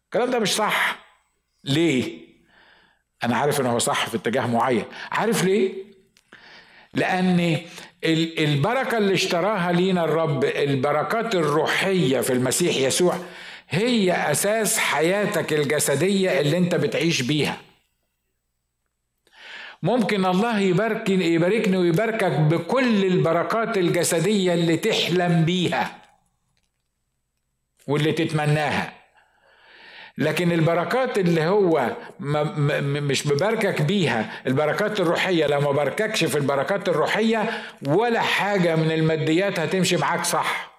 الكلام 0.05 0.31
ده 0.31 0.39
مش 0.39 0.55
صح. 0.55 1.10
ليه؟ 1.63 2.21
أنا 3.23 3.37
عارف 3.37 3.61
إن 3.61 3.65
هو 3.65 3.79
صح 3.79 4.09
في 4.09 4.17
اتجاه 4.17 4.47
معين. 4.47 4.85
عارف 5.11 5.43
ليه؟ 5.43 5.73
لأن 6.93 7.61
البركة 8.39 8.97
اللي 8.97 9.13
اشتراها 9.13 9.71
لينا 9.71 10.03
الرب 10.03 10.43
البركات 10.43 11.35
الروحية 11.35 12.21
في 12.21 12.33
المسيح 12.33 12.75
يسوع 12.75 13.17
هي 13.69 14.11
أساس 14.31 14.77
حياتك 14.79 15.53
الجسدية 15.53 16.39
اللي 16.41 16.57
أنت 16.57 16.75
بتعيش 16.75 17.21
بيها. 17.21 17.57
ممكن 19.83 20.25
الله 20.25 20.59
يبارك 20.59 21.09
يباركني 21.09 21.77
ويباركك 21.77 22.31
بكل 22.31 23.05
البركات 23.05 23.77
الجسدية 23.77 24.53
اللي 24.53 24.77
تحلم 24.77 25.45
بيها 25.45 26.01
واللي 27.87 28.11
تتمناها. 28.11 29.00
لكن 30.21 30.51
البركات 30.51 31.17
اللي 31.17 31.45
هو 31.45 31.95
مش 32.19 33.27
مباركك 33.27 33.81
بيها 33.81 34.41
البركات 34.47 34.99
الروحية. 34.99 35.47
لو 35.47 35.61
ما 35.61 35.71
بارككش 35.71 36.23
في 36.23 36.37
البركات 36.37 36.89
الروحية 36.89 37.63
ولا 37.87 38.21
حاجة 38.21 38.75
من 38.75 38.91
الماديات 38.91 39.59
هتمشي 39.59 39.97
معاك 39.97 40.25
صح. 40.25 40.71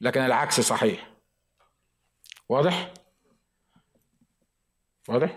لكن 0.00 0.20
العكس 0.20 0.60
صحيح. 0.60 1.06
واضح؟ 2.48 2.90
واضح؟ 5.08 5.30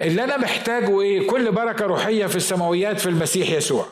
اللي 0.00 0.24
أنا 0.24 0.36
محتاجه 0.36 1.00
إيه؟ 1.00 1.28
كل 1.28 1.52
بركة 1.52 1.86
روحية 1.86 2.26
في 2.26 2.36
السماويات 2.36 3.00
في 3.00 3.08
المسيح 3.08 3.50
يسوع. 3.50 3.86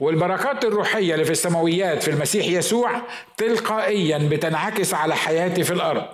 والبركات 0.00 0.64
الروحية 0.64 1.14
اللي 1.14 1.24
في 1.24 1.30
السماويات 1.30 2.02
في 2.02 2.10
المسيح 2.10 2.46
يسوع 2.46 2.90
تلقائيا 3.36 4.18
بتنعكس 4.18 4.94
على 4.94 5.16
حياتي 5.16 5.64
في 5.64 5.72
الأرض. 5.72 6.04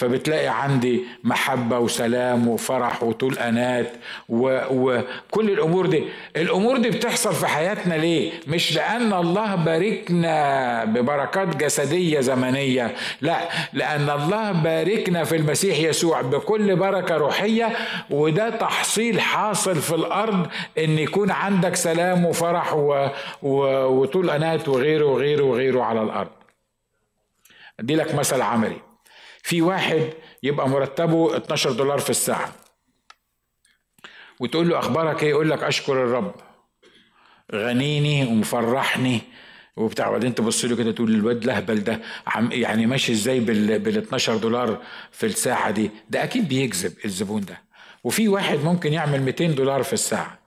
فبتلاقي 0.00 0.48
عندي 0.48 1.04
محبة 1.24 1.78
وسلام 1.78 2.48
وفرح 2.48 3.02
وطول 3.02 3.38
أنات 3.38 3.92
وكل 4.28 5.50
الأمور 5.50 5.86
دي. 5.86 6.04
الأمور 6.36 6.78
دي 6.78 6.90
بتحصل 6.90 7.34
في 7.34 7.46
حياتنا 7.46 7.94
ليه؟ 7.94 8.32
مش 8.46 8.74
لأن 8.76 9.12
الله 9.12 9.54
باركنا 9.54 10.84
ببركات 10.84 11.56
جسدية 11.56 12.20
زمنية. 12.20 12.94
لا 13.20 13.38
لأن 13.72 14.10
الله 14.10 14.52
باركنا 14.52 15.24
في 15.24 15.36
المسيح 15.36 15.78
يسوع 15.78 16.20
بكل 16.20 16.76
بركة 16.76 17.16
روحية 17.16 17.76
وده 18.10 18.50
تحصيل 18.50 19.20
حاصل 19.20 19.76
في 19.76 19.94
الأرض 19.94 20.46
إن 20.78 20.98
يكون 20.98 21.30
عندك 21.30 21.76
سلام 21.76 22.24
وفرح 22.24 22.74
وطول 23.42 24.30
أنات 24.30 24.68
وغيره 24.68 25.04
وغيره 25.04 25.44
وغيره 25.44 25.82
على 25.82 26.02
الأرض. 26.02 26.30
أدي 27.80 27.94
لك 27.96 28.14
مثل 28.14 28.42
عملي. 28.42 28.89
في 29.42 29.62
واحد 29.62 30.10
يبقى 30.42 30.68
مرتبه 30.68 31.36
12 31.36 31.72
دولار 31.72 31.98
في 31.98 32.10
الساعة. 32.10 32.52
وتقول 34.40 34.68
له 34.68 34.78
أخبارك 34.78 35.22
إيه؟ 35.22 35.30
يقول 35.30 35.50
لك 35.50 35.62
أشكر 35.62 35.92
الرب. 35.92 36.34
غنيني 37.54 38.26
ومفرحني 38.26 39.20
وبتاع. 39.76 40.08
وبعدين 40.08 40.34
تبص 40.34 40.64
له 40.64 40.76
كده 40.76 40.92
تقول 40.92 41.14
الواد 41.14 41.42
الاهبل 41.44 41.84
ده 41.84 42.00
يعني 42.50 42.86
ماشي 42.86 43.12
إزاي 43.12 43.40
بال 43.40 43.78
بال 43.78 43.98
12 43.98 44.36
دولار 44.36 44.82
في 45.10 45.26
الساعة 45.26 45.70
دي؟ 45.70 45.90
ده 46.10 46.24
أكيد 46.24 46.48
بيجذب 46.48 46.92
الزبون 47.04 47.44
ده. 47.44 47.62
وفي 48.04 48.28
واحد 48.28 48.58
ممكن 48.58 48.92
يعمل 48.92 49.22
200 49.22 49.46
دولار 49.46 49.82
في 49.82 49.92
الساعة. 49.92 50.38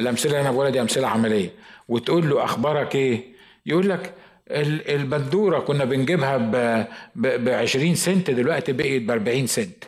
الأمثلة 0.00 0.30
اللي 0.32 0.40
أنا 0.40 0.50
بقولها 0.50 0.70
دي 0.70 0.80
أمثلة 0.80 1.08
عملية. 1.08 1.50
وتقول 1.88 2.30
له 2.30 2.44
أخبارك 2.44 2.94
إيه؟ 2.94 3.36
يقول 3.66 3.88
لك 3.88 4.14
البندورة 4.50 5.58
كنا 5.58 5.84
بنجيبها 5.84 6.36
ب 7.16 7.48
20 7.48 7.94
سنت 7.94 8.30
دلوقتي 8.30 8.72
بقيت 8.72 9.02
ب 9.02 9.10
40 9.10 9.46
سنت. 9.46 9.84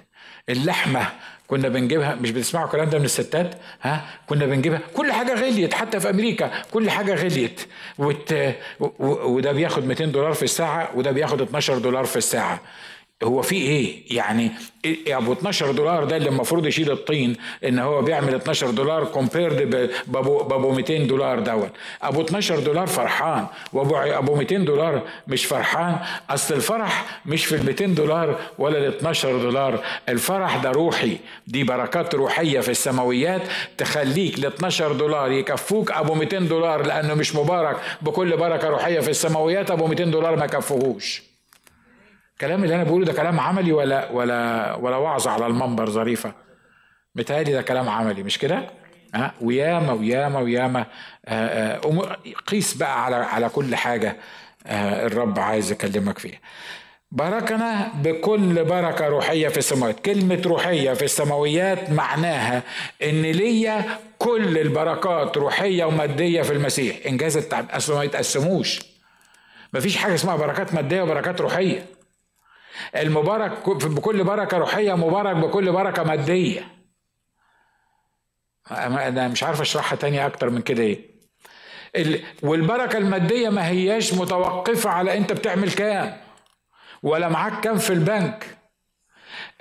اللحمة 0.48 1.08
كنا 1.46 1.68
بنجيبها 1.68 2.14
مش 2.14 2.30
بتسمعوا 2.30 2.66
الكلام 2.66 2.90
ده 2.90 2.98
من 2.98 3.04
الستات؟ 3.04 3.54
ها؟ 3.82 4.04
كنا 4.26 4.46
بنجيبها. 4.46 4.80
كل 4.94 5.12
حاجة 5.12 5.34
غليت 5.34 5.74
حتى 5.74 6.00
في 6.00 6.10
أمريكا 6.10 6.50
كل 6.70 6.90
حاجة 6.90 7.14
غليت. 7.14 7.60
وت... 7.98 8.34
وده 9.00 9.52
بياخد 9.52 9.86
200 9.86 10.04
دولار 10.04 10.32
في 10.32 10.42
الساعة 10.42 10.90
وده 10.94 11.10
بياخد 11.10 11.42
12 11.42 11.78
دولار 11.78 12.04
في 12.04 12.16
الساعة. 12.16 12.60
هو 13.24 13.42
في 13.42 13.56
إيه؟ 13.56 14.16
يعني 14.16 14.50
أبو 15.08 15.32
12 15.32 15.72
دولار 15.72 16.04
ده 16.04 16.16
اللي 16.16 16.28
المفروض 16.28 16.66
يشيل 16.66 16.90
الطين 16.90 17.36
إن 17.64 17.78
هو 17.78 18.02
بيعمل 18.02 18.34
12 18.34 18.70
دولار 18.70 19.04
كومبيرد 19.04 19.90
بابو 20.06 20.42
بابو 20.42 20.72
200 20.72 20.98
دولار 20.98 21.40
دوت. 21.40 21.70
أبو 22.02 22.20
12 22.22 22.58
دولار 22.60 22.86
فرحان. 22.86 23.46
وأبو 23.72 23.96
أبو 23.96 24.34
200 24.34 24.56
دولار 24.56 25.02
مش 25.28 25.44
فرحان. 25.44 25.96
أصل 26.30 26.54
الفرح 26.54 27.20
مش 27.26 27.46
في 27.46 27.54
ال 27.54 27.66
200 27.66 27.86
دولار 27.86 28.38
ولا 28.58 28.78
ال 28.78 28.96
12 28.96 29.38
دولار. 29.38 29.84
الفرح 30.08 30.56
ده 30.56 30.70
روحي. 30.70 31.16
دي 31.46 31.64
بركات 31.64 32.14
روحية 32.14 32.60
في 32.60 32.70
السماويات 32.70 33.42
تخليك 33.78 34.38
ال 34.38 34.46
12 34.46 34.92
دولار 34.92 35.32
يكفوك 35.32 35.92
أبو 35.92 36.14
200 36.14 36.38
دولار 36.38 36.86
لأنه 36.86 37.14
مش 37.14 37.34
مبارك 37.34 37.76
بكل 38.02 38.36
بركة 38.36 38.68
روحية 38.68 39.00
في 39.00 39.10
السماويات. 39.10 39.70
أبو 39.70 39.86
200 39.86 40.04
دولار 40.04 40.36
ما 40.36 40.46
كفوهوش 40.46 41.28
الكلام 42.38 42.64
اللي 42.64 42.74
أنا 42.74 42.84
بقوله 42.84 43.04
ده 43.04 43.12
كلام 43.12 43.40
عملي 43.40 43.72
ولا 43.72 44.10
ولا 44.10 44.74
ولا 44.74 44.96
وعظ 44.96 45.28
على 45.28 45.46
المنبر 45.46 45.90
ظريفة. 45.90 46.32
متهيألي 47.14 47.52
ده 47.52 47.62
كلام 47.62 47.88
عملي 47.88 48.22
مش 48.22 48.38
كده؟ 48.38 48.70
ها؟ 49.14 49.34
وياما 49.40 49.92
وياما 49.92 50.40
وياما. 50.40 50.86
آه، 51.26 51.76
آه، 51.84 52.16
قيس 52.46 52.74
بقى 52.74 53.04
على 53.04 53.16
على 53.16 53.48
كل 53.48 53.76
حاجة 53.76 54.16
آه، 54.66 55.06
الرب 55.06 55.38
عايز 55.38 55.72
يكلمك 55.72 56.18
فيها. 56.18 56.38
باركنا 57.10 57.88
بكل 58.02 58.64
بركة 58.64 59.06
روحية 59.08 59.48
في 59.48 59.58
السماوات. 59.58 60.00
كلمة 60.00 60.42
روحية 60.46 60.92
في 60.92 61.04
السماويات 61.04 61.90
معناها 61.90 62.62
إن 63.02 63.22
ليا 63.22 63.84
كل 64.18 64.58
البركات 64.58 65.36
روحية 65.36 65.84
ومادية 65.84 66.42
في 66.42 66.52
المسيح. 66.52 66.96
إنجاز 67.06 67.36
التعب 67.36 67.66
اصل 67.70 67.94
ما 67.94 68.04
يتقسموش. 68.04 68.80
مفيش 69.74 69.96
حاجة 69.96 70.14
اسمها 70.14 70.36
بركات 70.36 70.74
مادية 70.74 71.02
وبركات 71.02 71.40
روحية. 71.40 71.97
المبارك 72.96 73.68
بكل 73.68 74.24
بركة 74.24 74.58
روحية 74.58 74.94
مبارك 74.96 75.36
بكل 75.36 75.72
بركة 75.72 76.02
مادية. 76.02 76.68
أنا 78.70 79.28
مش 79.28 79.42
عارف 79.42 79.60
أشرحها 79.60 79.96
تاني 79.96 80.26
أكتر 80.26 80.50
من 80.50 80.62
كده 80.62 80.82
إيه. 80.82 81.18
والبركة 82.42 82.98
المادية 82.98 83.48
ما 83.48 83.68
هياش 83.68 84.14
متوقفة 84.14 84.90
على 84.90 85.16
أنت 85.18 85.32
بتعمل 85.32 85.72
كام 85.72 86.16
ولا 87.02 87.28
معاك 87.28 87.60
كام 87.60 87.78
في 87.78 87.92
البنك. 87.92 88.58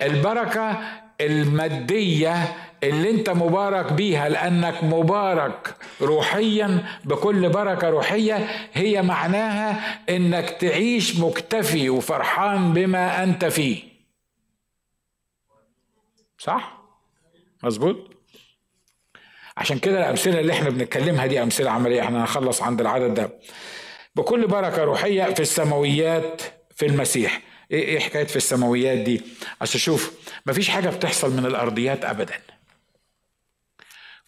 البركة 0.02 0.78
المادية 1.20 2.56
اللي 2.82 3.10
انت 3.10 3.30
مبارك 3.30 3.92
بيها 3.92 4.28
لأنك 4.28 4.84
مبارك 4.84 5.74
روحيا 6.00 6.84
بكل 7.04 7.48
بركة 7.48 7.88
روحية 7.88 8.48
هي 8.72 9.02
معناها 9.02 10.00
إنك 10.08 10.50
تعيش 10.50 11.16
مكتفي 11.20 11.90
وفرحان 11.90 12.72
بما 12.72 13.22
أنت 13.22 13.44
فيه. 13.44 13.82
صح؟ 16.38 16.78
مظبوط؟ 17.62 18.10
عشان 19.56 19.78
كده 19.78 19.98
الأمثلة 19.98 20.40
اللي 20.40 20.52
إحنا 20.52 20.70
بنتكلمها 20.70 21.26
دي 21.26 21.42
أمثلة 21.42 21.70
عملية. 21.70 22.02
إحنا 22.02 22.20
هنخلص 22.22 22.62
عند 22.62 22.80
العدد 22.80 23.14
ده. 23.14 23.30
بكل 24.16 24.46
بركة 24.46 24.84
روحية 24.84 25.24
في 25.34 25.40
السماويات 25.40 26.42
في 26.76 26.86
المسيح. 26.86 27.40
إيه 27.70 27.82
إيه 27.84 27.98
حكاية 27.98 28.24
في 28.24 28.36
السماويات 28.36 28.98
دي؟ 28.98 29.22
عشان 29.60 29.80
شوف 29.80 30.12
مفيش 30.46 30.68
حاجة 30.68 30.88
بتحصل 30.88 31.36
من 31.36 31.46
الأرضيات 31.46 32.04
ابدا. 32.04 32.34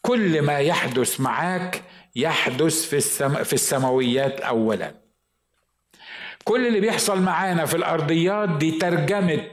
كل 0.02 0.42
ما 0.42 0.58
يحدث 0.58 1.20
معاك 1.20 1.82
يحدث 2.16 2.84
في 2.86 2.96
السم... 2.96 3.44
في 3.44 3.52
السماويات 3.52 4.40
اولا. 4.40 4.94
كل 6.44 6.66
اللي 6.66 6.80
بيحصل 6.80 7.22
معانا 7.22 7.66
في 7.66 7.76
الأرضيات 7.76 8.48
دي 8.48 8.70
ترجمة 8.70 9.46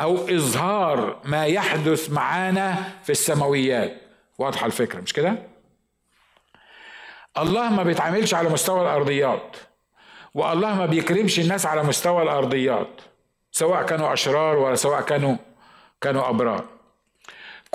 أو 0.00 0.28
إظهار 0.28 1.20
ما 1.24 1.46
يحدث 1.46 2.10
معانا 2.10 2.84
في 3.04 3.10
السماويات. 3.10 4.00
واضحة 4.38 4.66
الفكرة 4.66 5.00
مش 5.00 5.12
كده؟ 5.12 5.38
الله 7.38 7.70
ما 7.70 7.82
بيتعاملش 7.82 8.34
على 8.34 8.48
مستوى 8.48 8.82
الأرضيات 8.82 9.56
والله 10.34 10.74
ما 10.74 10.86
بيكرمش 10.86 11.40
الناس 11.40 11.66
على 11.66 11.82
مستوى 11.82 12.22
الأرضيات 12.22 13.00
سواء 13.52 13.82
كانوا 13.82 14.12
أشرار 14.12 14.56
ولا 14.56 14.74
سواء 14.74 15.00
كانوا 15.00 15.36
كانوا 16.00 16.28
أبرار. 16.28 16.64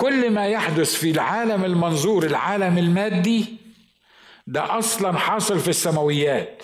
كل 0.00 0.30
ما 0.30 0.46
يحدث 0.46 0.94
في 0.94 1.10
العالم 1.10 1.64
المنظور 1.64 2.26
العالم 2.26 2.78
المادي 2.78 3.56
ده 4.46 4.78
أصلا 4.78 5.18
حاصل 5.18 5.58
في 5.60 5.68
السماويات. 5.68 6.62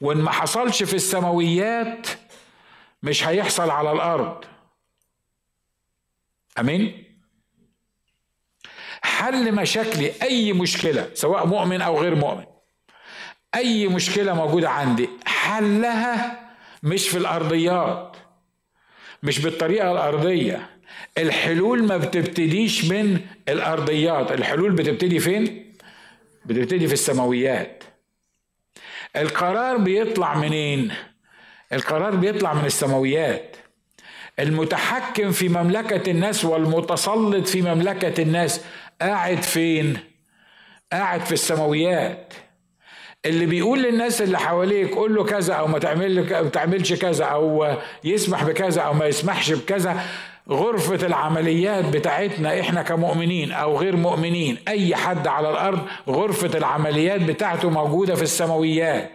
وإن 0.00 0.16
ما 0.18 0.30
حصلش 0.30 0.82
في 0.82 0.94
السماويات 0.94 2.06
مش 3.02 3.26
هيحصل 3.26 3.70
على 3.70 3.92
الأرض. 3.92 4.44
آمين؟ 6.58 7.04
حل 9.02 9.54
مشاكلي 9.54 10.12
أي 10.22 10.52
مشكلة 10.52 11.10
سواء 11.14 11.46
مؤمن 11.46 11.80
أو 11.82 12.00
غير 12.00 12.14
مؤمن 12.14 12.44
أي 13.54 13.88
مشكلة 13.88 14.34
موجودة 14.34 14.70
عندي 14.70 15.08
حلها 15.26 16.48
مش 16.82 17.08
في 17.08 17.18
الأرضيات 17.18 18.16
مش 19.22 19.38
بالطريقة 19.38 19.92
الأرضية. 19.92 20.75
الحلول 21.18 21.82
ما 21.84 21.96
بتبتديش 21.96 22.84
من 22.84 23.20
الأرضيات. 23.48 24.32
الحلول 24.32 24.72
بتبتدي 24.72 25.18
فين؟ 25.18 25.72
بتبتدي 26.46 26.86
في 26.86 26.92
السماويات. 26.92 27.84
القرار 29.16 29.76
بيطلع 29.76 30.34
منين؟ 30.34 30.92
القرار 31.72 32.16
بيطلع 32.16 32.54
من 32.54 32.64
السماويات. 32.64 33.56
المتحكم 34.38 35.30
في 35.30 35.48
مملكة 35.48 36.10
الناس 36.10 36.44
والمتسلط 36.44 37.48
في 37.48 37.62
مملكة 37.62 38.22
الناس 38.22 38.60
قاعد 39.00 39.42
فين؟ 39.42 39.98
قاعد 40.92 41.20
في 41.20 41.32
السماويات. 41.32 42.32
اللي 43.26 43.46
بيقول 43.46 43.82
للناس 43.82 44.22
اللي 44.22 44.38
حواليك 44.38 44.94
قول 44.94 45.14
له 45.14 45.24
كذا 45.24 45.54
أو 45.54 45.66
ما 45.66 45.78
تعمل 45.78 46.50
تعملش 46.50 46.92
كذا 46.92 47.24
أو 47.24 47.76
يسمح 48.04 48.44
بكذا 48.44 48.82
أو 48.82 48.92
ما 48.92 49.06
يسمحش 49.06 49.52
بكذا 49.52 50.02
غرفة 50.50 51.06
العمليات 51.06 51.84
بتاعتنا 51.84 52.60
إحنا 52.60 52.82
كمؤمنين 52.82 53.52
أو 53.52 53.78
غير 53.78 53.96
مؤمنين 53.96 54.58
أي 54.68 54.96
حد 54.96 55.26
على 55.26 55.50
الأرض 55.50 55.80
غرفة 56.08 56.58
العمليات 56.58 57.20
بتاعته 57.20 57.70
موجودة 57.70 58.14
في 58.14 58.22
السماويات. 58.22 59.10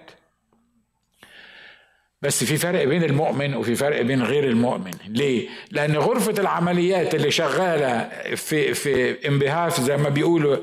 بس 2.22 2.43
في 2.43 2.57
فرق 2.57 2.84
بين 2.84 3.03
المؤمن 3.03 3.55
وفي 3.55 3.76
فرق 3.76 4.01
بين 4.01 4.24
غير 4.24 4.43
المؤمن. 4.43 4.91
ليه؟ 5.07 5.49
لأن 5.72 5.95
غرفة 5.97 6.32
العمليات 6.41 7.15
اللي 7.15 7.32
شغالة 7.32 8.09
في 8.36 8.74
في 8.74 9.28
انبهاف 9.28 9.82
زي 9.82 9.97
ما 9.97 10.09
بيقولوا 10.09 10.57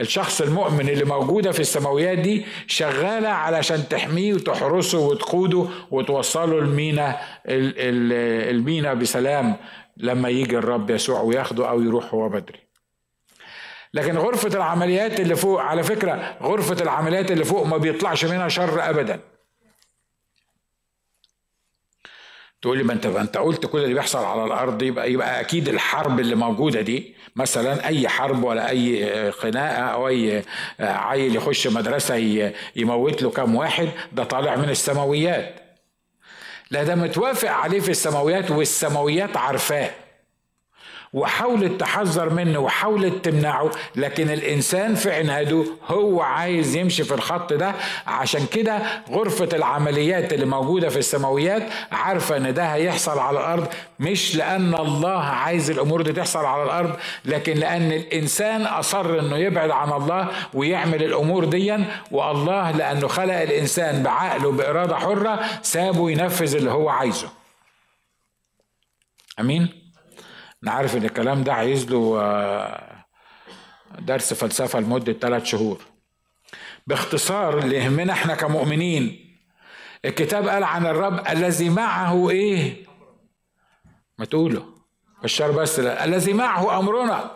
الشخص 0.00 0.40
المؤمن 0.40 0.88
اللي 0.88 1.04
موجودة 1.04 1.52
في 1.52 1.60
السماويات 1.60 2.18
دي 2.18 2.44
شغالة 2.66 3.28
علشان 3.28 3.88
تحميه 3.88 4.34
وتحرسه 4.34 4.98
وتقوده 4.98 5.66
وتوصله 5.90 6.58
المينا 6.58 7.16
المينا 7.46 8.94
بسلام 8.94 9.56
لما 9.96 10.28
يجي 10.28 10.58
الرب 10.58 10.90
يسوع 10.90 11.20
وياخده 11.20 11.68
أو 11.68 11.82
يروح 11.82 12.14
هو 12.14 12.28
بدري. 12.28 12.58
لكن 13.94 14.16
غرفة 14.18 14.56
العمليات 14.56 15.20
اللي 15.20 15.36
فوق 15.36 15.60
على 15.60 15.82
فكرة 15.82 16.36
غرفة 16.42 16.82
العمليات 16.82 17.30
اللي 17.30 17.44
فوق 17.44 17.66
ما 17.66 17.76
بيطلعش 17.76 18.24
منها 18.24 18.48
شر 18.48 18.90
أبدا. 18.90 19.20
تقول 22.64 22.78
لي 22.78 22.84
ما 22.84 22.92
انت 22.92 23.06
انت 23.06 23.36
قلت 23.36 23.66
كل 23.66 23.78
اللي 23.78 23.94
بيحصل 23.94 24.24
على 24.24 24.44
الأرض 24.44 24.82
يبقى 24.82 25.12
يبقى 25.12 25.40
أكيد 25.40 25.68
الحرب 25.68 26.20
اللي 26.20 26.34
موجودة 26.34 26.80
دي 26.80 27.14
مثلا 27.36 27.86
أي 27.86 28.08
حرب 28.08 28.44
ولا 28.44 28.68
أي 28.70 29.32
خناقة 29.32 29.82
أو 29.82 30.08
أي 30.08 30.42
عيل 30.80 31.36
يخش 31.36 31.66
مدرسة 31.66 32.14
يموت 32.76 33.22
له 33.22 33.30
كام 33.30 33.54
واحد 33.54 33.88
ده 34.12 34.24
طالع 34.24 34.56
من 34.56 34.70
السماويات. 34.70 35.54
لا 36.70 36.82
ده 36.84 36.94
متوافق 36.94 37.50
عليه 37.50 37.80
في 37.80 37.88
السماويات 37.88 38.50
والسماويات 38.50 39.36
عارفاه. 39.36 39.90
وحاولت 41.14 41.80
تحذر 41.80 42.30
منه 42.30 42.58
وحاولت 42.58 43.24
تمنعه 43.24 43.70
لكن 43.96 44.30
الإنسان 44.30 44.94
في 44.94 45.12
عناده 45.12 45.64
هو 45.86 46.20
عايز 46.22 46.76
يمشي 46.76 47.04
في 47.04 47.14
الخط 47.14 47.52
ده. 47.52 47.74
عشان 48.06 48.46
كده 48.46 48.78
غرفة 49.10 49.48
العمليات 49.52 50.32
اللي 50.32 50.46
موجودة 50.46 50.88
في 50.88 50.98
السماويات 50.98 51.62
عارفة 51.92 52.36
إن 52.36 52.54
ده 52.54 52.64
هيحصل 52.64 53.18
على 53.18 53.38
الأرض 53.38 53.68
مش 54.00 54.36
لأن 54.36 54.74
الله 54.74 55.18
عايز 55.18 55.70
الأمور 55.70 56.02
دي 56.02 56.12
تحصل 56.12 56.44
على 56.44 56.62
الأرض 56.62 56.96
لكن 57.24 57.54
لأن 57.54 57.92
الإنسان 57.92 58.62
أصر 58.62 59.18
إنه 59.18 59.36
يبعد 59.36 59.70
عن 59.70 59.92
الله 59.92 60.28
ويعمل 60.54 61.02
الأمور 61.02 61.44
دي 61.44 61.76
والله 62.10 62.70
لأنه 62.70 63.08
خلق 63.08 63.34
الإنسان 63.40 64.02
بعقله 64.02 64.52
بإرادة 64.52 64.96
حرة 64.96 65.40
سابه 65.62 66.10
ينفذ 66.10 66.56
اللي 66.56 66.70
هو 66.70 66.88
عايزه. 66.88 67.28
أمين؟ 69.40 69.83
أنا 70.64 70.72
عارف 70.72 70.96
إن 70.96 71.04
الكلام 71.04 71.44
ده 71.44 71.52
عايز 71.54 71.90
له 71.90 72.20
آه، 72.20 73.04
درس 73.98 74.34
فلسفة 74.34 74.80
لمدة 74.80 75.12
ثلاث 75.12 75.44
شهور. 75.44 75.80
باختصار 76.86 77.58
اللي 77.58 77.76
يهمنا 77.76 78.12
إحنا 78.12 78.34
كمؤمنين 78.34 79.24
الكتاب 80.04 80.48
قال 80.48 80.64
عن 80.64 80.86
الرب 80.86 81.26
الذي 81.28 81.68
معه 81.68 82.30
إيه؟ 82.30 82.84
ما 84.18 84.24
تقوله. 84.24 84.64
بشار 85.22 85.50
بس 85.50 85.80
لا. 85.80 86.04
الذي 86.04 86.32
معه 86.32 86.78
أمرنا. 86.78 87.30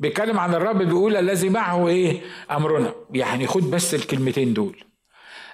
بيتكلم 0.00 0.38
عن 0.40 0.54
الرب 0.54 0.78
بيقول 0.78 1.16
الذي 1.16 1.48
معه 1.48 1.88
إيه؟ 1.88 2.20
أمرنا. 2.50 2.94
يعني 3.10 3.46
خد 3.46 3.70
بس 3.70 3.94
الكلمتين 3.94 4.54
دول. 4.54 4.84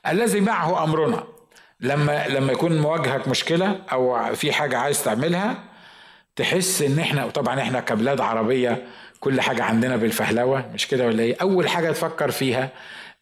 الذي 0.07 0.41
معه 0.41 0.85
أمرنا. 0.85 1.25
لما 1.81 2.29
لما 2.29 2.53
يكون 2.53 2.81
مواجهك 2.81 3.29
مشكلة 3.29 3.83
أو 3.93 4.35
في 4.35 4.53
حاجة 4.53 4.79
عايز 4.79 5.05
تعملها 5.05 5.76
تحس 6.37 6.83
إن 6.83 6.99
إحنا 6.99 7.27
طبعا 7.29 7.61
إحنا 7.61 7.81
كبلاد 7.81 8.21
عربية 8.21 8.87
كل 9.21 9.41
حاجة 9.41 9.63
عندنا 9.63 9.97
بالفهلوة 9.97 10.71
مش 10.75 10.89
كده 10.89 11.07
ولا 11.07 11.23
إيه؟ 11.23 11.37
أول 11.41 11.69
حاجة 11.69 11.91
تفكر 11.93 12.31
فيها 12.31 12.71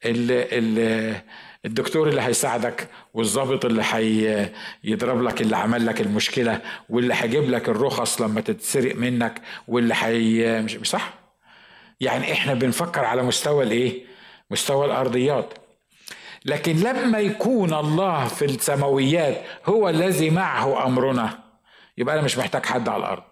ال 0.05 0.31
ال 0.31 1.17
الدكتور 1.65 2.09
اللي 2.09 2.23
هيساعدك 2.23 2.89
والظابط 3.15 3.65
اللي 3.65 3.83
هيضرب 4.85 5.23
لك 5.23 5.41
اللي 5.41 5.57
عمل 5.57 5.87
لك 5.87 6.01
المشكلة 6.01 6.61
واللي 6.89 7.15
هيجيب 7.15 7.51
لك 7.51 7.69
الرخص 7.69 8.21
لما 8.21 8.41
تتسرق 8.41 8.97
منك 8.97 9.41
واللي 9.69 9.95
هي 9.99 10.63
مش, 10.63 10.79
صح؟ 10.83 11.15
يعني 12.01 12.33
إحنا 12.33 12.55
بنفكر 12.55 13.05
على 13.05 13.23
مستوى 13.23 13.65
الإيه؟ 13.65 14.03
مستوى 14.51 14.87
الأرضيات. 14.87 15.55
لكن 16.45 16.77
لما 16.77 17.19
يكون 17.19 17.75
الله 17.75 18.29
في 18.29 18.45
السماويات 18.45 19.43
هو 19.67 19.89
الذي 19.89 20.31
معه 20.31 20.87
أمرنا 20.87 21.44
يبقى 21.99 22.15
أنا 22.15 22.23
مش 22.25 22.39
محتاج 22.39 22.67
حد 22.67 22.89
على 22.89 23.01
الأرض. 23.01 23.23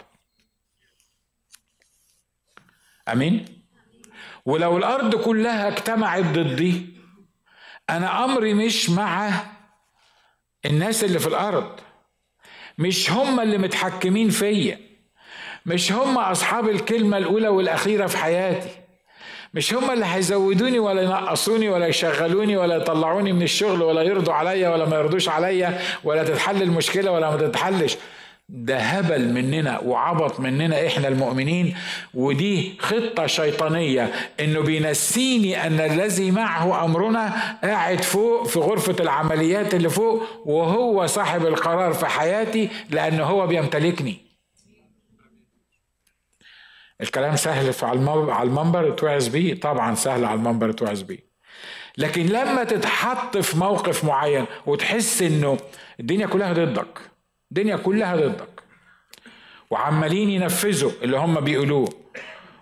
أمين؟ 3.09 3.63
ولو 4.47 4.77
الأرض 4.77 5.15
كلها 5.15 5.69
اجتمعت 5.69 6.25
ضدي 6.25 6.87
أنا 7.91 8.25
أمري 8.25 8.55
مش 8.55 8.91
مع 8.91 9.31
الناس 10.67 11.05
اللي 11.05 11.19
في 11.19 11.27
الأرض. 11.27 11.81
مش 12.79 13.11
هم 13.11 13.41
اللي 13.41 13.59
متحكمين 13.59 14.31
فيا. 14.31 14.81
مش 15.67 15.93
هم 15.93 16.19
أصحاب 16.19 16.69
الكلمة 16.69 17.19
الأولى 17.19 17.49
والأخيرة 17.49 18.07
في 18.07 18.17
حياتي. 18.19 18.71
مش 19.55 19.75
هم 19.75 19.91
اللي 19.91 20.07
هيزودوني 20.07 20.79
ولا 20.79 21.03
ينقصوني 21.03 21.69
ولا 21.69 21.87
يشغلوني 21.87 22.57
ولا 22.57 22.77
يطلعوني 22.77 23.33
من 23.33 23.43
الشغل 23.43 23.83
ولا 23.83 24.03
يرضوا 24.03 24.35
عليا 24.35 24.69
ولا 24.69 24.85
ما 24.85 24.97
يرضوش 24.97 25.29
عليا 25.29 25.81
ولا 26.05 26.25
تتحل 26.25 26.63
المشكلة 26.63 27.11
ولا 27.11 27.31
ما 27.31 27.37
تتحلش. 27.37 27.97
ده 28.55 28.79
هبل 28.79 29.33
مننا 29.33 29.79
وعبط 29.79 30.41
مننا 30.41 30.87
إحنا 30.87 31.09
المؤمنين 31.09 31.75
ودي 32.15 32.79
خطة 32.79 33.27
شيطانية 33.27 34.13
إنه 34.41 34.61
بينسيني 34.61 35.67
أن 35.67 35.81
الذي 35.81 36.31
معه 36.31 36.85
أمرنا 36.85 37.57
قاعد 37.65 38.03
فوق 38.03 38.47
في 38.47 38.59
غرفة 38.59 38.97
العمليات 39.01 39.75
اللي 39.75 39.89
فوق 39.91 40.23
وهو 40.47 41.07
صاحب 41.07 41.47
القرار 41.47 41.93
في 41.93 42.07
حياتي 42.07 42.69
لأنه 42.91 43.25
هو 43.25 43.47
بيمتلكني. 43.47 44.17
الكلام 47.01 47.37
سهل 47.37 47.75
على 47.83 48.49
المنبر 48.49 48.91
توعظ 48.91 49.29
بيه؟ 49.29 49.61
طبعا 49.61 49.95
سهل 49.95 50.25
على 50.25 50.35
المنبر 50.35 50.73
توعظ 50.73 51.03
بيه. 51.03 51.33
لكن 51.99 52.27
لما 52.27 52.65
تتحط 52.65 53.37
في 53.37 53.59
موقف 53.59 54.05
معين 54.05 54.45
وتحس 54.67 55.23
إنه 55.23 55.59
الدنيا 56.01 56.27
كلها 56.27 56.53
ضدك 56.53 57.12
الدنيا 57.53 57.77
كلها 57.77 58.17
ضدك. 58.17 58.63
وعمالين 59.71 60.31
ينفذوا 60.31 60.91
اللي 61.03 61.17
هم 61.17 61.41
بيقولوه. 61.41 61.89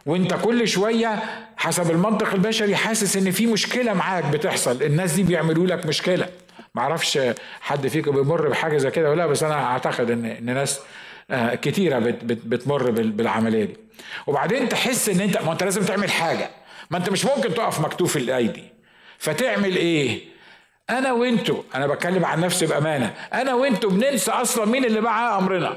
وانت 0.07 0.35
كل 0.35 0.69
شوية 0.69 1.23
حسب 1.57 1.91
المنطق 1.91 2.33
البشري 2.35 2.77
حاسس 2.77 3.17
إن 3.17 3.31
في 3.31 3.47
مشكلة 3.47 3.95
معاك 3.95 4.25
بتحصل. 4.25 4.83
الناس 4.83 5.13
دي 5.13 5.23
بيعملوا 5.23 5.67
لك 5.67 5.87
مشكلة. 5.87 6.29
معرفش 6.75 7.19
حد 7.61 7.87
فيكم 7.89 8.11
بيمر 8.11 8.49
بحاجة 8.49 8.77
زي 8.77 8.91
كده 8.91 9.11
ولا 9.11 9.27
بس 9.27 9.43
أنا 9.43 9.65
أعتقد 9.65 10.11
إن 10.11 10.25
إن 10.25 10.55
ناس 10.55 10.81
آه، 11.31 11.55
كتيرة 11.55 11.99
بت 11.99 12.25
بت 12.25 12.47
بتمر 12.47 12.91
بالعملية 12.91 13.65
دي. 13.65 13.77
وبعدين 14.27 14.69
تحس 14.69 15.09
إن 15.09 15.21
أنت 15.21 15.39
ما 15.43 15.53
أنت 15.53 15.63
لازم 15.63 15.83
تعمل 15.83 16.11
حاجة. 16.11 16.51
ما 16.91 16.99
أنت 16.99 17.11
مش 17.11 17.25
ممكن 17.25 17.55
تقف 17.55 17.81
مكتوف 17.81 18.17
الايدي 18.17 18.65
فتعمل 19.19 19.77
إيه؟ 19.77 20.21
أنا 20.99 21.13
وانتو 21.13 21.63
أنا 21.75 21.87
بتكلم 21.87 22.25
عن 22.25 22.41
نفسي 22.41 22.67
بأمانة 22.67 23.15
أنا 23.33 23.55
وانتو 23.55 23.89
بننسى 23.89 24.31
أصلا 24.31 24.65
مين 24.65 24.85
اللي 24.85 25.01
معاه 25.01 25.39
أمرنا. 25.39 25.77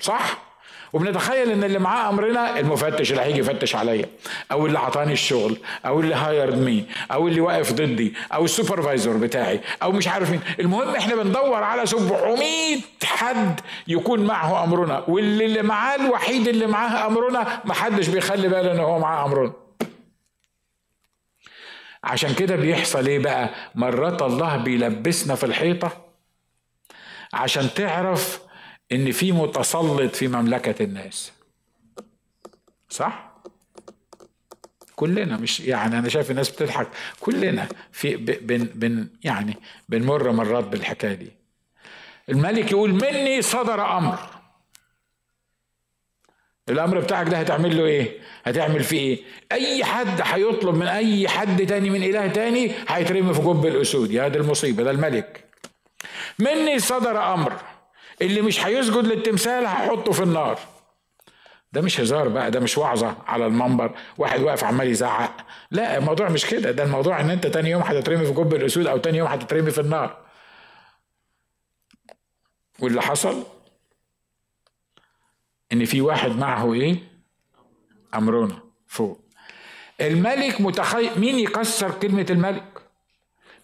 صح؟ 0.00 0.48
وبنتخيل 0.92 1.50
إن 1.50 1.64
اللي 1.64 1.78
معاه 1.78 2.08
أمرنا 2.08 2.58
المفتش 2.60 3.10
اللي 3.10 3.22
هيجي 3.22 3.38
يفتش 3.40 3.76
عليا 3.76 4.04
أو 4.52 4.66
اللي 4.66 4.78
عطاني 4.78 5.12
الشغل 5.12 5.58
أو 5.86 6.00
اللي 6.00 6.14
hired 6.14 6.58
me 6.58 6.84
أو 7.12 7.28
اللي 7.28 7.40
واقف 7.40 7.72
ضدي 7.72 8.14
أو 8.32 8.44
ال 8.44 8.50
supervisor 8.50 9.16
بتاعي 9.16 9.60
أو 9.82 9.92
مش 9.92 10.08
عارف 10.08 10.30
مين. 10.30 10.40
المهم 10.60 10.94
إحنا 10.96 11.14
بندور 11.14 11.62
على 11.62 11.86
700 11.86 12.78
حد 13.04 13.60
يكون 13.88 14.26
معه 14.26 14.64
أمرنا 14.64 15.04
واللي 15.08 15.44
اللي 15.44 15.62
معاه 15.62 15.96
الوحيد 15.96 16.48
اللي 16.48 16.66
معاه 16.66 17.06
أمرنا 17.06 17.60
محدش 17.64 18.08
بيخلي 18.08 18.48
باله 18.48 18.72
إن 18.72 18.80
هو 18.80 18.98
معاه 18.98 19.26
أمرنا. 19.26 19.52
عشان 22.04 22.34
كده 22.34 22.56
بيحصل 22.56 23.06
إيه 23.06 23.18
بقى؟ 23.18 23.50
مرات 23.74 24.22
الله 24.22 24.56
بيلبسنا 24.56 25.34
في 25.34 25.46
الحيطة 25.46 26.04
عشان 27.32 27.68
تعرف 27.74 28.40
إن 28.92 29.12
في 29.12 29.32
متسلط 29.32 30.16
في 30.16 30.28
مملكة 30.28 30.84
الناس. 30.84 31.32
صح؟ 32.88 33.28
كلنا 34.96 35.36
مش 35.36 35.60
يعني 35.60 35.98
أنا 35.98 36.08
شايف 36.08 36.30
الناس 36.30 36.50
بتضحك. 36.50 36.88
كلنا 37.20 37.68
في 37.92 38.16
بن 38.16 38.64
بن 38.74 39.08
يعني 39.24 39.56
بنمر 39.88 40.32
مرات 40.32 40.64
بالحكاية 40.64 41.14
دي. 41.14 41.32
الملك 42.28 42.70
يقول 42.72 42.90
مني 42.92 43.42
صدر 43.42 43.96
أمر. 43.98 44.18
الأمر 46.70 46.98
بتاعك 47.00 47.28
ده 47.28 47.36
هتعمل 47.36 47.76
له 47.76 47.84
إيه؟ 47.84 48.18
هتعمل 48.44 48.84
فيه 48.84 48.98
إيه؟ 48.98 49.22
أي 49.52 49.84
حد 49.84 50.20
هيطلب 50.24 50.74
من 50.74 50.86
أي 50.86 51.28
حد 51.28 51.66
تاني 51.66 51.90
من 51.90 52.02
إله 52.02 52.26
تاني 52.26 52.72
هيترمي 52.88 53.34
في 53.34 53.40
جب 53.40 53.66
الأسود. 53.66 54.10
يا 54.10 54.28
دي 54.28 54.38
المصيبة 54.38 54.82
ده 54.82 54.90
الملك. 54.90 55.44
مني 56.38 56.78
صدر 56.78 57.34
أمر. 57.34 57.52
اللي 58.22 58.42
مش 58.42 58.66
هيسجد 58.66 59.06
للتمثال 59.06 59.66
هحطه 59.66 60.12
في 60.12 60.22
النار. 60.22 60.58
ده 61.72 61.80
مش 61.80 62.00
هزار 62.00 62.28
بقى 62.28 62.50
ده 62.50 62.60
مش 62.60 62.78
وعظة 62.78 63.14
على 63.26 63.46
المنبر. 63.46 63.90
واحد 64.18 64.40
واقف 64.40 64.64
عمال 64.64 64.88
يزعق. 64.88 65.36
لا 65.70 65.98
الموضوع 65.98 66.28
مش 66.28 66.46
كده. 66.46 66.70
ده 66.70 66.82
الموضوع 66.84 67.20
إن 67.20 67.30
أنت 67.30 67.46
تاني 67.46 67.70
يوم 67.70 67.82
هتترمي 67.82 68.26
في 68.26 68.32
جب 68.32 68.54
الأسود 68.54 68.86
أو 68.86 68.98
تاني 68.98 69.18
يوم 69.18 69.28
هتترمي 69.28 69.70
في 69.70 69.80
النار. 69.80 70.16
واللي 72.80 73.02
حصل؟ 73.02 73.42
إن 75.72 75.84
في 75.84 76.00
واحد 76.00 76.30
معه 76.36 76.72
إيه؟ 76.72 76.96
أمرنا. 78.14 78.58
فوق. 78.86 79.20
الملك 80.00 80.60
متخيل 80.60 81.10
مين 81.20 81.38
يكسر 81.38 81.90
كلمة 81.90 82.26
الملك؟ 82.30 82.64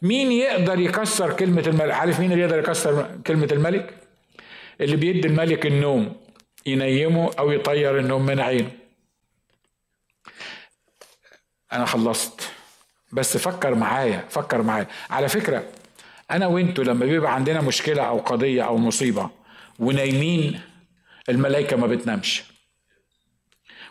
مين 0.02 0.32
يقدر 0.32 0.78
يكسر 0.80 1.32
كلمة 1.32 1.62
الملك؟ 1.66 1.90
عارف 1.94 2.20
مين 2.20 2.32
اللي 2.32 2.42
يقدر 2.42 2.58
يكسر 2.58 3.18
كلمة 3.26 3.48
الملك؟ 3.52 3.94
اللي 4.80 4.96
بيدي 4.96 5.28
الملك 5.28 5.66
النوم 5.66 6.16
ينيمه 6.66 7.30
أو 7.38 7.50
يطير 7.50 7.98
النوم 7.98 8.26
من 8.26 8.40
عينه. 8.40 8.70
أنا 11.72 11.84
خلصت. 11.84 12.50
بس 13.12 13.36
فكر 13.36 13.74
معايا 13.74 14.24
فكر 14.28 14.62
معايا. 14.62 14.86
على 15.10 15.28
فكرة 15.28 15.64
أنا 16.30 16.46
وأنتوا 16.46 16.84
لما 16.84 17.06
بيبقى 17.06 17.34
عندنا 17.34 17.60
مشكلة 17.60 18.02
أو 18.02 18.18
قضية 18.18 18.62
أو 18.62 18.76
مصيبة 18.76 19.30
ونايمين 19.78 20.60
الملائكة 21.28 21.76
ما 21.76 21.86
بتنامش. 21.86 22.44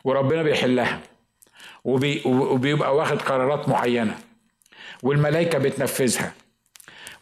وربنا 0.04 0.44
بيحلها. 0.44 1.00
وبي 1.84 2.22
وبيبقى 2.26 2.96
واخد 2.96 3.22
قرارات 3.22 3.70
معينة. 3.70 4.18
والملائكة 5.04 5.58
بتنفذها. 5.60 6.34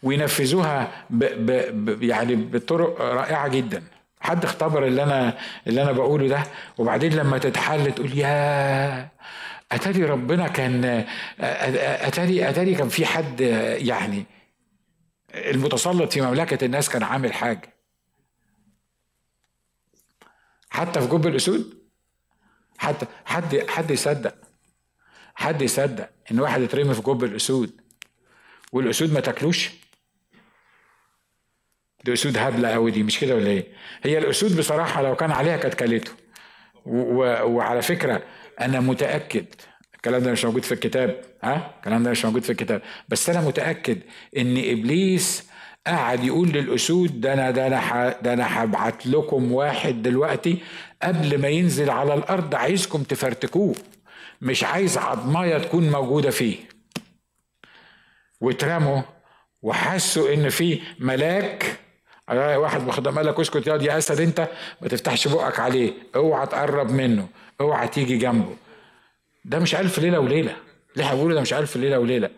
وينفذوها 0.02 1.06
ب 1.10 1.24
ب 1.24 1.50
ب 1.84 2.02
يعني 2.02 2.34
بطرق 2.36 3.00
رائعة 3.00 3.48
جدا. 3.48 3.82
حد 4.20 4.44
اختبر 4.44 4.86
اللي 4.86 5.02
أنا 5.02 5.38
اللي 5.66 5.82
أنا 5.82 5.92
بقوله 5.92 6.28
ده؟ 6.28 6.42
وبعدين 6.78 7.12
لما 7.12 7.38
تتحل 7.38 7.92
تقول 7.92 8.18
يا 8.18 9.08
أتاري 9.72 10.04
ربنا 10.04 10.48
كان 10.48 11.04
اتاري 11.40 12.48
أتاري 12.48 12.74
كان 12.74 12.88
في 12.88 13.06
حد 13.06 13.40
يعني 13.80 14.24
المتسلط 15.34 16.12
في 16.12 16.20
مملكة 16.20 16.64
الناس 16.64 16.88
كان 16.88 17.02
عامل 17.02 17.32
حاجة. 17.32 17.71
حتى 20.72 21.00
في 21.00 21.06
جب 21.06 21.26
الأسود؟ 21.26 21.78
حتى 22.78 23.06
حد 23.24 23.64
حد 23.68 23.90
يصدق. 23.90 24.34
حد 25.34 25.62
يصدق 25.62 26.10
إن 26.30 26.40
واحد 26.40 26.60
يترمي 26.60 26.94
في 26.94 27.02
جب 27.02 27.24
الأسود 27.24 27.80
والأسود 28.72 29.12
ما 29.12 29.20
تاكلوش؟ 29.20 29.70
دي 32.04 32.12
أسود 32.12 32.38
هبلة 32.38 32.68
قوي 32.68 32.90
دي 32.90 33.02
مش 33.02 33.18
كده 33.20 33.34
ولا 33.34 33.46
إيه؟ 33.46 33.66
هي 34.02 34.18
الأسود 34.18 34.56
بصراحة 34.56 35.02
لو 35.02 35.16
كان 35.16 35.30
عليها 35.30 35.56
كانت 35.56 35.74
كلته. 35.74 36.12
وعلى 36.86 37.82
فكرة 37.82 38.22
أنا 38.60 38.80
متأكد 38.80 39.46
الكلام 39.94 40.22
ده 40.22 40.32
مش 40.32 40.44
موجود 40.44 40.62
في 40.62 40.72
الكتاب 40.72 41.24
ها؟ 41.42 41.74
الكلام 41.76 42.02
ده 42.02 42.10
مش 42.10 42.24
موجود 42.24 42.42
في 42.42 42.50
الكتاب. 42.50 42.82
بس 43.08 43.30
أنا 43.30 43.40
متأكد 43.40 43.98
إن 44.36 44.56
إبليس 44.58 45.48
قعد 45.86 46.24
يقول 46.24 46.48
للأسود 46.48 47.20
ده 47.20 47.32
أنا 47.32 47.50
ده 47.50 47.66
أنا 47.66 48.16
ده 48.22 48.32
أنا 48.32 48.64
هبعت 48.64 49.06
لكم 49.06 49.52
واحد 49.52 50.02
دلوقتي 50.02 50.58
قبل 51.02 51.38
ما 51.40 51.48
ينزل 51.48 51.90
على 51.90 52.14
الأرض 52.14 52.54
عايزكم 52.54 53.02
تفرتكوه 53.02 53.74
مش 54.42 54.64
عايز 54.64 54.98
عضمايه 54.98 55.58
تكون 55.58 55.90
موجودة 55.90 56.30
فيه. 56.30 56.56
واترموا 58.40 59.02
وحسوا 59.62 60.34
إن 60.34 60.48
في 60.48 60.80
ملاك. 60.98 61.76
واحد 62.30 62.82
مخدم 62.86 63.16
قال 63.16 63.26
لك 63.26 63.40
اسكت 63.40 63.66
يا 63.66 63.98
اسد 63.98 64.20
أنت 64.20 64.48
ما 64.80 64.88
تفتحش 64.88 65.28
بقك 65.28 65.60
عليه 65.60 65.92
اوعى 66.16 66.46
تقرب 66.46 66.90
منه 66.90 67.28
اوعى 67.60 67.88
تيجي 67.88 68.16
جنبه. 68.16 68.56
ده 69.44 69.58
مش 69.58 69.74
ألف 69.74 69.98
ليلة 69.98 70.20
وليلة 70.20 70.56
ليه 70.96 71.04
هقول 71.04 71.34
ده 71.34 71.40
مش 71.40 71.54
ألف 71.54 71.76
ليلة 71.76 71.98
وليلة. 71.98 72.30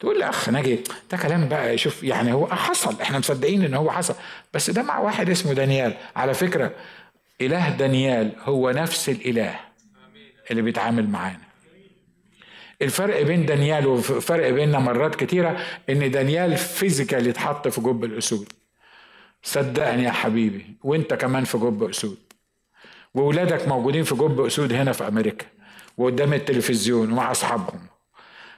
تقول 0.00 0.18
لي 0.18 0.28
أخ 0.28 0.48
ناجي 0.48 0.80
ده 1.10 1.16
كلام 1.16 1.48
بقى 1.48 1.78
شوف 1.78 2.02
يعني 2.02 2.32
هو 2.32 2.46
حصل 2.46 3.00
إحنا 3.00 3.18
مصدقين 3.18 3.64
إن 3.64 3.74
هو 3.74 3.90
حصل 3.90 4.14
بس 4.54 4.70
ده 4.70 4.82
مع 4.82 4.98
واحد 4.98 5.30
اسمه 5.30 5.52
دانيال. 5.52 5.94
على 6.16 6.34
فكرة 6.34 6.72
إله 7.40 7.68
دانيال 7.68 8.32
هو 8.38 8.70
نفس 8.70 9.08
الإله 9.08 9.60
اللي 10.50 10.62
بيتعامل 10.62 11.08
معانا. 11.10 11.50
الفرق 12.82 13.22
بين 13.22 13.46
دانيال 13.46 13.86
وفرق 13.86 14.50
بيننا 14.50 14.78
مرات 14.78 15.14
كتيرة 15.14 15.60
إن 15.90 16.10
دانيال 16.10 16.56
فيزيكال 16.56 17.26
يتحط 17.26 17.68
في 17.68 17.80
جب 17.80 18.04
الأسود. 18.04 18.52
صدقني 19.42 20.02
يا 20.04 20.10
حبيبي 20.10 20.66
وإنت 20.82 21.14
كمان 21.14 21.44
في 21.44 21.58
جب 21.58 21.82
أسود. 21.82 22.18
وولادك 23.14 23.68
موجودين 23.68 24.04
في 24.04 24.14
جب 24.14 24.40
أسود 24.40 24.72
هنا 24.72 24.92
في 24.92 25.08
أمريكا 25.08 25.46
وقدام 25.96 26.32
التلفزيون 26.34 27.12
ومع 27.12 27.30
أصحابهم. 27.30 27.80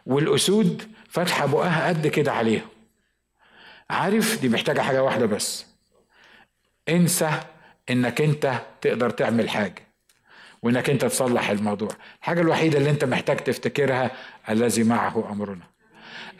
والأسود 0.06 0.82
فاتحه 1.12 1.46
بقها 1.46 1.88
قد 1.88 2.06
كده 2.06 2.32
عليهم. 2.32 2.68
عارف 3.90 4.40
دي 4.40 4.48
محتاجة 4.48 4.80
حاجة 4.80 5.02
واحدة 5.02 5.26
بس. 5.26 5.66
انسى 6.88 7.30
انك 7.90 8.20
انت 8.20 8.52
تقدر 8.80 9.10
تعمل 9.10 9.50
حاجة 9.50 9.82
وانك 10.62 10.90
انت 10.90 11.04
تصلح 11.04 11.50
الموضوع. 11.50 11.88
الحاجة 12.20 12.40
الوحيدة 12.40 12.78
اللي 12.78 12.90
انت 12.90 13.04
محتاج 13.04 13.36
تفتكرها 13.36 14.10
الذي 14.48 14.84
معه 14.84 15.28
أمرنا. 15.32 15.64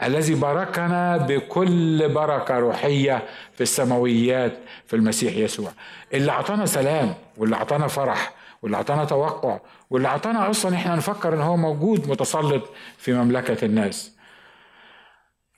الذي 0.03 0.35
باركنا 0.35 1.17
بكل 1.17 2.09
بركة 2.09 2.59
روحية 2.59 3.23
في 3.53 3.61
السماويات 3.61 4.57
في 4.87 4.95
المسيح 4.95 5.35
يسوع. 5.35 5.71
اللي 6.13 6.31
أعطانا 6.31 6.65
سلام 6.65 7.13
واللي 7.37 7.55
أعطانا 7.55 7.87
فرح 7.87 8.33
واللي 8.61 8.77
أعطانا 8.77 9.05
توقع 9.05 9.59
واللي 9.89 10.07
أعطانا 10.07 10.49
أصلا 10.49 10.75
إحنا 10.75 10.95
نفكر 10.95 11.33
إن 11.33 11.41
هو 11.41 11.57
موجود 11.57 12.09
متسلط 12.09 12.69
في 12.97 13.13
مملكة 13.13 13.65
الناس. 13.65 14.13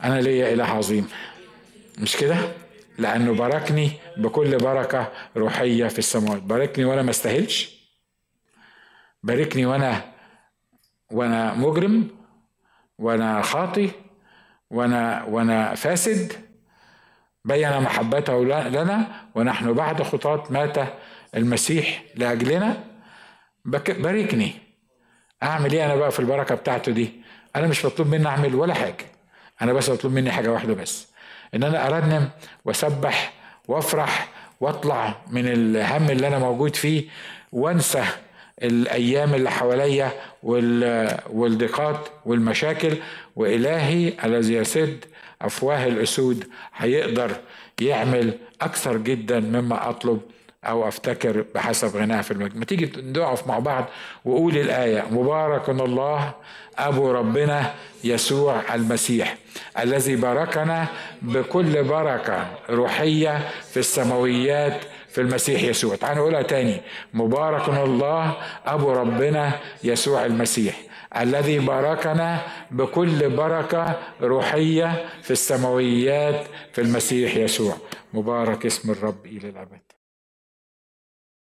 أنا 0.03 0.21
ليا 0.21 0.53
إله 0.53 0.63
عظيم. 0.65 1.07
مش 1.99 2.17
كده؟ 2.17 2.37
لأنه 2.97 3.33
باركني 3.33 3.91
بكل 4.17 4.57
بركة 4.57 5.11
روحية 5.37 5.87
في 5.87 5.99
السماوات. 5.99 6.41
باركني 6.41 6.85
وأنا 6.85 7.01
ما 7.01 7.09
استاهلش. 7.09 7.75
باركني 9.23 9.65
وأنا 9.65 10.13
وأنا 11.11 11.53
مجرم 11.53 12.07
وأنا 12.99 13.41
خاطي 13.41 13.89
وأنا 14.69 15.23
وأنا 15.23 15.75
فاسد. 15.75 16.33
بين 17.45 17.81
محبته 17.81 18.45
لنا 18.45 19.07
ونحن 19.35 19.73
بعد 19.73 20.03
خطاة 20.03 20.43
مات 20.49 20.77
المسيح 21.35 22.03
لأجلنا. 22.15 22.83
باركني. 23.65 24.53
أعمل 25.43 25.71
إيه 25.71 25.85
أنا 25.85 25.95
بقى 25.95 26.11
في 26.11 26.19
البركة 26.19 26.55
بتاعته 26.55 26.91
دي؟ 26.91 27.11
أنا 27.55 27.67
مش 27.67 27.85
مطلوب 27.85 28.07
مني 28.07 28.27
أعمل 28.27 28.55
ولا 28.55 28.73
حاجة. 28.73 29.14
أنا 29.61 29.73
بس 29.73 29.89
مطلوب 29.89 30.13
مني 30.13 30.31
حاجة 30.31 30.49
واحدة 30.51 30.73
بس 30.73 31.07
إن 31.55 31.63
أنا 31.63 31.87
أرنم 31.87 32.29
وأسبح 32.65 33.33
وأفرح 33.67 34.27
وأطلع 34.59 35.15
من 35.31 35.47
الهم 35.47 36.09
اللي 36.09 36.27
أنا 36.27 36.39
موجود 36.39 36.75
فيه 36.75 37.03
وأنسى 37.51 38.03
الأيام 38.63 39.33
اللي 39.33 39.51
حواليا 39.51 40.11
والضيقات 41.29 42.07
والمشاكل. 42.25 42.97
وإلهي 43.35 44.13
الذي 44.23 44.53
يسد 44.53 45.05
أفواه 45.41 45.85
الأسود 45.87 46.47
هيقدر 46.75 47.31
يعمل 47.81 48.33
أكثر 48.61 48.97
جدا 48.97 49.39
مما 49.39 49.89
أطلب 49.89 50.21
أو 50.69 50.87
أفتكر 50.87 51.45
بحسب 51.55 51.97
غناها 51.97 52.21
في 52.21 52.31
المجد. 52.31 52.57
ما 52.57 52.65
تيجي 52.65 52.91
نقف 53.01 53.47
مع 53.47 53.59
بعض 53.59 53.85
وقول 54.25 54.57
الآية 54.57 55.05
مبارك 55.11 55.69
الله 55.69 56.33
أبو 56.77 57.11
ربنا 57.11 57.73
يسوع 58.03 58.75
المسيح 58.75 59.37
الذي 59.79 60.15
باركنا 60.15 60.87
بكل 61.21 61.83
بركة 61.83 62.47
روحية 62.69 63.49
في 63.71 63.77
السماويات 63.77 64.81
في 65.09 65.21
المسيح 65.21 65.63
يسوع. 65.63 65.95
تعالوا 65.95 66.21
نقولها 66.21 66.41
تاني. 66.41 66.81
مبارك 67.13 67.69
الله 67.69 68.33
أبو 68.65 68.91
ربنا 68.91 69.51
يسوع 69.83 70.25
المسيح 70.25 70.81
الذي 71.17 71.59
باركنا 71.59 72.41
بكل 72.71 73.29
بركة 73.29 73.99
روحية 74.21 75.05
في 75.21 75.31
السماويات 75.31 76.45
في 76.73 76.81
المسيح 76.81 77.35
يسوع. 77.35 77.77
مبارك 78.13 78.65
اسم 78.65 78.91
الرب 78.91 79.25
إلى 79.25 79.49
الأبد. 79.49 79.84